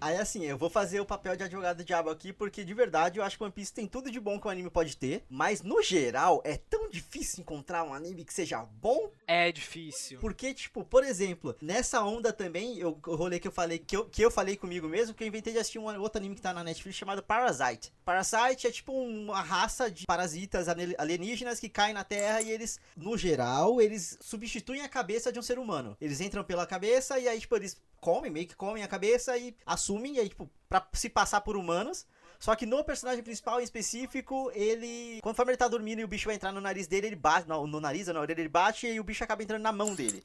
Aí 0.00 0.16
assim, 0.16 0.44
eu 0.44 0.58
vou 0.58 0.68
fazer 0.68 1.00
o 1.00 1.06
papel 1.06 1.36
de 1.36 1.44
advogado 1.44 1.78
do 1.78 1.84
diabo 1.84 2.10
aqui, 2.10 2.32
porque 2.32 2.64
de 2.64 2.74
verdade 2.74 3.18
eu 3.18 3.24
acho 3.24 3.36
que 3.36 3.42
One 3.42 3.52
Piece 3.52 3.72
tem 3.72 3.86
tudo 3.86 4.10
de 4.10 4.20
bom 4.20 4.38
que 4.38 4.46
o 4.46 4.50
anime 4.50 4.70
pode 4.70 4.96
ter, 4.96 5.24
mas 5.28 5.62
no 5.62 5.82
geral 5.82 6.42
é 6.44 6.56
tão 6.56 6.88
difícil 6.88 7.40
encontrar 7.40 7.84
um 7.84 7.94
anime 7.94 8.24
que 8.24 8.34
seja 8.34 8.62
bom. 8.62 9.10
É 9.26 9.50
difícil. 9.50 10.18
Porque, 10.20 10.52
tipo, 10.52 10.84
por 10.84 11.04
exemplo, 11.04 11.56
nessa 11.60 12.02
onda 12.02 12.32
também, 12.32 12.78
eu, 12.78 12.98
o 13.06 13.16
rolê 13.16 13.38
que 13.38 13.48
eu 13.48 13.52
falei, 13.52 13.78
que 13.78 13.96
eu, 13.96 14.04
que 14.04 14.22
eu 14.22 14.30
falei 14.30 14.56
comigo 14.56 14.88
mesmo, 14.88 15.14
que 15.14 15.24
eu 15.24 15.28
inventei 15.28 15.52
de 15.52 15.58
assistir 15.58 15.78
um 15.78 16.00
outro 16.00 16.18
anime 16.18 16.34
que 16.34 16.42
tá 16.42 16.52
na 16.52 16.62
Netflix 16.62 16.96
chamado 16.96 17.22
Parasite. 17.22 17.92
Parasite 18.04 18.66
é 18.66 18.70
tipo 18.70 18.92
uma 18.92 19.40
raça 19.40 19.90
de 19.90 20.06
parasitas 20.06 20.68
alienígenas 20.68 21.58
que 21.58 21.68
caem 21.68 21.94
na 21.94 22.04
Terra 22.04 22.42
e 22.42 22.50
eles, 22.50 22.78
no 22.96 23.16
geral, 23.16 23.80
eles 23.80 24.18
substituem 24.20 24.82
a 24.82 24.88
cabeça 24.88 25.32
de 25.32 25.38
um 25.38 25.42
ser 25.42 25.58
humano. 25.58 25.96
Eles 26.00 26.20
entram 26.20 26.44
pela 26.44 26.66
cabeça 26.66 27.18
e 27.18 27.28
aí, 27.28 27.40
tipo, 27.40 27.56
eles 27.56 27.80
comem, 28.06 28.30
meio 28.30 28.46
que 28.46 28.54
comem 28.54 28.84
a 28.84 28.88
cabeça 28.88 29.36
e 29.36 29.52
assumem, 29.66 30.14
e 30.14 30.20
aí, 30.20 30.28
tipo, 30.28 30.48
pra 30.68 30.86
se 30.92 31.08
passar 31.08 31.40
por 31.40 31.56
humanos. 31.56 32.06
Só 32.38 32.54
que 32.54 32.64
no 32.64 32.84
personagem 32.84 33.24
principal 33.24 33.60
em 33.60 33.64
específico, 33.64 34.48
ele. 34.54 35.18
Conforme 35.22 35.50
ele 35.50 35.56
tá 35.56 35.66
dormindo 35.66 36.00
e 36.00 36.04
o 36.04 36.08
bicho 36.08 36.26
vai 36.26 36.36
entrar 36.36 36.52
no 36.52 36.60
nariz 36.60 36.86
dele, 36.86 37.08
ele 37.08 37.16
bate. 37.16 37.48
No, 37.48 37.66
no 37.66 37.80
nariz, 37.80 38.06
na 38.06 38.20
orelha, 38.20 38.40
ele 38.40 38.48
bate 38.48 38.86
e 38.86 39.00
o 39.00 39.04
bicho 39.04 39.24
acaba 39.24 39.42
entrando 39.42 39.62
na 39.62 39.72
mão 39.72 39.92
dele. 39.92 40.22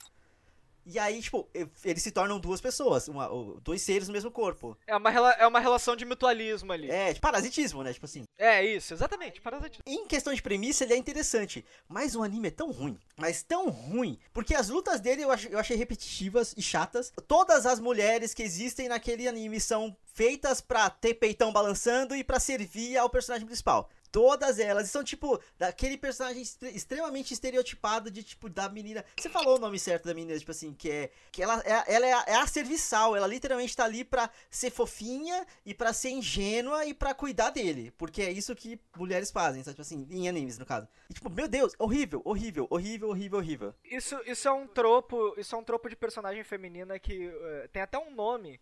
E 0.85 0.97
aí, 0.97 1.21
tipo, 1.21 1.47
eles 1.83 2.01
se 2.01 2.11
tornam 2.11 2.39
duas 2.39 2.59
pessoas, 2.59 3.07
uma, 3.07 3.29
dois 3.61 3.81
seres 3.81 4.07
no 4.07 4.13
mesmo 4.13 4.31
corpo. 4.31 4.77
É 4.87 4.95
uma, 4.95 5.11
é 5.11 5.47
uma 5.47 5.59
relação 5.59 5.95
de 5.95 6.05
mutualismo 6.05 6.71
ali. 6.71 6.89
É, 6.89 7.13
de 7.13 7.19
parasitismo, 7.19 7.83
né? 7.83 7.93
Tipo 7.93 8.05
assim. 8.05 8.23
É, 8.37 8.65
isso, 8.65 8.93
exatamente, 8.93 9.41
parasitismo. 9.41 9.83
Em 9.85 10.07
questão 10.07 10.33
de 10.33 10.41
premissa, 10.41 10.83
ele 10.83 10.93
é 10.93 10.97
interessante. 10.97 11.63
Mas 11.87 12.15
o 12.15 12.23
anime 12.23 12.47
é 12.47 12.51
tão 12.51 12.71
ruim, 12.71 12.97
mas 13.15 13.43
tão 13.43 13.69
ruim, 13.69 14.17
porque 14.33 14.55
as 14.55 14.69
lutas 14.69 14.99
dele 14.99 15.23
eu 15.23 15.31
achei, 15.31 15.53
eu 15.53 15.59
achei 15.59 15.77
repetitivas 15.77 16.53
e 16.57 16.61
chatas. 16.61 17.11
Todas 17.27 17.65
as 17.65 17.79
mulheres 17.79 18.33
que 18.33 18.43
existem 18.43 18.87
naquele 18.87 19.27
anime 19.27 19.59
são 19.59 19.95
feitas 20.13 20.61
pra 20.61 20.89
ter 20.89 21.13
peitão 21.13 21.51
balançando 21.53 22.15
e 22.15 22.23
pra 22.23 22.39
servir 22.39 22.97
ao 22.97 23.09
personagem 23.09 23.45
principal. 23.45 23.89
Todas 24.11 24.59
elas. 24.59 24.89
são, 24.89 25.03
tipo, 25.03 25.41
daquele 25.57 25.97
personagem 25.97 26.43
extremamente 26.73 27.33
estereotipado 27.33 28.11
de, 28.11 28.23
tipo, 28.23 28.49
da 28.49 28.67
menina. 28.67 29.05
Você 29.17 29.29
falou 29.29 29.55
o 29.55 29.59
nome 29.59 29.79
certo 29.79 30.05
da 30.05 30.13
menina, 30.13 30.37
tipo 30.37 30.51
assim, 30.51 30.73
que 30.73 30.89
é. 30.89 31.11
Que 31.31 31.41
ela, 31.41 31.61
é, 31.65 31.93
ela 31.93 32.05
é, 32.05 32.13
a, 32.13 32.23
é 32.27 32.35
a 32.35 32.47
serviçal. 32.47 33.15
Ela 33.15 33.27
literalmente 33.27 33.75
tá 33.75 33.85
ali 33.85 34.03
pra 34.03 34.29
ser 34.49 34.69
fofinha 34.69 35.45
e 35.65 35.73
pra 35.73 35.93
ser 35.93 36.09
ingênua 36.09 36.85
e 36.85 36.93
pra 36.93 37.13
cuidar 37.13 37.51
dele. 37.51 37.91
Porque 37.97 38.21
é 38.21 38.31
isso 38.31 38.55
que 38.55 38.79
mulheres 38.97 39.31
fazem, 39.31 39.63
sabe? 39.63 39.75
Tipo 39.75 39.81
assim, 39.81 40.07
em 40.09 40.27
animes, 40.27 40.57
no 40.57 40.65
caso. 40.65 40.87
E, 41.09 41.13
tipo, 41.13 41.29
meu 41.29 41.47
Deus, 41.47 41.73
horrível, 41.79 42.21
horrível, 42.25 42.67
horrível, 42.69 43.09
horrível, 43.09 43.39
horrível. 43.39 43.75
Isso, 43.85 44.19
isso 44.25 44.47
é 44.47 44.51
um 44.51 44.67
tropo. 44.67 45.33
Isso 45.37 45.55
é 45.55 45.57
um 45.57 45.63
tropo 45.63 45.89
de 45.89 45.95
personagem 45.95 46.43
feminina 46.43 46.99
que 46.99 47.27
uh, 47.27 47.67
tem 47.71 47.81
até 47.81 47.97
um 47.97 48.11
nome 48.13 48.59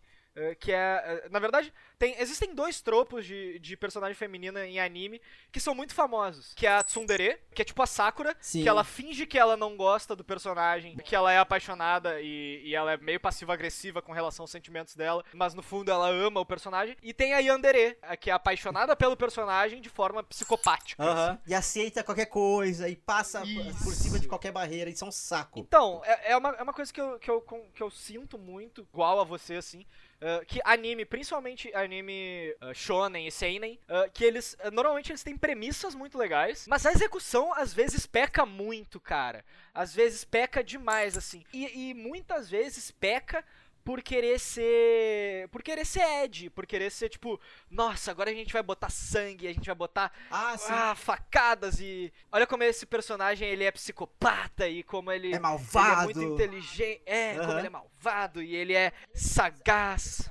que 0.58 0.72
é. 0.72 1.02
Eh, 1.24 1.28
na 1.30 1.38
verdade, 1.38 1.72
tem, 1.98 2.14
existem 2.18 2.54
dois 2.54 2.80
tropos 2.80 3.24
de, 3.24 3.58
de 3.58 3.76
personagem 3.76 4.14
feminina 4.14 4.66
em 4.66 4.80
anime 4.80 5.20
que 5.52 5.60
são 5.60 5.74
muito 5.74 5.94
famosos. 5.94 6.54
Que 6.54 6.66
é 6.66 6.70
a 6.70 6.82
Tsundere, 6.82 7.38
que 7.54 7.62
é 7.62 7.64
tipo 7.64 7.82
a 7.82 7.86
Sakura, 7.86 8.36
Sim. 8.40 8.62
que 8.62 8.68
ela 8.68 8.84
finge 8.84 9.26
que 9.26 9.38
ela 9.38 9.56
não 9.56 9.76
gosta 9.76 10.16
do 10.16 10.24
personagem, 10.24 10.96
que 10.96 11.14
ela 11.14 11.32
é 11.32 11.38
apaixonada 11.38 12.20
e, 12.20 12.62
e 12.64 12.74
ela 12.74 12.92
é 12.92 12.96
meio 12.96 13.20
passiva-agressiva 13.20 14.00
com 14.00 14.12
relação 14.12 14.44
aos 14.44 14.50
sentimentos 14.50 14.94
dela, 14.94 15.24
mas 15.34 15.54
no 15.54 15.62
fundo 15.62 15.90
ela 15.90 16.08
ama 16.08 16.40
o 16.40 16.46
personagem. 16.46 16.96
E 17.02 17.12
tem 17.12 17.34
a 17.34 17.38
Yandere, 17.38 17.98
que 18.20 18.30
é 18.30 18.32
apaixonada 18.32 18.96
pelo 18.96 19.16
personagem 19.16 19.80
de 19.80 19.88
forma 19.88 20.22
psicopática. 20.22 21.02
Assim. 21.02 21.38
E 21.46 21.54
aceita 21.54 22.02
qualquer 22.02 22.26
coisa 22.26 22.88
e 22.88 22.96
passa 22.96 23.42
Isso. 23.44 23.84
por 23.84 23.94
cima 23.94 24.18
de 24.18 24.28
qualquer 24.28 24.52
barreira. 24.52 24.90
Isso 24.90 25.04
é 25.04 25.08
um 25.08 25.12
saco. 25.12 25.58
Então, 25.58 26.02
é, 26.04 26.32
é, 26.32 26.36
uma, 26.36 26.50
é 26.50 26.62
uma 26.62 26.72
coisa 26.72 26.92
que 26.92 27.00
eu, 27.00 27.18
que, 27.18 27.30
eu, 27.30 27.40
que 27.74 27.82
eu 27.82 27.90
sinto 27.90 28.38
muito, 28.38 28.82
igual 28.92 29.20
a 29.20 29.24
você, 29.24 29.54
assim. 29.54 29.86
Uh, 30.20 30.44
que 30.44 30.60
anime, 30.64 31.06
principalmente 31.06 31.74
anime 31.74 32.54
uh, 32.60 32.74
shonen 32.74 33.26
e 33.26 33.30
seinen, 33.30 33.80
uh, 33.88 34.10
que 34.12 34.22
eles 34.22 34.54
normalmente 34.70 35.10
eles 35.10 35.22
têm 35.22 35.34
premissas 35.34 35.94
muito 35.94 36.18
legais, 36.18 36.66
mas 36.68 36.84
a 36.84 36.92
execução 36.92 37.54
às 37.54 37.72
vezes 37.72 38.04
peca 38.04 38.44
muito, 38.44 39.00
cara. 39.00 39.42
Às 39.72 39.94
vezes 39.94 40.22
peca 40.22 40.62
demais 40.62 41.16
assim. 41.16 41.42
E, 41.54 41.90
e 41.90 41.94
muitas 41.94 42.50
vezes 42.50 42.90
peca 42.90 43.42
por 43.84 44.02
querer 44.02 44.38
ser. 44.38 45.48
Por 45.48 45.62
querer 45.62 45.84
ser 45.84 46.02
Ed, 46.24 46.50
por 46.50 46.66
querer 46.66 46.90
ser 46.90 47.08
tipo, 47.08 47.40
nossa, 47.70 48.10
agora 48.10 48.30
a 48.30 48.34
gente 48.34 48.52
vai 48.52 48.62
botar 48.62 48.90
sangue, 48.90 49.46
a 49.48 49.52
gente 49.52 49.66
vai 49.66 49.74
botar 49.74 50.12
Ah, 50.30 50.56
ah, 50.68 50.94
facadas 50.94 51.80
e. 51.80 52.12
Olha 52.30 52.46
como 52.46 52.62
esse 52.62 52.84
personagem 52.86 53.48
ele 53.48 53.64
é 53.64 53.70
psicopata 53.70 54.68
e 54.68 54.82
como 54.82 55.10
ele. 55.10 55.28
é 55.28 55.30
Ele 55.30 55.36
é 55.36 55.40
malvado. 55.40 56.04
muito 56.04 56.22
inteligente. 56.22 57.02
É, 57.06 57.34
como 57.34 57.50
Aham. 57.50 57.58
ele 57.58 57.66
é 57.66 57.70
malvado 57.70 58.42
e 58.42 58.54
ele 58.54 58.74
é 58.74 58.92
sagaz. 59.14 60.28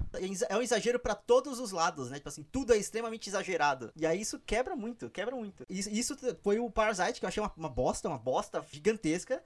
É 0.49 0.55
um 0.57 0.61
exagero 0.61 0.99
pra 0.99 1.15
todos 1.15 1.59
os 1.59 1.71
lados, 1.71 2.09
né? 2.09 2.17
Tipo 2.17 2.29
assim, 2.29 2.43
tudo 2.43 2.73
é 2.73 2.77
extremamente 2.77 3.29
exagerado. 3.29 3.91
E 3.95 4.05
aí 4.05 4.21
isso 4.21 4.39
quebra 4.39 4.75
muito, 4.75 5.09
quebra 5.09 5.35
muito. 5.35 5.65
Isso, 5.69 5.89
isso 5.89 6.17
foi 6.43 6.59
o 6.59 6.69
Parasite, 6.69 7.19
que 7.19 7.25
eu 7.25 7.29
achei 7.29 7.41
uma, 7.41 7.51
uma 7.55 7.69
bosta, 7.69 8.07
uma 8.07 8.17
bosta 8.17 8.63
gigantesca. 8.71 9.43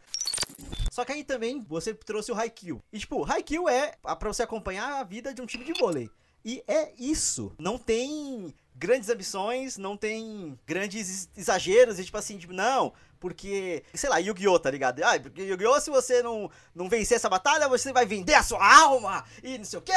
Só 0.91 1.03
que 1.03 1.11
aí 1.11 1.23
também 1.23 1.59
você 1.61 1.93
trouxe 1.93 2.31
o 2.31 2.35
Haikyuu. 2.35 2.81
E 2.91 2.99
tipo, 2.99 3.25
Haikyuu 3.29 3.67
é 3.67 3.92
pra 4.01 4.27
você 4.31 4.43
acompanhar 4.43 4.99
a 4.99 5.03
vida 5.03 5.33
de 5.33 5.41
um 5.41 5.45
time 5.45 5.63
de 5.63 5.73
vôlei. 5.73 6.09
E 6.45 6.63
é 6.67 6.91
isso. 6.97 7.53
Não 7.57 7.77
tem 7.77 8.53
grandes 8.75 9.09
ambições, 9.09 9.77
não 9.77 9.95
tem 9.95 10.59
grandes 10.65 11.09
ex- 11.09 11.29
exageros. 11.37 11.99
E 11.99 12.05
tipo 12.05 12.17
assim, 12.17 12.37
tipo, 12.37 12.51
não, 12.51 12.91
porque, 13.19 13.81
sei 13.93 14.09
lá, 14.09 14.17
Yu-Gi-Oh, 14.17 14.59
tá 14.59 14.69
ligado? 14.69 15.01
Ah, 15.03 15.17
porque 15.17 15.41
Yu-Gi-Oh, 15.43 15.79
se 15.79 15.89
você 15.89 16.21
não, 16.21 16.51
não 16.75 16.89
vencer 16.89 17.15
essa 17.15 17.29
batalha, 17.29 17.69
você 17.69 17.93
vai 17.93 18.05
vender 18.05 18.33
a 18.33 18.43
sua 18.43 18.59
alma 18.83 19.23
e 19.41 19.57
não 19.57 19.63
sei 19.63 19.79
o 19.79 19.81
quê. 19.81 19.93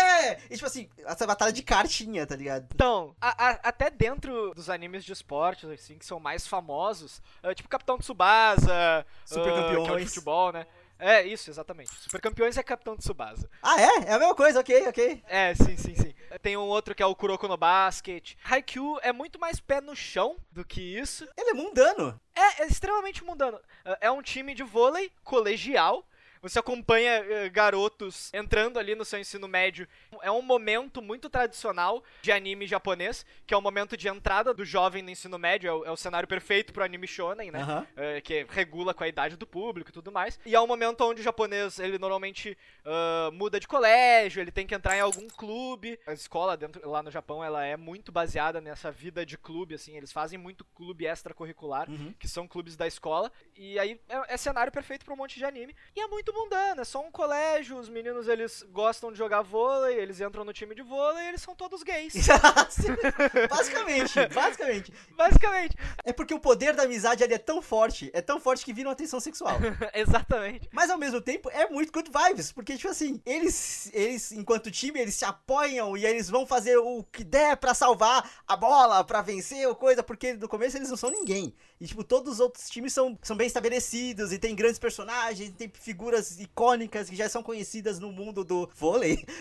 E 0.49 0.55
tipo 0.55 0.67
assim, 0.67 0.89
essa 1.05 1.27
batalha 1.27 1.53
de 1.53 1.65
cartinha, 1.65 2.25
tá 2.27 2.37
ligado? 2.37 2.69
Então, 2.73 3.17
a- 3.21 3.49
a- 3.49 3.61
até 3.65 3.91
dentro 3.91 4.55
dos 4.55 4.71
animes 4.71 5.05
de 5.05 5.13
esportes, 5.13 5.69
assim, 5.69 5.99
que 5.99 6.07
são 6.07 6.21
mais 6.21 6.47
famosos, 6.47 7.21
ah, 7.43 7.53
tipo 7.53 7.69
Capitão 7.69 7.99
Tsubasa, 7.99 9.05
Super 9.25 9.49
ah, 9.51 9.69
que 9.69 9.73
é 9.73 9.77
Campeões. 9.77 10.09
futebol, 10.11 10.53
né? 10.53 10.65
É, 10.99 11.23
isso, 11.25 11.51
exatamente. 11.51 11.91
Super 11.95 12.21
Campeões 12.21 12.57
é 12.57 12.63
Capitão 12.63 12.97
Tsubasa. 12.97 13.49
Ah, 13.63 13.81
é? 13.81 13.85
É 14.09 14.13
a 14.15 14.19
mesma 14.19 14.35
coisa, 14.35 14.61
ok, 14.61 14.89
ok. 14.89 15.23
É, 15.29 15.55
sim, 15.55 15.77
sim, 15.77 15.95
sim. 15.95 16.15
Tem 16.43 16.57
um 16.57 16.63
outro 16.63 16.95
que 16.95 17.03
é 17.03 17.07
o 17.07 17.15
Kuroko 17.15 17.47
no 17.49 17.57
Basket. 17.57 18.35
Haikyuu 18.45 18.99
é 19.03 19.13
muito 19.13 19.39
mais 19.39 19.61
pé 19.61 19.81
no 19.81 19.95
chão 19.95 20.37
do 20.51 20.65
que 20.65 20.81
isso. 20.81 21.29
Ele 21.37 21.51
é 21.51 21.55
mundano. 21.55 22.21
É, 22.35 22.63
é 22.63 22.67
extremamente 22.67 23.25
mundano. 23.25 23.61
Ah, 23.85 23.99
É 24.01 24.11
um 24.11 24.23
time 24.23 24.55
de 24.55 24.63
vôlei 24.63 25.11
colegial. 25.23 26.07
Você 26.49 26.59
acompanha 26.59 27.11
eh, 27.29 27.49
garotos 27.49 28.33
entrando 28.33 28.79
ali 28.79 28.95
no 28.95 29.05
seu 29.05 29.19
ensino 29.19 29.49
médio. 29.49 29.89
É 30.23 30.31
um 30.31 30.43
momento 30.43 31.03
muito 31.03 31.29
tradicional 31.29 32.03
de 32.23 32.31
anime 32.31 32.67
japonês, 32.67 33.25
que 33.47 33.53
é 33.53 33.57
o 33.57 33.61
momento 33.63 33.97
de 33.97 34.09
entrada 34.09 34.55
do 34.55 34.65
jovem 34.65 35.03
no 35.03 35.11
ensino 35.11 35.39
médio. 35.39 35.69
É 35.69 35.73
o, 35.73 35.85
é 35.87 35.91
o 35.91 35.97
cenário 35.97 36.29
perfeito 36.29 36.73
pro 36.73 36.85
anime 36.85 37.07
shonen, 37.07 37.51
né? 37.51 37.87
Eh, 37.97 38.21
que 38.21 38.47
regula 38.49 38.95
com 38.95 39.03
a 39.05 39.09
idade 39.09 39.37
do 39.37 39.47
público 39.47 39.91
e 39.91 39.93
tudo 39.93 40.13
mais. 40.13 40.39
E 40.47 40.55
é 40.55 40.61
um 40.61 40.67
momento 40.67 41.01
onde 41.05 41.21
o 41.21 41.25
japonês, 41.25 41.79
ele 41.79 41.99
normalmente 41.99 42.57
ah, 42.85 43.31
muda 43.33 43.59
de 43.59 43.67
colégio, 43.67 44.41
ele 44.41 44.51
tem 44.53 44.67
que 44.67 44.75
entrar 44.75 44.97
em 44.97 45.01
algum 45.01 45.29
clube. 45.29 45.99
A 46.07 46.13
escola 46.13 46.57
dentro, 46.57 46.89
lá 46.89 47.03
no 47.03 47.11
Japão, 47.11 47.43
ela 47.43 47.65
é 47.65 47.77
muito 47.77 48.13
baseada 48.13 48.61
nessa 48.61 48.91
vida 48.91 49.25
de 49.27 49.37
clube, 49.37 49.75
assim. 49.75 49.97
Eles 49.97 50.13
fazem 50.13 50.39
muito 50.39 50.65
clube 50.65 51.07
extracurricular, 51.07 51.89
Uhum. 51.91 52.13
que 52.19 52.29
são 52.29 52.47
clubes 52.47 52.77
da 52.77 52.87
escola. 52.87 53.31
E 53.57 53.79
aí 53.79 54.01
é, 54.09 54.35
é 54.35 54.37
cenário 54.37 54.71
perfeito 54.73 55.05
pra 55.05 55.15
um 55.15 55.17
monte 55.17 55.39
de 55.39 55.45
anime. 55.45 55.75
E 55.95 56.01
é 56.01 56.07
muito 56.07 56.33
mundano, 56.37 56.83
é 56.83 56.85
só 56.85 57.01
um 57.01 57.11
colégio, 57.11 57.77
os 57.77 57.89
meninos, 57.89 58.29
eles 58.29 58.65
gostam 58.71 59.11
de 59.11 59.19
jogar 59.19 59.43
vôlei, 59.43 59.99
eles 59.99 60.21
entram 60.21 60.45
no 60.45 60.53
time 60.53 60.75
de 60.75 60.83
vôlei 60.83 61.25
e 61.25 61.29
eles 61.29 61.43
são 61.43 61.55
todos 61.55 61.83
gays. 61.83 62.15
basicamente, 63.49 64.15
basicamente. 64.33 64.93
Basicamente. 65.17 65.77
É 66.05 66.13
porque 66.13 66.35
o 66.35 66.41
poder 66.41 66.75
da 66.75 66.85
amizade 66.85 67.25
ali 67.25 67.35
é 67.35 67.39
tão 67.39 67.61
forte, 67.61 68.11
é 68.13 68.21
tão 68.21 68.41
forte 68.41 68.65
que 68.65 68.73
vira 68.73 68.89
uma 68.89 68.95
tensão 68.95 69.21
sexual. 69.21 69.57
Exatamente. 69.95 70.69
Mas 70.73 70.91
ao 70.91 70.99
mesmo 70.99 71.21
tempo 71.21 71.51
é 71.51 71.69
muito 71.69 71.93
good 71.93 72.11
vibes, 72.11 72.53
porque 72.53 72.77
tipo 72.77 72.89
assim, 72.89 73.21
eles, 73.25 73.91
eles 73.93 74.33
enquanto 74.33 74.71
time, 74.71 75.01
eles 75.01 75.15
se 75.15 75.25
apoiam 75.25 75.97
e 75.97 76.05
eles 76.05 76.29
vão 76.29 76.47
fazer 76.47 76.77
o 76.77 77.03
que 77.05 77.25
der 77.25 77.57
pra 77.57 77.75
salvar 77.75 78.31
a 78.47 78.57
bola, 78.57 79.05
pra 79.05 79.23
vencer 79.23 79.67
ou 79.69 79.75
coisa, 79.75 80.03
porque 80.03 80.35
no 80.35 80.49
começo 80.49 80.77
eles 80.77 80.91
não 80.91 80.97
são 80.97 81.11
ninguém. 81.11 81.55
E 81.81 81.87
tipo, 81.87 82.03
todos 82.03 82.35
os 82.35 82.41
outros 82.41 82.69
times 82.71 82.93
são, 82.93 83.19
são 83.23 83.37
bem 83.37 83.47
estabelecidos 83.47 84.33
e 84.33 84.39
tem 84.39 84.55
grandes 84.55 84.79
personagens, 84.79 85.51
tem 85.51 85.71
figuras 85.79 86.16
icônicas 86.39 87.09
que 87.09 87.17
já 87.17 87.29
são 87.29 87.43
conhecidas 87.43 87.99
no 87.99 88.11
mundo 88.11 88.45
do 88.45 88.71
vôlei. 88.75 89.25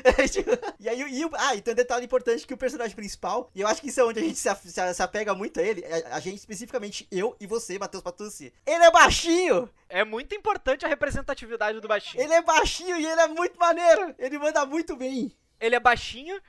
E 0.79 0.89
aí, 0.89 1.01
e, 1.01 1.29
ah, 1.33 1.55
e 1.55 1.61
tem 1.61 1.71
um 1.73 1.75
detalhe 1.75 2.05
importante 2.05 2.45
que 2.45 2.53
o 2.53 2.57
personagem 2.57 2.95
principal, 2.95 3.49
e 3.55 3.61
eu 3.61 3.67
acho 3.67 3.81
que 3.81 3.87
isso 3.87 3.99
é 3.99 4.03
onde 4.03 4.19
a 4.19 4.23
gente 4.23 4.37
se, 4.37 4.53
se 4.55 4.93
se 4.93 5.03
apega 5.03 5.33
muito 5.33 5.59
a 5.59 5.63
ele, 5.63 5.83
a, 5.85 6.17
a 6.17 6.19
gente 6.19 6.37
especificamente, 6.37 7.07
eu 7.11 7.35
e 7.39 7.47
você, 7.47 7.79
Matheus 7.79 8.03
Patucci. 8.03 8.53
Ele 8.65 8.83
é 8.83 8.91
baixinho! 8.91 9.69
É 9.89 10.03
muito 10.03 10.35
importante 10.35 10.85
a 10.85 10.87
representatividade 10.87 11.79
do 11.79 11.87
baixinho. 11.87 12.23
Ele 12.23 12.33
é 12.33 12.41
baixinho 12.41 12.99
e 12.99 13.05
ele 13.05 13.21
é 13.21 13.27
muito 13.27 13.57
maneiro. 13.57 14.13
Ele 14.17 14.37
manda 14.37 14.65
muito 14.65 14.95
bem. 14.95 15.31
Ele 15.59 15.75
é 15.75 15.79
baixinho 15.79 16.39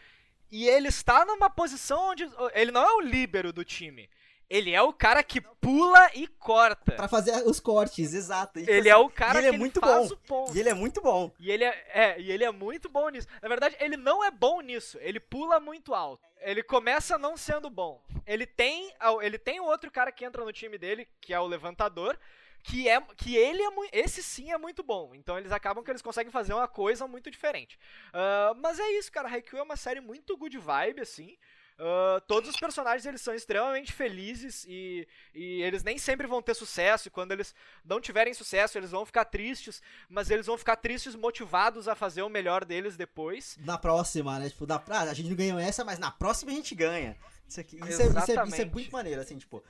e 0.51 0.67
ele 0.69 0.89
está 0.89 1.25
numa 1.25 1.51
posição 1.51 2.11
onde. 2.11 2.29
Ele 2.55 2.71
não 2.71 2.83
é 2.83 2.93
o 2.95 3.01
líbero 3.01 3.53
do 3.53 3.65
time. 3.65 4.09
Ele 4.49 4.73
é 4.73 4.81
o 4.81 4.93
cara 4.93 5.23
que 5.23 5.41
pula 5.41 6.11
e 6.15 6.29
corta. 6.29 6.93
Pra 6.93 7.09
fazer 7.09 7.47
os 7.47 7.59
cortes, 7.59 8.15
exato. 8.15 8.59
E, 8.59 8.63
tipo 8.63 8.73
Ele 8.73 8.91
assim, 8.91 9.01
é 9.01 9.05
o 9.05 9.11
cara 9.11 9.41
ele 9.41 9.49
que 9.51 9.55
é 9.57 9.59
muito 9.59 9.81
faz 9.81 10.09
bom. 10.09 10.15
o 10.15 10.17
ponto. 10.19 10.57
E 10.57 10.61
ele 10.61 10.69
é 10.69 10.75
muito 10.75 11.01
bom. 11.01 11.33
E 11.41 11.51
ele 11.51 11.65
é, 11.65 11.87
é, 11.89 12.21
e 12.21 12.31
ele 12.31 12.45
é 12.45 12.53
muito 12.53 12.89
bom 12.89 13.09
nisso. 13.09 13.27
Na 13.43 13.49
verdade, 13.49 13.77
ele 13.81 13.97
não 13.97 14.23
é 14.23 14.31
bom 14.31 14.61
nisso. 14.61 14.99
Ele 15.01 15.19
pula 15.19 15.59
muito 15.59 15.95
alto. 15.95 16.23
Ele 16.41 16.63
começa 16.63 17.19
não 17.19 17.37
sendo 17.37 17.69
bom. 17.69 18.01
Ele 18.25 18.47
tem, 18.47 18.93
ele 19.21 19.39
tem 19.39 19.59
outro 19.59 19.91
cara 19.91 20.13
que 20.13 20.25
entra 20.25 20.45
no 20.45 20.53
time 20.53 20.79
dele, 20.79 21.09
que 21.21 21.35
é 21.35 21.41
o 21.41 21.47
levantador, 21.47 22.17
que 22.63 22.89
é 22.89 23.01
que 23.17 23.37
ele 23.37 23.63
é 23.63 23.71
esse 23.93 24.23
sim 24.23 24.53
é 24.53 24.59
muito 24.59 24.83
bom. 24.83 25.13
Então 25.15 25.37
eles 25.39 25.51
acabam 25.51 25.83
que 25.83 25.91
eles 25.91 26.03
conseguem 26.03 26.31
fazer 26.31 26.53
uma 26.55 26.69
coisa 26.69 27.07
muito 27.07 27.31
diferente. 27.31 27.79
Ah, 28.13 28.55
mas 28.57 28.79
é 28.79 28.91
isso, 28.93 29.11
cara. 29.11 29.29
Haikyuu 29.29 29.59
é 29.59 29.63
uma 29.63 29.77
série 29.77 30.01
muito 30.01 30.37
good 30.37 30.57
vibe 30.59 31.01
assim. 31.01 31.37
Ah, 31.79 32.23
todos 32.27 32.49
os 32.49 32.57
personagens 32.57 33.05
eles 33.05 33.21
são 33.21 33.35
extremamente 33.35 33.93
felizes 33.93 34.65
e, 34.67 35.07
e 35.35 35.63
eles 35.63 35.83
nem 35.83 35.99
sempre 35.99 36.27
vão 36.27 36.41
ter 36.41 36.55
sucesso. 36.55 37.09
E 37.09 37.11
quando 37.11 37.33
eles 37.33 37.55
não 37.85 38.01
tiverem 38.01 38.33
sucesso, 38.33 38.79
eles 38.79 38.91
vão 38.91 39.05
ficar 39.05 39.27
tristes, 39.27 39.83
mas 40.09 40.31
eles 40.31 40.47
vão 40.47 40.57
ficar 40.57 40.77
tristes 40.77 41.15
motivados 41.15 41.89
a 41.89 41.95
fazer 41.95 42.23
o 42.23 42.29
melhor 42.29 42.65
deles 42.65 42.97
depois. 42.97 43.59
Na 43.61 43.77
próxima, 43.77 44.39
né? 44.39 44.49
Tipo, 44.49 44.67
na, 44.67 44.83
ah, 44.89 45.03
a 45.03 45.15
gente 45.15 45.29
não 45.29 45.37
ganhou 45.37 45.59
essa, 45.59 45.85
mas 45.85 45.99
na 45.99 46.11
próxima 46.11 46.53
a 46.53 46.55
gente 46.55 46.75
ganha. 46.75 47.17
Isso, 47.49 47.61
aqui, 47.61 47.77
isso, 47.77 47.85
é, 47.85 47.91
isso, 48.07 48.19
é, 48.19 48.45
isso 48.47 48.63
é 48.63 48.65
muito 48.65 48.91
maneiro, 48.91 49.21
assim, 49.21 49.39
tipo. 49.39 49.63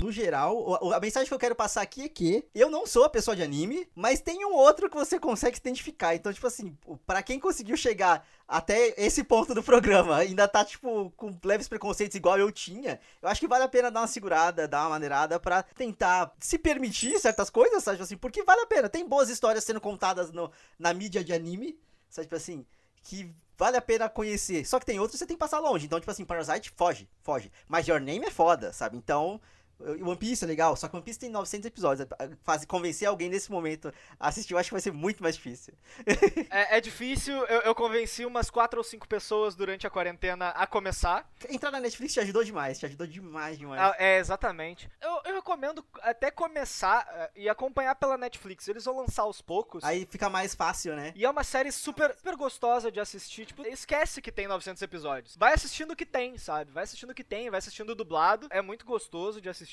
No 0.00 0.10
geral, 0.10 0.92
a 0.94 0.98
mensagem 0.98 1.28
que 1.28 1.34
eu 1.34 1.38
quero 1.38 1.54
passar 1.54 1.82
aqui 1.82 2.04
é 2.04 2.08
que 2.08 2.44
eu 2.54 2.70
não 2.70 2.86
sou 2.86 3.04
a 3.04 3.10
pessoa 3.10 3.36
de 3.36 3.42
anime, 3.42 3.86
mas 3.94 4.20
tem 4.20 4.44
um 4.44 4.54
outro 4.54 4.88
que 4.88 4.96
você 4.96 5.18
consegue 5.18 5.56
se 5.56 5.60
identificar. 5.60 6.14
Então, 6.14 6.32
tipo 6.32 6.46
assim, 6.46 6.76
pra 7.06 7.22
quem 7.22 7.38
conseguiu 7.38 7.76
chegar 7.76 8.26
até 8.48 8.94
esse 8.96 9.22
ponto 9.22 9.54
do 9.54 9.62
programa, 9.62 10.16
ainda 10.16 10.48
tá, 10.48 10.64
tipo, 10.64 11.10
com 11.16 11.38
leves 11.44 11.68
preconceitos 11.68 12.16
igual 12.16 12.38
eu 12.38 12.50
tinha, 12.50 12.98
eu 13.22 13.28
acho 13.28 13.40
que 13.40 13.46
vale 13.46 13.64
a 13.64 13.68
pena 13.68 13.90
dar 13.90 14.00
uma 14.00 14.06
segurada, 14.06 14.66
dar 14.66 14.82
uma 14.82 14.90
maneirada 14.90 15.38
pra 15.38 15.62
tentar 15.62 16.34
se 16.40 16.58
permitir 16.58 17.18
certas 17.20 17.50
coisas, 17.50 17.82
sabe? 17.84 17.98
Tipo 17.98 18.04
assim, 18.04 18.16
porque 18.16 18.42
vale 18.42 18.62
a 18.62 18.66
pena. 18.66 18.88
Tem 18.88 19.06
boas 19.06 19.28
histórias 19.28 19.64
sendo 19.64 19.80
contadas 19.80 20.32
no, 20.32 20.50
na 20.78 20.92
mídia 20.94 21.22
de 21.22 21.32
anime, 21.32 21.78
sabe? 22.08 22.26
Tipo 22.26 22.36
assim, 22.36 22.66
que 23.02 23.34
vale 23.56 23.76
a 23.76 23.82
pena 23.82 24.08
conhecer. 24.08 24.64
Só 24.64 24.80
que 24.80 24.86
tem 24.86 24.98
outros 24.98 25.14
que 25.14 25.18
você 25.18 25.26
tem 25.26 25.36
que 25.36 25.40
passar 25.40 25.60
longe. 25.60 25.86
Então, 25.86 26.00
tipo 26.00 26.10
assim, 26.10 26.24
Parasite, 26.24 26.72
foge, 26.76 27.08
foge. 27.22 27.52
Mas 27.68 27.86
Your 27.86 28.00
Name 28.00 28.24
é 28.26 28.30
foda, 28.30 28.72
sabe? 28.72 28.96
Então, 28.96 29.40
One 29.80 30.16
Piece 30.16 30.44
é 30.44 30.46
legal. 30.46 30.76
Só 30.76 30.88
que 30.88 30.96
One 30.96 31.04
Piece 31.04 31.18
tem 31.18 31.30
900 31.30 31.66
episódios. 31.66 32.08
Fazer, 32.42 32.66
convencer 32.66 33.08
alguém 33.08 33.28
nesse 33.28 33.50
momento 33.50 33.92
a 34.18 34.28
assistir, 34.28 34.54
eu 34.54 34.58
acho 34.58 34.68
que 34.68 34.74
vai 34.74 34.80
ser 34.80 34.92
muito 34.92 35.22
mais 35.22 35.36
difícil. 35.36 35.74
É, 36.50 36.78
é 36.78 36.80
difícil, 36.80 37.34
eu, 37.46 37.60
eu 37.60 37.74
convenci 37.74 38.24
umas 38.24 38.50
quatro 38.50 38.78
ou 38.78 38.84
cinco 38.84 39.06
pessoas 39.06 39.54
durante 39.54 39.86
a 39.86 39.90
quarentena 39.90 40.48
a 40.48 40.66
começar. 40.66 41.28
Entrar 41.48 41.70
na 41.70 41.80
Netflix 41.80 42.14
te 42.14 42.20
ajudou 42.20 42.42
demais, 42.42 42.78
te 42.78 42.86
ajudou 42.86 43.06
demais, 43.06 43.58
demais. 43.58 43.80
Ah, 43.80 43.94
é, 43.98 44.18
exatamente. 44.18 44.90
Eu, 45.00 45.20
eu 45.26 45.34
recomendo 45.34 45.84
até 46.02 46.30
começar 46.30 47.06
eh, 47.12 47.30
e 47.36 47.48
acompanhar 47.48 47.94
pela 47.94 48.16
Netflix. 48.16 48.66
Eles 48.68 48.84
vão 48.84 48.96
lançar 48.96 49.22
aos 49.22 49.40
poucos. 49.40 49.84
Aí 49.84 50.06
fica 50.10 50.28
mais 50.28 50.54
fácil, 50.54 50.96
né? 50.96 51.12
E 51.14 51.24
é 51.24 51.30
uma 51.30 51.44
série 51.44 51.70
super, 51.70 52.14
super 52.16 52.36
gostosa 52.36 52.90
de 52.90 53.00
assistir. 53.00 53.46
Tipo, 53.46 53.66
esquece 53.66 54.20
que 54.20 54.32
tem 54.32 54.48
900 54.48 54.82
episódios. 54.82 55.36
Vai 55.36 55.54
assistindo 55.54 55.92
o 55.92 55.96
que 55.96 56.06
tem, 56.06 56.36
sabe? 56.36 56.72
Vai 56.72 56.84
assistindo 56.84 57.10
o 57.10 57.14
que 57.14 57.24
tem, 57.24 57.48
vai 57.48 57.58
assistindo 57.58 57.94
dublado. 57.94 58.48
É 58.50 58.60
muito 58.60 58.84
gostoso 58.84 59.40
de 59.40 59.48
assistir. 59.48 59.69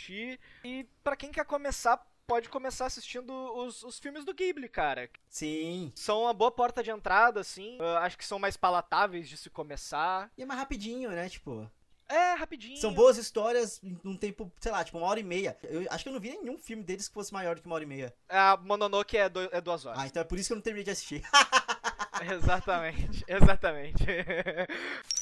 E 0.64 0.86
pra 1.04 1.16
quem 1.16 1.32
quer 1.32 1.46
começar, 1.46 2.06
pode 2.26 2.50
começar 2.50 2.86
assistindo 2.88 3.32
os, 3.32 3.84
os 3.84 4.00
filmes 4.00 4.26
do 4.26 4.34
Ghibli, 4.34 4.68
cara. 4.70 5.10
Sim. 5.30 5.92
São 5.96 6.22
uma 6.24 6.34
boa 6.34 6.52
porta 6.52 6.84
de 6.84 6.90
entrada, 6.92 7.40
assim. 7.40 7.78
Ah, 7.82 8.00
acho 8.00 8.18
que 8.18 8.26
são 8.26 8.38
mais 8.40 8.58
palatáveis 8.58 9.28
de 9.30 9.38
se 9.38 9.50
começar. 9.50 10.30
E 10.38 10.44
é 10.44 10.46
mais 10.46 10.60
rapidinho, 10.60 11.10
né? 11.12 11.30
Tipo, 11.30 11.70
É, 12.10 12.34
rapidinho. 12.34 12.78
são 12.78 12.94
boas 12.94 13.18
histórias 13.18 13.82
em 13.84 13.98
um 14.06 14.16
tempo, 14.18 14.52
sei 14.60 14.72
lá, 14.72 14.84
tipo 14.84 14.98
uma 14.98 15.08
hora 15.08 15.20
e 15.20 15.24
meia. 15.24 15.58
Eu 15.64 15.86
acho 15.90 16.04
que 16.04 16.10
eu 16.10 16.14
não 16.14 16.20
vi 16.20 16.30
nenhum 16.38 16.58
filme 16.58 16.84
deles 16.84 17.08
que 17.08 17.14
fosse 17.14 17.34
maior 17.34 17.56
do 17.56 17.62
que 17.62 17.68
uma 17.68 17.76
hora 17.76 17.84
e 17.84 17.88
meia. 17.88 18.14
A 18.30 18.58
Mononoke 18.58 19.18
é, 19.18 19.28
do- 19.30 19.50
é 19.56 19.60
duas 19.62 19.86
horas. 19.86 20.00
Ah, 20.02 20.08
então 20.08 20.22
é 20.22 20.26
por 20.26 20.38
isso 20.38 20.48
que 20.50 20.54
eu 20.54 20.58
não 20.58 20.62
terminei 20.62 20.84
de 20.86 20.92
assistir. 20.92 21.22
Exatamente, 22.34 23.24
exatamente. 23.28 24.04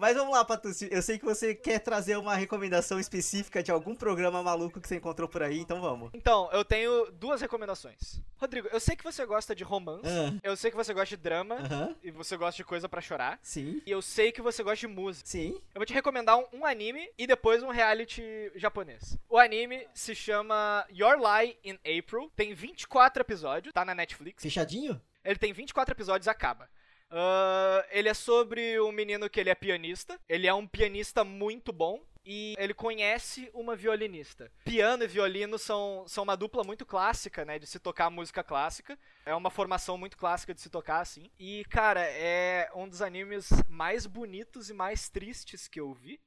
Mas 0.00 0.16
vamos 0.16 0.32
lá, 0.32 0.42
Patucci. 0.44 0.88
Eu 0.90 1.02
sei 1.02 1.18
que 1.18 1.24
você 1.26 1.54
quer 1.54 1.78
trazer 1.78 2.16
uma 2.16 2.34
recomendação 2.34 2.98
específica 2.98 3.62
de 3.62 3.70
algum 3.70 3.94
programa 3.94 4.42
maluco 4.42 4.80
que 4.80 4.88
você 4.88 4.96
encontrou 4.96 5.28
por 5.28 5.42
aí, 5.42 5.58
então 5.60 5.78
vamos. 5.80 6.10
Então, 6.14 6.48
eu 6.52 6.64
tenho 6.64 7.10
duas 7.12 7.40
recomendações. 7.42 8.18
Rodrigo, 8.38 8.66
eu 8.72 8.80
sei 8.80 8.96
que 8.96 9.04
você 9.04 9.26
gosta 9.26 9.54
de 9.54 9.62
romance, 9.62 10.08
Ah. 10.08 10.32
eu 10.42 10.56
sei 10.56 10.70
que 10.70 10.76
você 10.76 10.94
gosta 10.94 11.14
de 11.14 11.22
drama, 11.22 11.58
e 12.02 12.10
você 12.10 12.34
gosta 12.36 12.56
de 12.56 12.64
coisa 12.64 12.88
pra 12.88 13.02
chorar, 13.02 13.38
Sim. 13.42 13.82
e 13.84 13.90
eu 13.90 14.00
sei 14.00 14.32
que 14.32 14.40
você 14.40 14.62
gosta 14.62 14.86
de 14.86 14.92
música. 14.92 15.28
Sim. 15.28 15.60
Eu 15.74 15.80
vou 15.80 15.84
te 15.84 15.92
recomendar 15.92 16.38
um, 16.38 16.46
um 16.54 16.64
anime 16.64 17.06
e 17.18 17.26
depois 17.26 17.62
um 17.62 17.68
reality 17.68 18.22
japonês. 18.54 19.18
O 19.28 19.36
anime 19.38 19.86
se 19.92 20.14
chama 20.14 20.86
Your 20.90 21.16
Lie 21.18 21.58
in 21.62 21.74
April, 21.98 22.32
tem 22.34 22.54
24 22.54 23.22
episódios, 23.22 23.72
tá 23.74 23.84
na 23.84 23.94
Netflix. 23.94 24.42
Fechadinho? 24.42 24.98
Ele 25.22 25.36
tem 25.38 25.52
24 25.52 25.92
episódios 25.92 26.26
e 26.26 26.30
acaba. 26.30 26.66
Ah, 27.10 27.84
ele 27.90 28.08
é 28.08 28.14
sobre 28.14 28.80
um 28.80 28.92
menino 28.92 29.28
que 29.28 29.40
ele 29.40 29.50
é 29.50 29.54
pianista. 29.54 30.18
Ele 30.28 30.46
é 30.46 30.54
um 30.54 30.66
pianista 30.66 31.24
muito 31.24 31.72
bom. 31.72 32.00
E 32.24 32.54
ele 32.58 32.74
conhece 32.74 33.50
uma 33.54 33.74
violinista. 33.74 34.52
Piano 34.64 35.02
e 35.02 35.08
violino 35.08 35.58
são, 35.58 36.04
são 36.06 36.22
uma 36.22 36.36
dupla 36.36 36.62
muito 36.62 36.84
clássica, 36.84 37.44
né? 37.44 37.58
De 37.58 37.66
se 37.66 37.78
tocar 37.78 38.10
música 38.10 38.44
clássica. 38.44 38.98
É 39.24 39.34
uma 39.34 39.50
formação 39.50 39.96
muito 39.96 40.18
clássica 40.18 40.54
de 40.54 40.60
se 40.60 40.68
tocar, 40.68 41.00
assim. 41.00 41.30
E, 41.38 41.64
cara, 41.70 42.02
é 42.02 42.70
um 42.74 42.86
dos 42.86 43.00
animes 43.00 43.48
mais 43.68 44.06
bonitos 44.06 44.68
e 44.68 44.74
mais 44.74 45.08
tristes 45.08 45.66
que 45.66 45.80
eu 45.80 45.94
vi. 45.94 46.20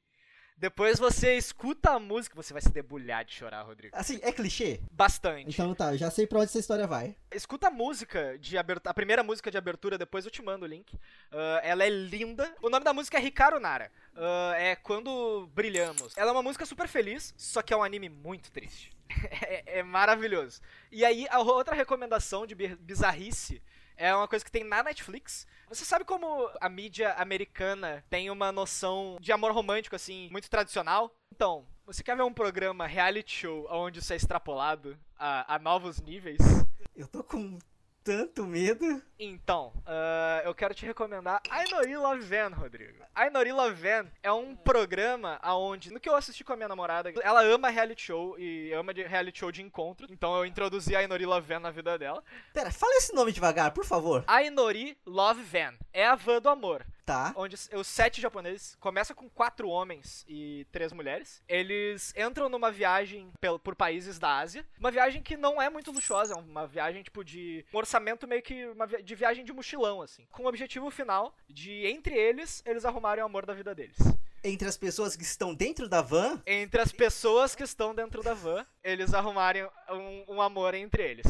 Depois 0.63 0.97
você 0.97 1.35
escuta 1.35 1.89
a 1.91 1.99
música, 1.99 2.33
você 2.37 2.53
vai 2.53 2.61
se 2.61 2.69
debulhar 2.69 3.25
de 3.25 3.33
chorar, 3.33 3.63
Rodrigo. 3.63 3.93
Assim, 3.97 4.17
é 4.23 4.31
clichê? 4.31 4.79
Bastante. 4.89 5.49
Então 5.49 5.75
tá, 5.75 5.93
eu 5.93 5.97
já 5.97 6.09
sei 6.09 6.25
pra 6.25 6.37
onde 6.39 6.45
essa 6.45 6.57
história 6.57 6.87
vai. 6.87 7.17
Escuta 7.33 7.67
a 7.67 7.69
música 7.69 8.37
de 8.39 8.57
abertura, 8.57 8.89
a 8.89 8.93
primeira 8.93 9.21
música 9.23 9.51
de 9.51 9.57
abertura, 9.57 9.97
depois 9.97 10.23
eu 10.23 10.31
te 10.31 10.41
mando 10.41 10.63
o 10.63 10.67
link. 10.67 10.97
Ah, 11.29 11.59
ela 11.65 11.83
é 11.83 11.89
linda. 11.89 12.49
O 12.61 12.69
nome 12.69 12.85
da 12.85 12.93
música 12.93 13.17
é 13.17 13.21
Hikaru 13.25 13.59
Nara. 13.59 13.91
Ah, 14.15 14.53
é 14.55 14.73
Quando 14.77 15.49
Brilhamos. 15.53 16.13
Ela 16.15 16.29
é 16.29 16.31
uma 16.31 16.41
música 16.41 16.65
super 16.65 16.87
feliz, 16.87 17.33
só 17.35 17.61
que 17.61 17.73
é 17.73 17.75
um 17.75 17.83
anime 17.83 18.07
muito 18.07 18.49
triste. 18.49 18.93
é, 19.45 19.79
é 19.79 19.83
maravilhoso. 19.83 20.61
E 20.89 21.03
aí, 21.03 21.27
a 21.29 21.39
outra 21.39 21.75
recomendação 21.75 22.47
de 22.47 22.55
bi- 22.55 22.77
bizarrice 22.77 23.61
é 23.97 24.13
uma 24.15 24.27
coisa 24.27 24.43
que 24.43 24.51
tem 24.51 24.63
na 24.63 24.83
Netflix. 24.83 25.47
Você 25.69 25.85
sabe 25.85 26.05
como 26.05 26.49
a 26.61 26.69
mídia 26.69 27.13
americana 27.13 28.03
tem 28.09 28.29
uma 28.29 28.51
noção 28.51 29.17
de 29.19 29.31
amor 29.31 29.51
romântico, 29.51 29.95
assim, 29.95 30.29
muito 30.31 30.49
tradicional? 30.49 31.15
Então, 31.33 31.65
você 31.85 32.03
quer 32.03 32.15
ver 32.15 32.23
um 32.23 32.33
programa 32.33 32.85
reality 32.85 33.31
show 33.39 33.67
onde 33.69 33.99
isso 33.99 34.13
é 34.13 34.15
extrapolado 34.15 34.97
a, 35.17 35.55
a 35.55 35.59
novos 35.59 35.99
níveis? 35.99 36.37
Eu 36.95 37.07
tô 37.07 37.23
com 37.23 37.57
tanto 38.03 38.45
medo. 38.45 39.01
Então, 39.17 39.71
ah, 39.85 40.41
eu 40.43 40.53
quero 40.53 40.73
te 40.73 40.85
recomendar 40.85 41.41
Ainori 41.49 41.95
Love 41.95 42.21
Van, 42.21 42.49
Rodrigo. 42.53 43.03
Ainori 43.15 43.51
Love 43.51 43.75
Van 43.75 44.07
é 44.21 44.31
um 44.31 44.55
programa 44.55 45.39
aonde, 45.41 45.91
no 45.91 45.99
que 45.99 46.09
eu 46.09 46.15
assisti 46.15 46.43
com 46.43 46.53
a 46.53 46.55
minha 46.55 46.67
namorada, 46.67 47.13
ela 47.21 47.41
ama 47.43 47.69
reality 47.69 48.01
show 48.01 48.37
e 48.37 48.73
ama 48.73 48.93
de 48.93 49.03
reality 49.03 49.39
show 49.39 49.51
de 49.51 49.61
encontro. 49.61 50.07
Então 50.09 50.35
eu 50.35 50.45
introduzi 50.45 50.95
a 50.95 50.99
Ainori 50.99 51.25
Love 51.25 51.47
Van 51.47 51.59
na 51.59 51.71
vida 51.71 51.97
dela. 51.97 52.21
Pera, 52.53 52.71
fala 52.71 52.93
esse 52.95 53.13
nome 53.13 53.31
devagar, 53.31 53.71
por 53.71 53.85
favor. 53.85 54.23
Ainori 54.27 54.97
Love 55.05 55.41
Van 55.43 55.73
é 55.93 56.05
a 56.05 56.15
van 56.15 56.41
do 56.41 56.49
amor. 56.49 56.85
Tá. 57.05 57.33
Onde 57.35 57.55
os- 57.55 57.87
sete 57.87 58.21
japoneses 58.21 58.75
começa 58.79 59.13
com 59.13 59.29
quatro 59.29 59.67
homens 59.67 60.23
e 60.27 60.65
três 60.71 60.93
mulheres. 60.93 61.41
Eles 61.49 62.13
entram 62.15 62.47
numa 62.47 62.71
viagem 62.71 63.31
pel- 63.41 63.59
por 63.59 63.75
países 63.75 64.17
da 64.17 64.37
Ásia. 64.37 64.65
Uma 64.79 64.89
viagem 64.89 65.21
que 65.21 65.35
não 65.35 65.61
é 65.61 65.69
muito 65.69 65.91
luxuosa, 65.91 66.33
é 66.33 66.37
uma 66.37 66.65
viagem 66.65 67.03
tipo 67.03 67.23
de 67.23 67.65
um 67.73 67.77
orçamento 67.77 68.25
meio 68.27 68.41
que 68.41 68.65
uma 68.67 68.87
de 68.87 69.15
viagem 69.15 69.43
de 69.43 69.51
mochilão 69.51 70.01
assim, 70.01 70.25
com 70.31 70.43
o 70.43 70.47
objetivo 70.47 70.89
final 70.89 71.35
de 71.49 71.85
entre 71.87 72.15
eles 72.15 72.63
eles 72.65 72.85
arrumarem 72.85 73.21
o 73.21 73.27
amor 73.27 73.45
da 73.45 73.53
vida 73.53 73.75
deles. 73.75 73.97
Entre 74.45 74.67
as 74.67 74.77
pessoas 74.77 75.15
que 75.15 75.23
estão 75.23 75.53
dentro 75.53 75.87
da 75.87 76.01
van, 76.01 76.41
Entre 76.45 76.79
as 76.81 76.91
pessoas 76.91 77.55
que 77.55 77.63
estão 77.63 77.93
dentro 77.95 78.21
da 78.21 78.33
van, 78.33 78.65
eles 78.83 79.13
arrumarem 79.13 79.63
um, 79.89 80.35
um 80.35 80.41
amor 80.41 80.73
entre 80.73 81.01
eles. 81.03 81.25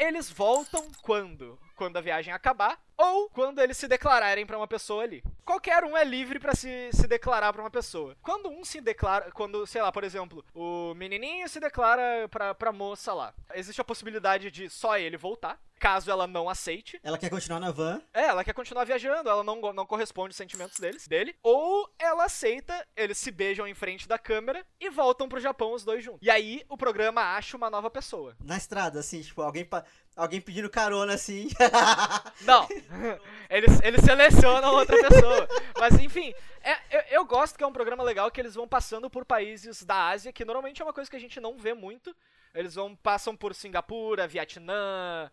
Eles 0.00 0.30
voltam 0.30 0.90
quando? 1.02 1.58
Quando 1.76 1.98
a 1.98 2.00
viagem 2.00 2.32
acabar 2.32 2.80
ou 2.96 3.28
quando 3.28 3.58
eles 3.60 3.76
se 3.76 3.86
declararem 3.86 4.46
pra 4.46 4.56
uma 4.56 4.66
pessoa 4.66 5.02
ali. 5.02 5.22
Qualquer 5.44 5.84
um 5.84 5.94
é 5.94 6.02
livre 6.02 6.38
pra 6.38 6.54
se, 6.54 6.88
se 6.90 7.06
declarar 7.06 7.52
pra 7.52 7.60
uma 7.60 7.70
pessoa. 7.70 8.16
Quando 8.22 8.48
um 8.48 8.64
se 8.64 8.80
declara, 8.80 9.30
quando, 9.30 9.66
sei 9.66 9.82
lá, 9.82 9.92
por 9.92 10.02
exemplo, 10.02 10.42
o 10.54 10.94
menininho 10.94 11.46
se 11.50 11.60
declara 11.60 12.26
pra, 12.30 12.54
pra 12.54 12.72
moça 12.72 13.12
lá, 13.12 13.34
existe 13.52 13.78
a 13.78 13.84
possibilidade 13.84 14.50
de 14.50 14.70
só 14.70 14.96
ele 14.96 15.18
voltar, 15.18 15.60
caso 15.80 16.10
ela 16.10 16.26
não 16.26 16.48
aceite. 16.48 17.00
ela 17.02 17.16
quer 17.18 17.30
continuar 17.30 17.58
na 17.58 17.70
van. 17.72 18.00
É, 18.14 18.26
ela 18.26 18.44
quer 18.44 18.52
continuar 18.52 18.84
viajando, 18.84 19.28
ela 19.28 19.42
não, 19.42 19.56
não 19.72 19.86
corresponde 19.86 20.28
aos 20.28 20.36
sentimentos 20.36 20.78
deles, 20.78 21.08
dele. 21.08 21.34
Ou 21.42 21.88
ela 21.98 22.26
aceita, 22.26 22.86
eles 22.94 23.16
se 23.18 23.30
beijam 23.30 23.66
em 23.66 23.74
frente 23.74 24.06
da 24.06 24.18
câmera 24.18 24.64
e 24.78 24.90
voltam 24.90 25.28
pro 25.28 25.40
Japão 25.40 25.72
os 25.72 25.82
dois 25.84 26.04
juntos. 26.04 26.20
E 26.22 26.30
aí 26.30 26.62
o 26.68 26.76
programa 26.76 27.22
acha 27.34 27.56
uma 27.56 27.70
nova 27.70 27.90
pessoa. 27.90 28.36
Na 28.44 28.56
estrada, 28.58 29.00
assim, 29.00 29.22
tipo, 29.22 29.40
alguém, 29.40 29.64
pa- 29.64 29.84
alguém 30.14 30.40
pedindo 30.40 30.68
carona, 30.68 31.14
assim. 31.14 31.48
Não, 32.44 32.68
eles, 33.48 33.80
eles 33.82 34.02
selecionam 34.04 34.74
outra 34.74 34.96
pessoa. 35.08 35.48
Mas 35.78 35.94
enfim, 35.98 36.34
é- 36.62 36.78
eu, 36.90 37.20
eu 37.20 37.24
gosto 37.24 37.56
que 37.56 37.64
é 37.64 37.66
um 37.66 37.72
programa 37.72 38.02
legal 38.04 38.30
que 38.30 38.40
eles 38.40 38.54
vão 38.54 38.68
passando 38.68 39.08
por 39.08 39.24
países 39.24 39.82
da 39.82 40.08
Ásia, 40.08 40.32
que 40.32 40.44
normalmente 40.44 40.82
é 40.82 40.84
uma 40.84 40.92
coisa 40.92 41.10
que 41.10 41.16
a 41.16 41.20
gente 41.20 41.40
não 41.40 41.56
vê 41.56 41.72
muito. 41.72 42.14
Eles 42.54 42.74
vão 42.74 42.94
passam 42.96 43.36
por 43.36 43.54
Singapura, 43.54 44.26
Vietnã. 44.28 45.30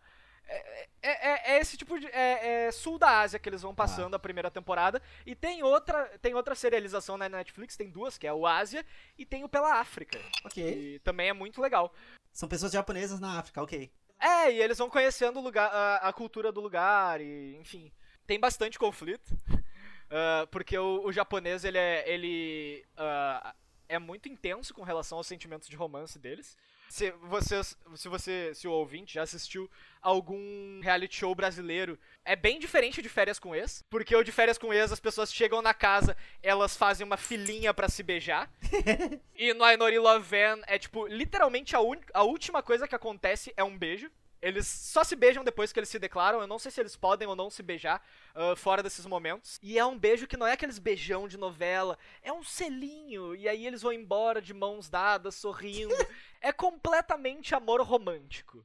É, 0.48 0.88
é- 1.02 1.28
é- 1.30 1.52
é 1.52 1.60
esse 1.60 1.76
tipo 1.76 1.98
de. 2.00 2.06
É, 2.06 2.66
é 2.66 2.72
sul 2.72 2.98
da 2.98 3.20
Ásia 3.20 3.38
que 3.38 3.48
eles 3.48 3.62
vão 3.62 3.74
passando 3.74 4.14
a 4.14 4.18
primeira 4.18 4.50
temporada. 4.50 5.00
E 5.26 5.34
tem 5.34 5.62
outra, 5.62 6.06
tem 6.22 6.34
outra 6.34 6.54
serialização 6.54 7.18
na 7.18 7.28
Netflix, 7.28 7.76
tem 7.76 7.90
duas, 7.90 8.16
que 8.16 8.26
é 8.26 8.32
o 8.32 8.46
Ásia 8.46 8.84
e 9.18 9.26
tem 9.26 9.44
o 9.44 9.48
pela 9.48 9.74
África. 9.78 10.18
ok. 10.44 10.94
E 10.94 10.98
também 11.00 11.28
é 11.28 11.32
muito 11.32 11.60
legal. 11.60 11.92
São 12.32 12.48
pessoas 12.48 12.72
japonesas 12.72 13.20
na 13.20 13.38
África, 13.38 13.62
ok. 13.62 13.90
É, 14.20 14.50
e 14.50 14.60
eles 14.60 14.78
vão 14.78 14.90
conhecendo 14.90 15.38
o 15.38 15.42
lugar, 15.42 15.70
a, 15.72 16.08
a 16.08 16.12
cultura 16.12 16.50
do 16.50 16.60
lugar, 16.60 17.20
e 17.20 17.56
enfim. 17.56 17.92
Tem 18.26 18.40
bastante 18.40 18.78
conflito. 18.78 19.36
ah, 20.10 20.46
porque 20.50 20.76
o, 20.78 21.04
o 21.04 21.12
japonês, 21.12 21.64
ele 21.64 21.78
é. 21.78 22.08
Ele. 22.08 22.84
ah, 22.96 23.54
é 23.88 23.98
muito 23.98 24.28
intenso 24.28 24.74
com 24.74 24.82
relação 24.82 25.16
aos 25.18 25.26
sentimentos 25.26 25.68
de 25.68 25.76
romance 25.76 26.18
deles. 26.18 26.56
Se 26.88 27.10
vocês, 27.22 27.76
se 27.94 28.08
você, 28.08 28.52
se 28.54 28.66
o 28.66 28.72
ouvinte 28.72 29.14
já 29.14 29.22
assistiu 29.22 29.70
algum 30.00 30.80
reality 30.80 31.16
show 31.16 31.34
brasileiro, 31.34 31.98
é 32.24 32.34
bem 32.34 32.58
diferente 32.58 33.02
de 33.02 33.08
Férias 33.08 33.38
com 33.38 33.54
Ex, 33.54 33.84
porque 33.90 34.16
o 34.16 34.22
de 34.22 34.32
Férias 34.32 34.56
com 34.56 34.72
Ex 34.72 34.90
as 34.90 35.00
pessoas 35.00 35.32
chegam 35.32 35.60
na 35.60 35.74
casa, 35.74 36.16
elas 36.42 36.76
fazem 36.76 37.06
uma 37.06 37.16
filinha 37.18 37.74
pra 37.74 37.88
se 37.88 38.02
beijar. 38.02 38.50
e 39.36 39.52
no 39.52 39.64
Ainori 39.64 39.98
Love 39.98 40.24
Van 40.24 40.62
é 40.66 40.78
tipo, 40.78 41.06
literalmente 41.06 41.76
a, 41.76 41.80
un- 41.80 42.00
a 42.14 42.22
última 42.22 42.62
coisa 42.62 42.88
que 42.88 42.94
acontece 42.94 43.52
é 43.56 43.62
um 43.62 43.76
beijo. 43.76 44.10
Eles 44.40 44.68
só 44.68 45.02
se 45.02 45.16
beijam 45.16 45.42
depois 45.42 45.72
que 45.72 45.80
eles 45.80 45.88
se 45.88 45.98
declaram. 45.98 46.40
Eu 46.40 46.46
não 46.46 46.60
sei 46.60 46.70
se 46.70 46.80
eles 46.80 46.94
podem 46.94 47.26
ou 47.26 47.34
não 47.34 47.50
se 47.50 47.60
beijar 47.60 48.00
ah, 48.36 48.54
fora 48.54 48.84
desses 48.84 49.04
momentos. 49.04 49.58
E 49.60 49.76
é 49.76 49.84
um 49.84 49.98
beijo 49.98 50.28
que 50.28 50.36
não 50.36 50.46
é 50.46 50.52
aqueles 50.52 50.78
beijão 50.78 51.26
de 51.26 51.36
novela. 51.36 51.98
É 52.22 52.32
um 52.32 52.44
selinho. 52.44 53.34
E 53.34 53.48
aí 53.48 53.66
eles 53.66 53.82
vão 53.82 53.92
embora 53.92 54.40
de 54.40 54.54
mãos 54.54 54.88
dadas, 54.88 55.34
sorrindo. 55.34 55.92
é 56.40 56.52
completamente 56.52 57.54
amor 57.54 57.80
romântico. 57.82 58.64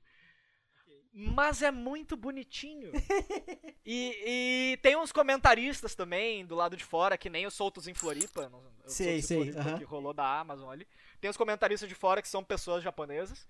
Mas 1.16 1.62
é 1.62 1.70
muito 1.70 2.18
bonitinho. 2.18 2.92
e, 3.86 4.74
e 4.74 4.78
tem 4.78 4.96
uns 4.96 5.12
comentaristas 5.12 5.94
também 5.94 6.44
do 6.44 6.56
lado 6.56 6.76
de 6.76 6.84
fora, 6.84 7.18
que 7.18 7.30
nem 7.30 7.46
os 7.46 7.54
Soltos 7.54 7.88
em 7.88 7.94
Floripa. 7.94 8.52
Sei, 8.88 9.22
sei, 9.22 9.38
Floripa 9.38 9.60
aham. 9.60 9.78
Que 9.78 9.84
rolou 9.84 10.12
da 10.12 10.40
Amazon 10.40 10.72
ali. 10.72 10.88
Tem 11.22 11.30
os 11.30 11.38
comentaristas 11.38 11.88
de 11.88 11.94
fora 11.94 12.20
que 12.20 12.28
são 12.28 12.44
pessoas 12.44 12.84
japonesas. 12.84 13.48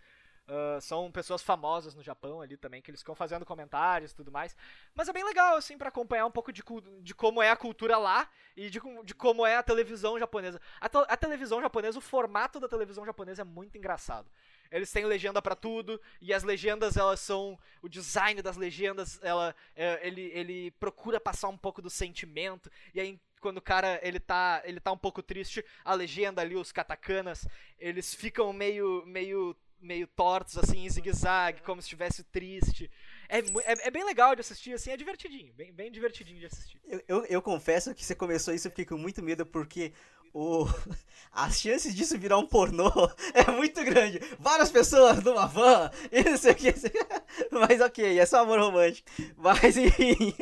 Ah, 0.47 0.79
são 0.81 1.11
pessoas 1.11 1.41
famosas 1.41 1.95
no 1.95 2.03
Japão 2.03 2.41
ali 2.41 2.57
também, 2.57 2.81
que 2.81 2.91
eles 2.91 3.01
ficam 3.01 3.15
fazendo 3.15 3.45
comentários 3.45 4.11
e 4.11 4.15
tudo 4.15 4.31
mais. 4.31 4.55
Mas 4.93 5.07
é 5.07 5.13
bem 5.13 5.23
legal, 5.23 5.55
assim, 5.55 5.77
pra 5.77 5.89
acompanhar 5.89 6.25
um 6.25 6.31
pouco 6.31 6.51
de, 6.51 6.61
de 7.01 7.15
como 7.15 7.41
é 7.41 7.49
a 7.49 7.55
cultura 7.55 7.97
lá 7.97 8.29
e 8.55 8.69
de, 8.69 8.79
de 9.03 9.15
como 9.15 9.45
é 9.45 9.55
a 9.55 9.63
televisão 9.63 10.19
japonesa. 10.19 10.59
A, 10.81 10.87
a 11.13 11.17
televisão 11.17 11.61
japonesa, 11.61 11.97
o 11.97 12.01
formato 12.01 12.59
da 12.59 12.67
televisão 12.67 13.05
japonesa 13.05 13.41
é 13.41 13.45
muito 13.45 13.77
engraçado. 13.77 14.29
Eles 14.69 14.91
têm 14.91 15.05
legenda 15.05 15.41
pra 15.41 15.55
tudo 15.55 16.01
e 16.19 16.33
as 16.33 16.43
legendas 16.43 16.97
elas 16.97 17.19
são 17.19 17.57
o 17.81 17.87
design 17.87 18.41
das 18.41 18.57
legendas, 18.57 19.19
ela 19.21 19.55
é, 19.75 19.99
ele, 20.05 20.31
ele 20.33 20.71
procura 20.71 21.19
passar 21.19 21.47
um 21.47 21.57
pouco 21.57 21.79
do 21.79 21.91
sentimento 21.91 22.71
e 22.93 22.99
aí 22.99 23.19
quando 23.39 23.57
o 23.57 23.61
cara 23.61 23.99
ele 24.01 24.19
tá 24.19 24.63
ele 24.63 24.79
tá 24.79 24.91
um 24.91 24.97
pouco 24.97 25.21
triste, 25.21 25.63
a 25.85 25.93
legenda 25.93 26.41
ali 26.41 26.55
os 26.55 26.71
katakanas, 26.71 27.47
eles 27.77 28.15
ficam 28.15 28.51
meio 28.51 29.03
meio 29.05 29.55
meio 29.83 30.07
tortos 30.07 30.57
assim 30.57 30.85
em 30.85 30.89
zigue-zague, 30.89 31.61
como 31.61 31.81
se 31.81 31.85
estivesse 31.85 32.23
triste. 32.23 32.89
É, 33.29 33.39
é, 33.39 33.87
é 33.87 33.91
bem 33.91 34.03
legal 34.03 34.35
de 34.35 34.41
assistir 34.41 34.73
assim, 34.73 34.91
é 34.91 34.97
divertidinho, 34.97 35.53
bem, 35.53 35.71
bem 35.73 35.91
divertidinho 35.91 36.39
de 36.39 36.45
assistir. 36.45 36.79
Eu, 36.85 37.03
eu, 37.07 37.25
eu 37.25 37.41
confesso 37.41 37.93
que 37.93 38.03
você 38.03 38.15
começou 38.15 38.53
isso, 38.53 38.67
eu 38.67 38.71
fiquei 38.71 38.85
com 38.85 38.97
muito 38.97 39.21
medo, 39.21 39.45
porque 39.45 39.93
o... 40.33 40.65
as 41.31 41.61
chances 41.61 41.93
disso 41.93 42.17
virar 42.17 42.37
um 42.37 42.47
pornô 42.47 42.91
é 43.33 43.51
muito 43.51 43.83
grande. 43.83 44.19
Várias 44.39 44.71
pessoas 44.71 45.23
numa 45.23 45.45
van, 45.45 45.91
e 46.11 46.23
não 46.23 46.37
sei 46.37 46.53
o 46.53 46.55
que. 46.55 46.73
Mas 47.51 47.79
ok, 47.81 48.17
é 48.17 48.25
só 48.25 48.41
amor 48.41 48.59
romântico. 48.59 49.09
Mas 49.37 49.77
enfim. 49.77 50.33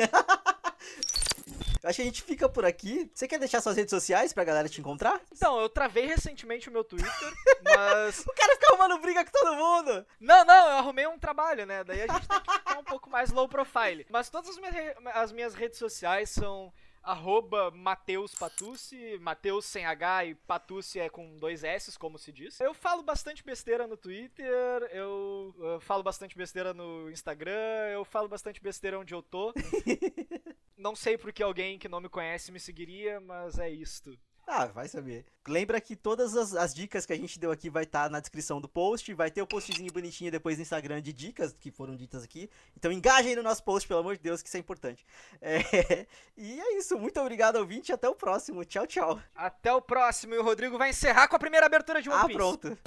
Acho 1.84 1.95
que 1.97 2.01
a 2.01 2.05
gente 2.05 2.21
fica 2.21 2.47
por 2.47 2.65
aqui. 2.65 3.09
Você 3.13 3.27
quer 3.27 3.39
deixar 3.39 3.61
suas 3.61 3.75
redes 3.75 3.91
sociais 3.91 4.34
pra 4.34 4.43
galera 4.43 4.69
te 4.69 4.79
encontrar? 4.79 5.21
Então, 5.32 5.59
eu 5.59 5.69
travei 5.69 6.05
recentemente 6.05 6.69
o 6.69 6.71
meu 6.71 6.84
Twitter, 6.84 7.09
mas. 7.63 8.19
o 8.25 8.34
cara 8.34 8.53
fica 8.53 8.67
arrumando 8.73 9.01
briga 9.01 9.25
com 9.25 9.32
todo 9.32 9.55
mundo! 9.55 10.05
Não, 10.19 10.45
não, 10.45 10.67
eu 10.67 10.77
arrumei 10.77 11.07
um 11.07 11.19
trabalho, 11.19 11.65
né? 11.65 11.84
Daí 11.84 12.03
a 12.03 12.07
gente 12.07 12.27
tem 12.27 12.41
que 12.41 12.51
ficar 12.51 12.79
um 12.79 12.84
pouco 12.84 13.09
mais 13.09 13.32
low 13.32 13.47
profile. 13.47 14.05
Mas 14.09 14.29
todas 14.29 14.49
as 14.49 14.57
minhas, 14.57 14.75
as 15.13 15.32
minhas 15.32 15.53
redes 15.53 15.79
sociais 15.79 16.29
são 16.29 16.71
arroba 17.03 17.71
Mateus 17.71 18.36
Patucci, 18.36 19.17
Mateus 19.19 19.65
sem 19.65 19.86
H 19.86 20.25
e 20.25 20.36
Patucci 20.36 20.99
é 20.99 21.09
com 21.09 21.38
dois 21.38 21.63
S, 21.63 21.97
como 21.97 22.17
se 22.17 22.32
diz. 22.32 22.59
Eu 22.59 22.73
falo 22.73 23.01
bastante 23.01 23.43
besteira 23.43 23.88
no 23.88 23.97
Twitter, 23.97 24.47
eu, 24.91 25.55
eu 25.57 25.79
falo 25.82 26.03
bastante 26.03 26.38
besteira 26.38 26.73
no 26.73 27.09
Instagram, 27.09 27.89
eu 27.91 28.05
falo 28.05 28.27
bastante 28.27 28.61
besteira 28.61 28.99
onde 28.99 29.13
eu 29.13 29.21
tô. 29.21 29.53
não 30.82 30.95
sei 30.95 31.17
porque 31.17 31.43
alguém 31.43 31.77
que 31.77 31.88
não 31.88 32.01
me 32.01 32.09
conhece 32.09 32.51
me 32.51 32.59
seguiria, 32.59 33.19
mas 33.21 33.59
é 33.59 33.69
isto. 33.69 34.17
Ah, 34.47 34.65
vai 34.65 34.88
saber. 34.88 35.23
Lembra 35.47 35.79
que 35.79 35.95
todas 35.95 36.36
as, 36.36 36.53
as, 36.53 36.73
dicas 36.73 37.05
que 37.05 37.13
a 37.13 37.15
gente 37.15 37.39
deu 37.39 37.51
aqui 37.51 37.69
vai 37.69 37.84
estar 37.84 38.05
tá 38.05 38.09
na 38.09 38.19
descrição 38.19 38.59
do 38.59 38.67
post, 38.67 39.13
vai 39.13 39.29
ter 39.32 39.41
o 39.41 39.47
postzinho 39.47 39.93
bonitinho 39.93 40.32
depois 40.32 40.57
no 40.57 40.63
Instagram 40.63 41.01
de 41.01 41.13
dicas 41.13 41.55
que 41.57 41.71
foram 41.71 41.95
ditas 41.95 42.23
aqui. 42.23 42.49
Então 42.75 42.91
engajem 42.91 43.36
no 43.36 43.43
nosso 43.43 43.63
post, 43.63 43.88
pelo 43.88 44.01
amor 44.01 44.17
de 44.17 44.23
Deus, 44.23 44.41
que 44.41 44.49
isso 44.49 44.57
é 44.57 44.59
importante. 44.59 45.05
É, 45.41 46.05
e 46.38 46.59
é 46.59 46.77
isso, 46.77 46.97
muito 46.97 47.19
obrigado 47.19 47.55
ouvinte, 47.55 47.93
até 47.93 48.09
o 48.09 48.15
próximo. 48.15 48.65
Tchau, 48.65 48.86
tchau. 48.86 49.21
Até 49.36 49.73
o 49.73 49.82
próximo, 49.82 50.34
e 50.34 50.38
o 50.38 50.43
Rodrigo 50.43 50.77
vai 50.77 50.89
encerrar 50.89 51.27
com 51.27 51.36
a 51.36 51.39
primeira 51.39 51.65
abertura 51.65 52.01
de 52.01 52.09
One 52.09 52.19
ah, 52.19 52.25
Piece. 52.25 52.36
Ah, 52.36 52.38
pronto. 52.38 52.77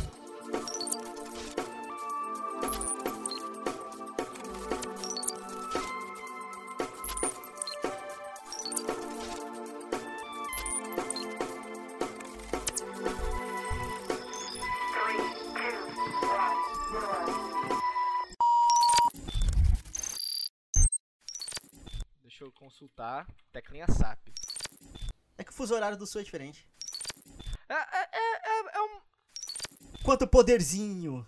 Consultar 23.04 23.26
teclinha 23.52 23.86
SAP. 23.86 24.18
É 25.36 25.44
que 25.44 25.50
o 25.50 25.54
fuso 25.54 25.74
horário 25.74 25.96
do 25.96 26.06
Sul 26.06 26.20
é 26.20 26.24
diferente. 26.24 26.66
É, 27.68 27.74
é, 27.74 28.08
é, 28.12 28.32
é, 28.44 28.76
é 28.76 28.80
um... 28.80 29.00
Quanto 30.02 30.26
poderzinho! 30.26 31.26